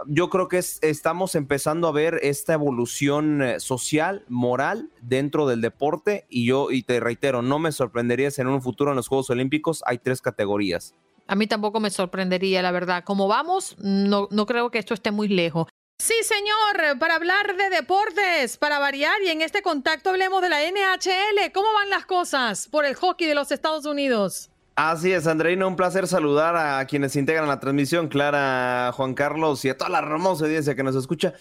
Yo 0.07 0.31
creo 0.31 0.47
que 0.47 0.59
estamos 0.59 1.35
empezando 1.35 1.89
a 1.89 1.93
ver 1.93 2.21
esta 2.23 2.53
evolución 2.55 3.43
social, 3.59 4.25
moral 4.29 4.91
dentro 5.03 5.49
del 5.49 5.61
deporte 5.61 6.25
y 6.29 6.47
yo, 6.47 6.71
y 6.71 6.85
te 6.85 7.01
reitero, 7.01 7.43
no 7.43 7.59
me 7.59 7.73
sorprendería 7.73 8.31
si 8.31 8.43
en 8.43 8.47
un 8.47 8.63
futuro 8.63 8.93
en 8.93 8.97
los 8.97 9.09
Juegos 9.09 9.29
Olímpicos 9.31 9.83
hay 9.87 9.99
tres 9.99 10.23
categorías. 10.23 10.95
A 11.27 11.35
mí 11.35 11.47
tampoco 11.47 11.81
me 11.81 11.91
sorprendería, 11.91 12.63
la 12.63 12.71
verdad. 12.71 13.05
Como 13.05 13.29
vamos, 13.29 13.77
no, 13.79 14.29
no 14.31 14.47
creo 14.47 14.71
que 14.71 14.79
esto 14.79 14.95
esté 14.95 15.11
muy 15.11 15.29
lejos. 15.29 15.69
Sí, 15.99 16.15
señor, 16.23 16.99
para 16.99 17.15
hablar 17.15 17.57
de 17.57 17.71
deportes, 17.71 18.57
para 18.57 18.79
variar, 18.79 19.23
y 19.25 19.29
en 19.29 19.43
este 19.43 19.63
contacto 19.63 20.11
hablemos 20.11 20.43
de 20.43 20.49
la 20.49 20.61
NHL. 20.61 21.53
¿Cómo 21.53 21.73
van 21.73 21.89
las 21.89 22.05
cosas 22.05 22.69
por 22.69 22.85
el 22.85 22.95
hockey 22.95 23.29
de 23.29 23.35
los 23.35 23.53
Estados 23.53 23.87
Unidos? 23.87 24.51
Así 24.77 25.13
es, 25.13 25.29
Andreina, 25.29 25.69
un 25.69 25.77
placer 25.77 26.09
saludar 26.09 26.57
a 26.57 26.85
quienes 26.87 27.15
integran 27.15 27.47
la 27.47 27.61
transmisión, 27.61 28.09
Clara, 28.09 28.91
Juan 28.93 29.15
Carlos 29.15 29.65
y 29.65 29.69
a 29.69 29.79
toda 29.79 29.89
la 29.89 30.01
hermosa 30.01 30.47
audiencia 30.47 30.75
que 30.75 30.83
nos 30.83 30.97
escucha. 30.97 31.33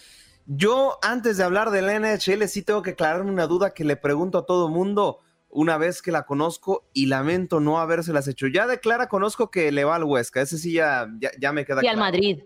Yo, 0.45 0.99
antes 1.01 1.37
de 1.37 1.43
hablar 1.43 1.71
de 1.71 1.81
la 1.81 1.99
NHL, 1.99 2.47
sí 2.47 2.61
tengo 2.61 2.83
que 2.83 2.91
aclararme 2.91 3.31
una 3.31 3.47
duda 3.47 3.73
que 3.73 3.83
le 3.83 3.95
pregunto 3.95 4.37
a 4.37 4.45
todo 4.45 4.69
mundo 4.69 5.21
una 5.53 5.77
vez 5.77 6.01
que 6.01 6.11
la 6.11 6.25
conozco 6.25 6.85
y 6.93 7.05
lamento 7.05 7.59
no 7.59 7.79
habérselas 7.79 8.27
hecho. 8.27 8.47
Ya 8.47 8.67
de 8.67 8.79
Clara 8.79 9.07
conozco 9.07 9.51
que 9.51 9.71
le 9.71 9.83
va 9.83 9.95
al 9.95 10.03
Huesca, 10.03 10.41
ese 10.41 10.57
sí 10.57 10.73
ya, 10.73 11.07
ya, 11.39 11.51
me 11.51 11.65
queda 11.65 11.81
Y 11.83 11.87
al 11.87 11.97
Madrid. 11.97 12.43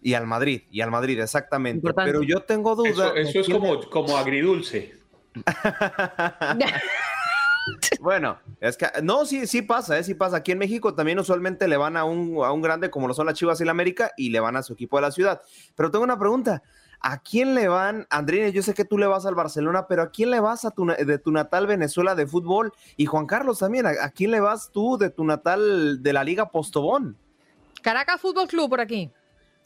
Y 0.00 0.14
al 0.14 0.26
Madrid, 0.26 0.62
y 0.70 0.80
al 0.80 0.90
Madrid, 0.90 1.20
exactamente. 1.20 1.92
Pero 1.94 2.22
yo 2.22 2.42
tengo 2.42 2.74
duda. 2.74 3.12
Eso, 3.16 3.40
es 3.40 3.48
como, 3.48 3.80
como 3.88 4.16
agridulce. 4.16 4.94
bueno, 8.00 8.38
es 8.60 8.76
que 8.76 8.86
no, 9.02 9.24
sí, 9.24 9.46
sí 9.46 9.62
pasa, 9.62 9.98
¿eh? 9.98 10.04
sí 10.04 10.14
pasa. 10.14 10.36
Aquí 10.36 10.52
en 10.52 10.58
México 10.58 10.94
también 10.94 11.18
usualmente 11.18 11.66
le 11.66 11.76
van 11.76 11.96
a 11.96 12.04
un, 12.04 12.44
a 12.44 12.52
un 12.52 12.60
grande 12.60 12.90
como 12.90 13.08
lo 13.08 13.14
son 13.14 13.26
las 13.26 13.34
Chivas 13.34 13.60
y 13.60 13.64
la 13.64 13.70
América 13.70 14.12
y 14.16 14.28
le 14.28 14.40
van 14.40 14.56
a 14.56 14.62
su 14.62 14.74
equipo 14.74 14.98
de 14.98 15.02
la 15.02 15.10
ciudad. 15.10 15.40
Pero 15.74 15.90
tengo 15.90 16.04
una 16.04 16.18
pregunta. 16.18 16.62
¿A 17.06 17.18
quién 17.18 17.54
le 17.54 17.68
van, 17.68 18.06
Andrina? 18.08 18.48
Yo 18.48 18.62
sé 18.62 18.72
que 18.72 18.86
tú 18.86 18.96
le 18.96 19.06
vas 19.06 19.26
al 19.26 19.34
Barcelona, 19.34 19.86
pero 19.86 20.00
¿a 20.00 20.10
quién 20.10 20.30
le 20.30 20.40
vas 20.40 20.64
a 20.64 20.70
tu, 20.70 20.86
de 20.86 21.18
tu 21.18 21.32
natal 21.32 21.66
Venezuela 21.66 22.14
de 22.14 22.26
fútbol? 22.26 22.72
Y 22.96 23.04
Juan 23.04 23.26
Carlos 23.26 23.58
también, 23.58 23.84
¿a, 23.86 24.08
quién 24.08 24.30
le 24.30 24.40
vas 24.40 24.70
tú 24.72 24.96
de 24.96 25.10
tu 25.10 25.22
natal 25.22 26.02
de 26.02 26.12
la 26.14 26.24
Liga 26.24 26.48
Postobón? 26.48 27.18
Caracas 27.82 28.22
Fútbol 28.22 28.48
Club 28.48 28.70
por 28.70 28.80
aquí. 28.80 29.10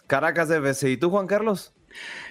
Caracas 0.08 0.50
FC. 0.50 0.90
¿Y 0.90 0.96
tú, 0.96 1.10
Juan 1.10 1.28
Carlos? 1.28 1.72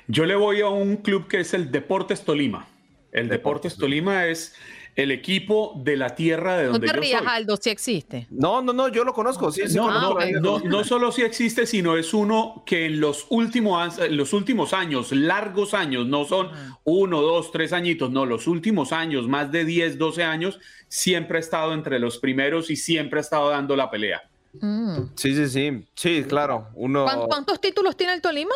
Yo 0.10 0.26
le 0.26 0.36
voy 0.36 0.60
a 0.60 0.68
un 0.68 0.98
club 0.98 1.30
que 1.30 1.40
es 1.40 1.54
el 1.54 1.72
Deportes 1.72 2.26
Tolima. 2.26 2.68
El 3.14 3.30
Deportes 3.30 3.78
Tolima 3.78 4.26
es 4.26 4.56
el 4.98 5.12
equipo 5.12 5.80
de 5.84 5.96
la 5.96 6.16
tierra 6.16 6.58
de 6.58 6.66
donde 6.66 6.88
no 6.88 6.94
te 6.94 7.00
rías, 7.00 7.20
soy. 7.20 7.30
Aldo, 7.30 7.56
si 7.56 7.70
existe. 7.70 8.26
No, 8.32 8.64
no, 8.64 8.74
no, 8.74 8.88
yo 8.88 9.04
lo 9.04 9.14
conozco, 9.14 9.52
sí, 9.52 9.62
sí 9.68 9.76
no, 9.76 9.86
conozco. 9.86 10.68
no, 10.68 10.84
solo 10.84 11.12
si 11.12 11.22
existe, 11.22 11.68
sino 11.68 11.96
es 11.96 12.16
uno 12.16 12.64
que 12.66 12.88
en 12.88 13.00
los 13.00 13.28
últimos, 13.30 14.00
los 14.10 14.34
últimos 14.34 14.74
años, 14.74 15.12
largos 15.12 15.76
años, 15.76 16.08
no 16.08 16.26
son 16.26 16.50
uno, 16.84 17.22
dos, 17.22 17.52
tres 17.52 17.74
añitos, 17.74 18.10
no, 18.10 18.26
los 18.26 18.48
últimos 18.48 18.92
años, 18.92 19.28
más 19.28 19.52
de 19.52 19.66
10, 19.66 20.00
12 20.00 20.24
años, 20.24 20.60
siempre 20.88 21.38
ha 21.38 21.42
estado 21.42 21.74
entre 21.74 22.00
los 22.00 22.18
primeros 22.18 22.72
y 22.72 22.76
siempre 22.76 23.20
ha 23.20 23.22
estado 23.22 23.52
dando 23.52 23.76
la 23.76 23.92
pelea. 23.92 24.24
Mm. 24.60 25.12
Sí, 25.14 25.36
sí, 25.36 25.48
sí, 25.48 25.86
sí, 25.94 26.24
claro. 26.28 26.70
Uno... 26.74 27.06
¿Cuántos 27.28 27.62
títulos 27.62 27.96
tiene 27.96 28.16
el 28.16 28.22
Tolima? 28.22 28.56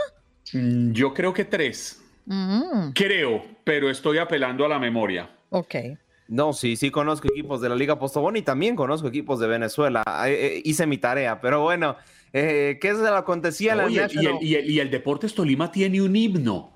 Mm, 0.54 0.92
yo 0.92 1.14
creo 1.14 1.36
que 1.36 1.46
tres. 1.46 2.02
Mm. 2.26 2.94
Creo, 2.96 3.46
pero 3.64 3.92
estoy 3.92 4.18
apelando 4.18 4.66
a 4.66 4.70
la 4.70 4.80
memoria. 4.80 5.30
Ok. 5.52 5.76
No, 6.32 6.54
sí, 6.54 6.78
sí 6.78 6.92
conozco 6.92 7.28
equipos 7.28 7.60
de 7.60 7.68
la 7.68 7.76
Liga 7.76 8.00
Postobón 8.00 8.38
y 8.38 8.42
también 8.42 8.74
conozco 8.74 9.10
equipos 9.10 9.38
de 9.42 9.48
Venezuela. 9.48 10.02
Eh, 10.26 10.30
eh, 10.32 10.62
hice 10.64 10.88
mi 10.88 10.98
tarea, 10.98 11.42
pero 11.42 11.60
bueno, 11.62 11.98
eh, 12.32 12.80
¿qué 12.80 12.88
es 12.88 13.00
lo 13.00 13.04
que 13.04 13.10
acontecía 13.10 13.74
en 13.74 13.78
la 13.80 13.90
y, 13.90 13.98
el, 13.98 14.12
y, 14.14 14.56
el, 14.56 14.70
y, 14.72 14.80
el, 14.80 14.90
Deportes 14.90 15.36
Tolima 15.36 15.74
tiene 15.74 16.02
un 16.02 16.16
himno. 16.16 16.74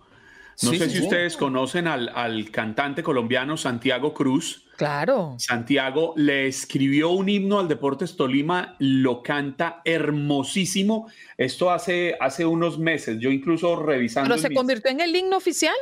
No 0.62 0.74
sé 0.74 0.90
si 0.90 1.02
ustedes 1.02 1.38
conocen 1.38 1.88
al, 1.88 2.12
al, 2.14 2.52
cantante 2.52 3.02
colombiano 3.02 3.56
Santiago 3.56 4.14
Cruz. 4.14 4.66
Claro. 4.76 5.36
Santiago 5.40 6.14
le 6.18 6.48
escribió 6.48 7.12
un 7.12 7.30
himno 7.30 7.60
al 7.60 7.70
Deportes 7.70 8.18
Tolima, 8.18 8.76
lo 8.80 9.24
canta 9.24 9.82
hermosísimo. 9.86 11.10
Esto 11.38 11.72
hace, 11.72 12.18
hace 12.20 12.46
unos 12.46 12.78
meses, 12.78 13.20
yo 13.22 13.32
incluso 13.32 13.82
revisando. 13.82 14.36
¿Pero 14.36 14.42
se 14.42 14.54
convirtió 14.54 14.92
en 14.92 15.00
el 15.00 15.16
himno 15.16 15.38
oficial? 15.38 15.76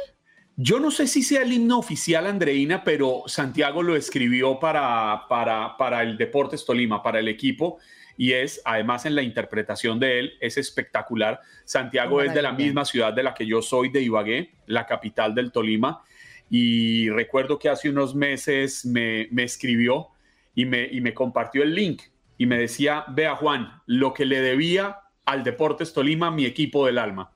Yo 0.55 0.79
no 0.79 0.91
sé 0.91 1.07
si 1.07 1.23
sea 1.23 1.41
el 1.41 1.51
himno 1.51 1.79
oficial, 1.79 2.27
Andreina, 2.27 2.83
pero 2.83 3.23
Santiago 3.25 3.81
lo 3.81 3.95
escribió 3.95 4.59
para, 4.59 5.23
para, 5.27 5.75
para 5.77 6.03
el 6.03 6.15
Deportes 6.15 6.63
Tolima, 6.63 7.01
para 7.01 7.19
el 7.19 7.27
equipo, 7.27 7.79
y 8.17 8.33
es, 8.33 8.61
además 8.63 9.07
en 9.07 9.15
la 9.15 9.23
interpretación 9.23 9.99
de 9.99 10.19
él, 10.19 10.33
es 10.39 10.57
espectacular. 10.57 11.41
Santiago 11.65 12.21
es 12.21 12.35
de 12.35 12.43
la 12.43 12.51
misma 12.51 12.85
ciudad 12.85 13.13
de 13.13 13.23
la 13.23 13.33
que 13.33 13.47
yo 13.47 13.63
soy, 13.63 13.89
de 13.89 14.01
Ibagué, 14.01 14.51
la 14.67 14.85
capital 14.85 15.33
del 15.33 15.51
Tolima, 15.51 16.03
y 16.51 17.09
recuerdo 17.09 17.57
que 17.57 17.69
hace 17.69 17.89
unos 17.89 18.13
meses 18.13 18.85
me, 18.85 19.27
me 19.31 19.41
escribió 19.43 20.09
y 20.53 20.65
me, 20.65 20.85
y 20.85 21.01
me 21.01 21.15
compartió 21.15 21.63
el 21.63 21.73
link 21.73 22.03
y 22.37 22.45
me 22.45 22.59
decía, 22.59 23.05
vea 23.07 23.35
Juan, 23.35 23.81
lo 23.87 24.13
que 24.13 24.25
le 24.25 24.39
debía 24.39 24.99
al 25.25 25.43
Deportes 25.43 25.93
Tolima, 25.93 26.29
mi 26.29 26.45
equipo 26.45 26.85
del 26.85 26.99
alma. 26.99 27.31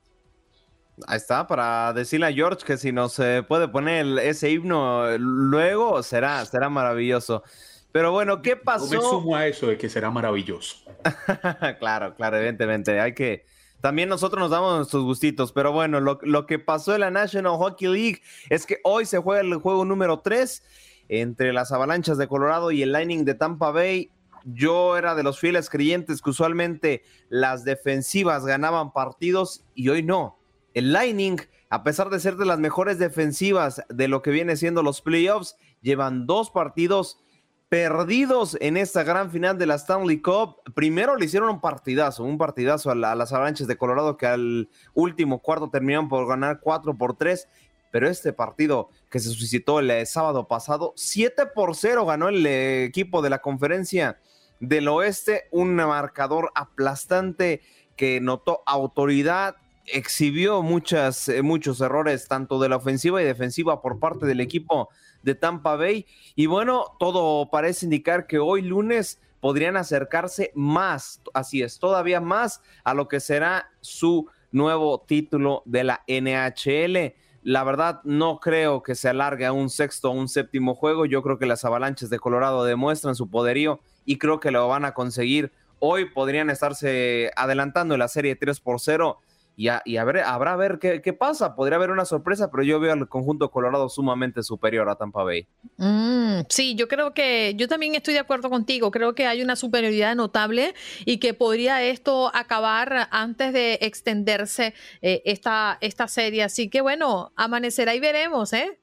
Ahí 1.05 1.17
está, 1.17 1.45
para 1.45 1.93
decirle 1.93 2.25
a 2.25 2.33
George 2.33 2.65
que 2.65 2.77
si 2.77 2.91
nos 2.91 3.21
puede 3.47 3.67
poner 3.67 4.17
ese 4.19 4.49
himno 4.49 5.15
luego, 5.19 6.01
será, 6.01 6.43
será 6.45 6.69
maravilloso. 6.69 7.43
Pero 7.91 8.11
bueno, 8.11 8.41
¿qué 8.41 8.55
pasó? 8.55 8.91
Yo 8.91 9.01
me 9.01 9.07
sumo 9.07 9.35
a 9.35 9.47
eso 9.47 9.67
de 9.67 9.77
que 9.77 9.89
será 9.89 10.09
maravilloso. 10.09 10.77
claro, 11.79 12.15
claro, 12.15 12.37
evidentemente. 12.37 12.99
Hay 12.99 13.13
que. 13.13 13.45
También 13.79 14.09
nosotros 14.09 14.39
nos 14.39 14.51
damos 14.51 14.75
nuestros 14.75 15.03
gustitos. 15.03 15.51
Pero 15.51 15.71
bueno, 15.71 15.99
lo, 15.99 16.19
lo, 16.23 16.45
que 16.45 16.59
pasó 16.59 16.95
en 16.95 17.01
la 17.01 17.11
National 17.11 17.57
Hockey 17.57 17.87
League 17.87 18.21
es 18.49 18.65
que 18.65 18.79
hoy 18.83 19.05
se 19.05 19.19
juega 19.19 19.41
el 19.41 19.55
juego 19.55 19.85
número 19.85 20.19
3 20.19 20.63
entre 21.09 21.53
las 21.53 21.71
Avalanchas 21.71 22.17
de 22.17 22.27
Colorado 22.27 22.71
y 22.71 22.81
el 22.81 22.91
Lightning 22.91 23.23
de 23.23 23.35
Tampa 23.35 23.71
Bay. 23.71 24.11
Yo 24.45 24.97
era 24.97 25.13
de 25.13 25.23
los 25.23 25.39
fieles 25.39 25.69
creyentes 25.69 26.21
que 26.21 26.29
usualmente 26.29 27.03
las 27.29 27.63
defensivas 27.63 28.45
ganaban 28.45 28.93
partidos 28.93 29.63
y 29.75 29.89
hoy 29.89 30.03
no 30.03 30.36
el 30.78 30.93
Lightning, 30.93 31.38
a 31.71 31.84
pesar 31.84 32.11
de 32.11 32.19
ser 32.19 32.36
de 32.36 32.45
las 32.45 32.59
mejores 32.59 32.99
defensivas 32.99 33.82
de 33.89 34.07
lo 34.07 34.21
que 34.21 34.30
viene 34.30 34.55
siendo 34.57 34.84
los 34.84 35.01
playoffs, 35.01 35.57
llevan 35.82 36.28
dos 36.28 36.51
partidos 36.51 37.19
perdidos 37.67 38.55
en 38.61 38.78
esta 38.78 39.01
gran 39.01 39.32
final 39.32 39.57
de 39.57 39.65
la 39.65 39.73
Stanley 39.73 40.21
Cup. 40.21 40.57
Primero 40.75 41.15
le 41.15 41.25
hicieron 41.25 41.49
un 41.49 41.61
partidazo, 41.61 42.23
un 42.23 42.38
partidazo 42.38 42.91
a, 42.91 42.95
las 42.95 43.34
Avalanches 43.34 43.65
de 43.65 43.75
Colorado 43.75 44.17
que 44.17 44.28
al 44.28 44.69
último 44.93 45.39
cuarto 45.39 45.71
terminaron 45.71 46.09
por 46.09 46.28
ganar 46.28 46.59
4 46.61 46.95
por 46.95 47.17
3. 47.17 47.47
Pero 47.89 48.07
este 48.07 48.32
partido 48.32 48.89
que 49.09 49.19
se 49.19 49.30
suscitó 49.30 49.80
el 49.80 49.89
eh, 49.89 50.05
sábado 50.05 50.47
pasado, 50.47 50.93
7 50.95 51.47
por 51.55 51.75
0 51.75 52.05
ganó 52.05 52.30
el 52.30 52.45
eh, 52.45 52.84
equipo 52.84 53.23
de 53.23 53.32
la 53.32 53.39
conferencia 53.39 54.19
del 54.59 54.88
oeste, 54.89 55.47
un 55.49 55.73
marcador 55.73 56.51
aplastante 56.53 57.61
que 57.95 58.21
notó 58.21 58.61
autoridad, 58.67 59.55
exhibió 59.88 60.61
muchas, 60.61 61.29
eh, 61.29 61.41
muchos 61.41 61.81
errores, 61.81 62.27
tanto 62.27 62.59
de 62.59 62.69
la 62.69 62.75
ofensiva 62.75 63.21
y 63.21 63.25
defensiva 63.25 63.81
por 63.81 63.99
parte 63.99 64.25
del 64.25 64.41
equipo 64.41 64.89
de 65.23 65.35
Tampa 65.35 65.75
Bay. 65.75 66.05
Y 66.35 66.45
bueno, 66.45 66.95
todo 66.99 67.49
parece 67.49 67.85
indicar 67.85 68.27
que 68.27 68.39
hoy 68.39 68.61
lunes 68.61 69.19
podrían 69.39 69.77
acercarse 69.77 70.51
más, 70.55 71.21
así 71.33 71.61
es, 71.61 71.79
todavía 71.79 72.19
más 72.19 72.61
a 72.83 72.93
lo 72.93 73.07
que 73.07 73.19
será 73.19 73.69
su 73.81 74.27
nuevo 74.51 75.01
título 75.07 75.63
de 75.65 75.83
la 75.83 76.03
NHL. 76.07 77.15
La 77.43 77.63
verdad, 77.63 78.01
no 78.03 78.39
creo 78.39 78.83
que 78.83 78.95
se 78.95 79.07
alargue 79.07 79.45
a 79.45 79.53
un 79.53 79.69
sexto 79.69 80.09
o 80.09 80.13
un 80.13 80.27
séptimo 80.27 80.75
juego. 80.75 81.05
Yo 81.05 81.21
creo 81.21 81.38
que 81.38 81.45
las 81.45 81.63
avalanches 81.63 82.09
de 82.09 82.19
Colorado 82.19 82.65
demuestran 82.65 83.15
su 83.15 83.29
poderío 83.29 83.79
y 84.05 84.17
creo 84.17 84.39
que 84.39 84.51
lo 84.51 84.67
van 84.67 84.85
a 84.85 84.93
conseguir. 84.93 85.53
Hoy 85.79 86.05
podrían 86.09 86.49
estarse 86.49 87.31
adelantando 87.35 87.93
en 87.93 87.99
la 87.99 88.07
serie 88.07 88.35
3 88.35 88.59
por 88.59 88.81
0 88.81 89.19
y, 89.60 89.70
a, 89.70 90.03
ver, 90.03 90.20
habrá 90.20 90.53
a 90.53 90.55
ver 90.55 90.78
qué, 90.78 91.14
pasa. 91.14 91.55
Podría 91.55 91.78
haber 91.78 91.89
una 91.89 92.05
sorpresa, 92.05 92.51
pero 92.51 92.62
yo 92.62 92.80
veo 92.80 92.93
al 92.93 93.10
conjunto 93.10 93.49
Colorado 93.49 93.89
sumamente 93.89 94.43
superior 94.43 94.88
a 94.88 94.97
Tampa 94.97 95.24
Bay. 95.24 95.47
Mm, 95.78 96.41
sí, 96.47 96.76
yo 96.76 96.88
creo 96.88 97.16
que 97.16 97.55
yo 97.55 97.68
también 97.68 97.95
estoy 97.95 98.14
de 98.14 98.20
acuerdo 98.20 98.51
contigo. 98.51 98.91
Creo 98.91 99.16
que 99.16 99.26
hay 99.26 99.41
una 99.41 99.55
superioridad 99.55 100.16
notable 100.16 100.76
y 101.05 101.18
que 101.18 101.34
podría 101.34 101.82
esto 101.82 102.30
acabar 102.36 103.08
antes 103.10 103.51
de 103.51 103.80
extenderse 103.82 104.76
eh, 105.01 105.24
esta, 105.26 105.80
esta 105.82 106.08
serie. 106.08 106.43
Así 106.43 106.70
que 106.70 106.82
bueno, 106.82 107.32
amanecerá 107.36 107.95
y 107.95 107.99
veremos, 107.99 108.53
¿eh? 108.53 108.78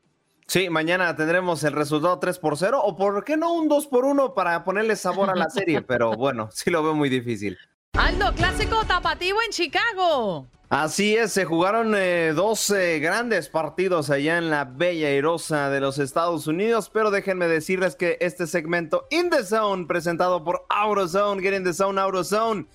Sí, 0.49 0.70
mañana 0.70 1.14
tendremos 1.14 1.62
el 1.62 1.72
resultado 1.72 2.18
3 2.18 2.37
por 2.41 2.59
0 2.59 2.81
o 2.83 2.97
por 2.97 3.25
qué 3.25 3.37
no 3.37 3.53
un 3.53 3.68
2 3.68 3.87
por 3.87 4.05
1 4.05 4.35
para 4.35 4.64
ponerle 4.64 4.97
sabor 4.97 5.31
a 5.31 5.37
la 5.37 5.49
serie, 5.51 5.83
pero 5.83 6.12
bueno, 6.16 6.49
sí 6.53 6.72
lo 6.72 6.83
veo 6.83 6.95
muy 6.95 7.09
difícil. 7.09 7.57
Aldo, 7.93 8.35
clásico 8.35 8.85
tapativo 8.85 9.41
en 9.41 9.53
Chicago. 9.53 10.49
Así 10.77 11.14
es, 11.14 11.31
se 11.31 11.45
jugaron 11.45 11.93
12 11.93 12.97
eh, 12.97 12.99
grandes 12.99 13.49
partidos 13.49 14.11
allá 14.11 14.39
en 14.39 14.51
la 14.51 14.64
bella 14.64 15.09
erosa 15.09 15.70
de 15.70 15.79
los 15.79 16.01
Estados 16.01 16.49
Unidos, 16.49 16.91
pero 16.93 17.12
déjenme 17.12 17.47
decirles 17.47 17.95
que 17.95 18.18
este 18.20 18.49
segmento 18.49 19.07
In 19.11 19.31
the 19.31 19.45
Zone, 19.45 19.87
presentado 19.87 20.43
por 20.43 20.66
AutoZone, 20.68 21.41
Get 21.41 21.55
in 21.55 21.62
the 21.62 21.72
Zone, 21.72 22.01
AutoZone, 22.01 22.66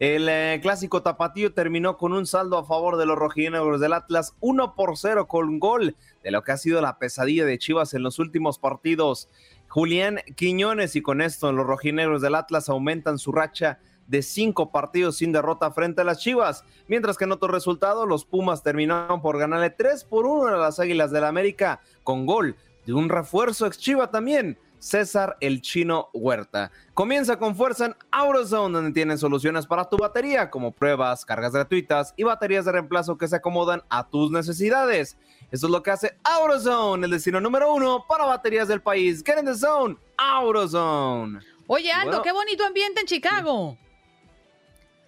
el 0.00 0.28
eh, 0.28 0.58
clásico 0.62 1.02
tapatío 1.02 1.54
terminó 1.54 1.96
con 1.96 2.12
un 2.12 2.26
saldo 2.26 2.58
a 2.58 2.64
favor 2.64 2.96
de 2.96 3.06
los 3.06 3.16
rojinegros 3.16 3.80
del 3.80 3.92
Atlas, 3.92 4.34
1 4.40 4.74
por 4.74 4.98
0 4.98 5.28
con 5.28 5.60
gol 5.60 5.94
de 6.24 6.32
lo 6.32 6.42
que 6.42 6.50
ha 6.50 6.56
sido 6.56 6.80
la 6.80 6.98
pesadilla 6.98 7.44
de 7.44 7.58
Chivas 7.58 7.94
en 7.94 8.02
los 8.02 8.18
últimos 8.18 8.58
partidos. 8.58 9.28
Julián 9.68 10.18
Quiñones 10.34 10.96
y 10.96 11.02
con 11.02 11.20
esto 11.20 11.52
los 11.52 11.68
rojinegros 11.68 12.20
del 12.20 12.34
Atlas 12.34 12.68
aumentan 12.68 13.18
su 13.18 13.30
racha 13.30 13.78
de 14.06 14.22
cinco 14.22 14.70
partidos 14.70 15.16
sin 15.16 15.32
derrota 15.32 15.70
frente 15.70 16.02
a 16.02 16.04
las 16.04 16.18
Chivas, 16.18 16.64
mientras 16.88 17.16
que 17.16 17.24
en 17.24 17.32
otro 17.32 17.48
resultado 17.48 18.06
los 18.06 18.24
Pumas 18.24 18.62
terminaron 18.62 19.20
por 19.20 19.38
ganarle 19.38 19.70
3 19.70 20.04
por 20.04 20.26
1 20.26 20.48
a 20.48 20.56
las 20.56 20.78
Águilas 20.78 21.10
del 21.10 21.22
la 21.22 21.28
América 21.28 21.80
con 22.02 22.26
gol 22.26 22.56
de 22.86 22.92
un 22.92 23.08
refuerzo 23.08 23.66
ex 23.66 23.78
Chiva 23.78 24.10
también, 24.10 24.58
César 24.78 25.38
el 25.40 25.62
Chino 25.62 26.10
Huerta. 26.12 26.70
Comienza 26.92 27.38
con 27.38 27.56
fuerza 27.56 27.86
en 27.86 27.96
AutoZone, 28.10 28.74
donde 28.74 28.92
tienen 28.92 29.16
soluciones 29.16 29.66
para 29.66 29.88
tu 29.88 29.96
batería, 29.96 30.50
como 30.50 30.72
pruebas, 30.72 31.24
cargas 31.24 31.52
gratuitas 31.52 32.12
y 32.16 32.24
baterías 32.24 32.66
de 32.66 32.72
reemplazo 32.72 33.16
que 33.16 33.26
se 33.26 33.36
acomodan 33.36 33.82
a 33.88 34.06
tus 34.06 34.30
necesidades. 34.30 35.16
Eso 35.50 35.66
es 35.66 35.72
lo 35.72 35.82
que 35.82 35.90
hace 35.90 36.18
AutoZone, 36.24 37.06
el 37.06 37.12
destino 37.12 37.40
número 37.40 37.72
uno 37.72 38.04
para 38.06 38.26
baterías 38.26 38.68
del 38.68 38.82
país. 38.82 39.22
Get 39.24 39.38
in 39.38 39.46
the 39.46 39.54
zone, 39.54 39.96
AutoZone. 40.18 41.40
Oye, 41.66 41.90
Aldo, 41.90 42.20
qué 42.20 42.32
bonito 42.32 42.66
ambiente 42.66 43.00
en 43.00 43.06
Chicago. 43.06 43.78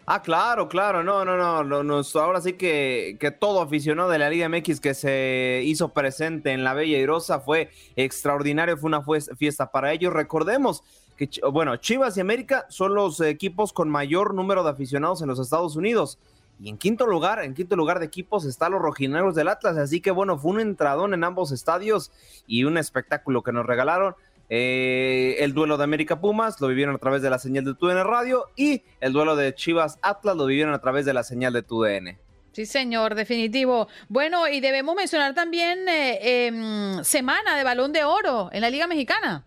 Ah, 0.09 0.23
claro, 0.23 0.69
claro, 0.69 1.03
no, 1.03 1.25
no, 1.25 1.37
no, 1.37 1.83
no, 1.83 2.03
ahora 2.15 2.41
sí 2.41 2.53
que, 2.53 3.17
que, 3.19 3.33
todo 3.33 3.61
aficionado 3.61 4.09
de 4.09 4.21
la 4.21 4.31
Liga 4.31 4.49
MX 4.49 4.79
que 4.79 4.95
se 4.95 5.63
hizo 5.65 5.89
presente 5.89 6.53
en 6.53 6.63
la 6.63 6.75
Bella 6.75 6.97
Irosa 6.99 7.41
fue 7.41 7.71
extraordinario, 7.97 8.77
fue 8.77 8.87
una 8.87 9.03
fiesta 9.37 9.73
para 9.73 9.93
ellos. 9.93 10.13
Recordemos 10.13 10.85
que, 11.17 11.29
bueno, 11.51 11.77
Chivas 11.79 12.17
y 12.17 12.21
América 12.21 12.67
son 12.69 12.95
los 12.95 13.21
equipos 13.21 13.73
con 13.73 13.89
mayor 13.89 14.33
número 14.33 14.63
de 14.63 14.71
aficionados 14.71 15.23
en 15.23 15.29
los 15.29 15.41
Estados 15.41 15.75
Unidos. 15.75 16.21
Y 16.61 16.71
en 16.71 16.79
quinto 16.79 17.07
lugar, 17.07 17.43
en 17.43 17.55
quinto 17.55 17.75
lugar 17.75 17.99
de 17.99 18.07
equipos 18.07 18.45
está 18.45 18.69
los 18.69 18.81
rojinegros 18.81 19.35
del 19.35 19.49
Atlas. 19.49 19.77
Así 19.77 20.01
que 20.01 20.13
bueno, 20.13 20.39
fue 20.39 20.53
un 20.53 20.61
entradón 20.61 21.15
en 21.15 21.25
ambos 21.25 21.51
estadios 21.51 22.13
y 22.47 22.63
un 22.63 22.79
espectáculo 22.79 23.43
que 23.43 23.53
nos 23.53 23.67
regalaron. 23.67 24.15
Eh, 24.49 25.37
el 25.41 25.55
duelo 25.55 25.77
de 25.77 25.85
América 25.85 26.21
Pumas 26.21 26.61
lo 26.61 26.69
vivieron 26.69 26.95
a 26.95 26.99
través 26.99 27.21
de 27.23 27.31
la 27.31 27.39
señal 27.39 27.65
de 27.65 27.75
TUDN 27.75 28.05
Radio 28.05 28.45
y 28.55 28.83
el 29.01 29.13
duelo 29.13 29.35
de 29.35 29.55
Chivas 29.55 29.99
Atlas 30.03 30.37
lo 30.37 30.47
vivieron 30.47 30.73
a 30.73 30.81
través 30.81 31.05
de 31.05 31.13
la 31.13 31.25
señal 31.25 31.53
de 31.53 31.63
TUDN. 31.63 32.19
Sí, 32.53 32.65
señor, 32.65 33.15
definitivo. 33.15 33.89
Bueno, 34.09 34.49
y 34.49 34.61
debemos 34.61 34.95
mencionar 34.97 35.35
también 35.35 35.87
eh, 35.89 36.47
em, 36.47 37.05
semana 37.05 37.57
de 37.57 37.65
balón 37.65 37.93
de 37.93 38.05
oro 38.05 38.49
en 38.53 38.63
la 38.63 38.71
Liga 38.71 38.87
Mexicana. 38.87 39.45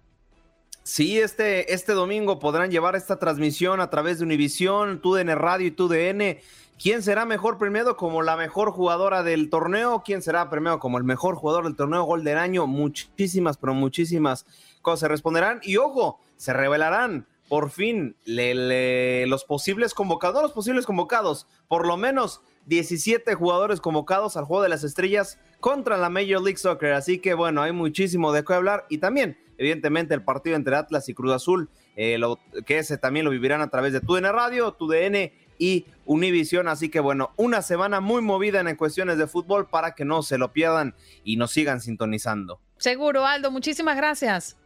Sí, 0.83 1.19
este, 1.19 1.73
este 1.73 1.93
domingo 1.93 2.39
podrán 2.39 2.69
llevar 2.69 2.95
esta 2.95 3.17
transmisión 3.17 3.81
a 3.81 3.89
través 3.89 4.19
de 4.19 4.25
Univisión, 4.25 5.01
TUDN 5.01 5.35
Radio 5.35 5.67
y 5.67 5.71
TUDN. 5.71 6.39
¿Quién 6.81 7.03
será 7.03 7.25
mejor 7.25 7.57
premiado 7.57 7.97
como 7.97 8.21
la 8.21 8.37
mejor 8.37 8.71
jugadora 8.71 9.21
del 9.21 9.49
torneo? 9.49 10.01
¿Quién 10.05 10.21
será 10.21 10.49
premiado 10.49 10.79
como 10.79 10.97
el 10.97 11.03
mejor 11.03 11.35
jugador 11.35 11.65
del 11.65 11.75
torneo 11.75 12.03
Gol 12.03 12.23
del 12.23 12.37
Año? 12.37 12.67
Muchísimas, 12.67 13.57
pero 13.57 13.73
muchísimas 13.73 14.45
cosas 14.81 15.01
se 15.01 15.07
responderán. 15.07 15.59
Y 15.63 15.77
ojo, 15.77 16.19
se 16.37 16.53
revelarán 16.53 17.27
por 17.49 17.71
fin 17.71 18.15
los 18.25 19.43
posibles 19.43 19.93
convocados, 19.93 20.41
los 20.41 20.53
posibles 20.53 20.85
convocados, 20.85 21.47
por 21.67 21.85
lo 21.85 21.97
menos 21.97 22.41
17 22.67 23.33
jugadores 23.33 23.81
convocados 23.81 24.37
al 24.37 24.45
Juego 24.45 24.63
de 24.63 24.69
las 24.69 24.83
Estrellas 24.83 25.39
contra 25.59 25.97
la 25.97 26.09
Major 26.09 26.41
League 26.41 26.57
Soccer. 26.57 26.93
Así 26.93 27.19
que 27.19 27.33
bueno, 27.33 27.63
hay 27.63 27.71
muchísimo 27.71 28.31
de 28.31 28.45
qué 28.45 28.53
hablar 28.53 28.85
y 28.87 28.99
también, 28.99 29.37
evidentemente, 29.57 30.13
el 30.13 30.23
partido 30.23 30.55
entre 30.55 30.75
Atlas 30.75 31.09
y 31.09 31.15
Cruz 31.15 31.33
Azul, 31.33 31.69
eh, 31.95 32.19
que 32.65 32.77
ese 32.77 32.99
también 32.99 33.25
lo 33.25 33.31
vivirán 33.31 33.61
a 33.61 33.69
través 33.69 33.93
de 33.93 33.99
TUDN 33.99 34.31
Radio, 34.31 34.71
TUDN 34.73 35.31
y 35.57 35.87
Univision. 36.05 36.67
Así 36.67 36.89
que 36.89 36.99
bueno, 36.99 37.31
una 37.35 37.63
semana 37.63 37.99
muy 37.99 38.21
movida 38.21 38.59
en 38.59 38.75
cuestiones 38.75 39.17
de 39.17 39.25
fútbol 39.25 39.67
para 39.67 39.95
que 39.95 40.05
no 40.05 40.21
se 40.21 40.37
lo 40.37 40.53
pierdan 40.53 40.93
y 41.23 41.37
nos 41.37 41.51
sigan 41.51 41.81
sintonizando. 41.81 42.61
Seguro, 42.77 43.25
Aldo, 43.25 43.49
muchísimas 43.49 43.97
gracias. 43.97 44.58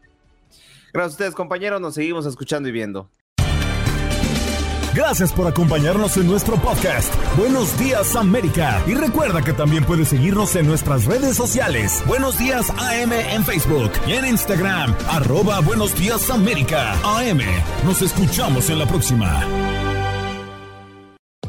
Gracias 0.93 1.11
a 1.11 1.13
ustedes, 1.13 1.35
compañeros. 1.35 1.81
Nos 1.81 1.95
seguimos 1.95 2.25
escuchando 2.25 2.69
y 2.69 2.71
viendo. 2.71 3.09
Gracias 4.93 5.33
por 5.33 5.47
acompañarnos 5.47 6.17
en 6.17 6.27
nuestro 6.27 6.55
podcast. 6.57 7.11
Buenos 7.35 7.77
días 7.79 8.15
América. 8.15 8.79
Y 8.85 8.93
recuerda 8.93 9.41
que 9.41 9.51
también 9.51 9.83
puedes 9.85 10.09
seguirnos 10.09 10.55
en 10.55 10.67
nuestras 10.67 11.05
redes 11.05 11.35
sociales. 11.35 12.03
Buenos 12.05 12.37
días 12.37 12.69
AM 12.69 13.11
en 13.11 13.43
Facebook 13.43 13.91
y 14.05 14.13
en 14.13 14.27
Instagram. 14.27 14.95
Arroba 15.09 15.61
Buenos 15.61 15.95
días 15.95 16.29
América. 16.29 16.93
AM. 17.03 17.41
Nos 17.85 18.03
escuchamos 18.03 18.69
en 18.69 18.77
la 18.77 18.85
próxima. 18.85 19.92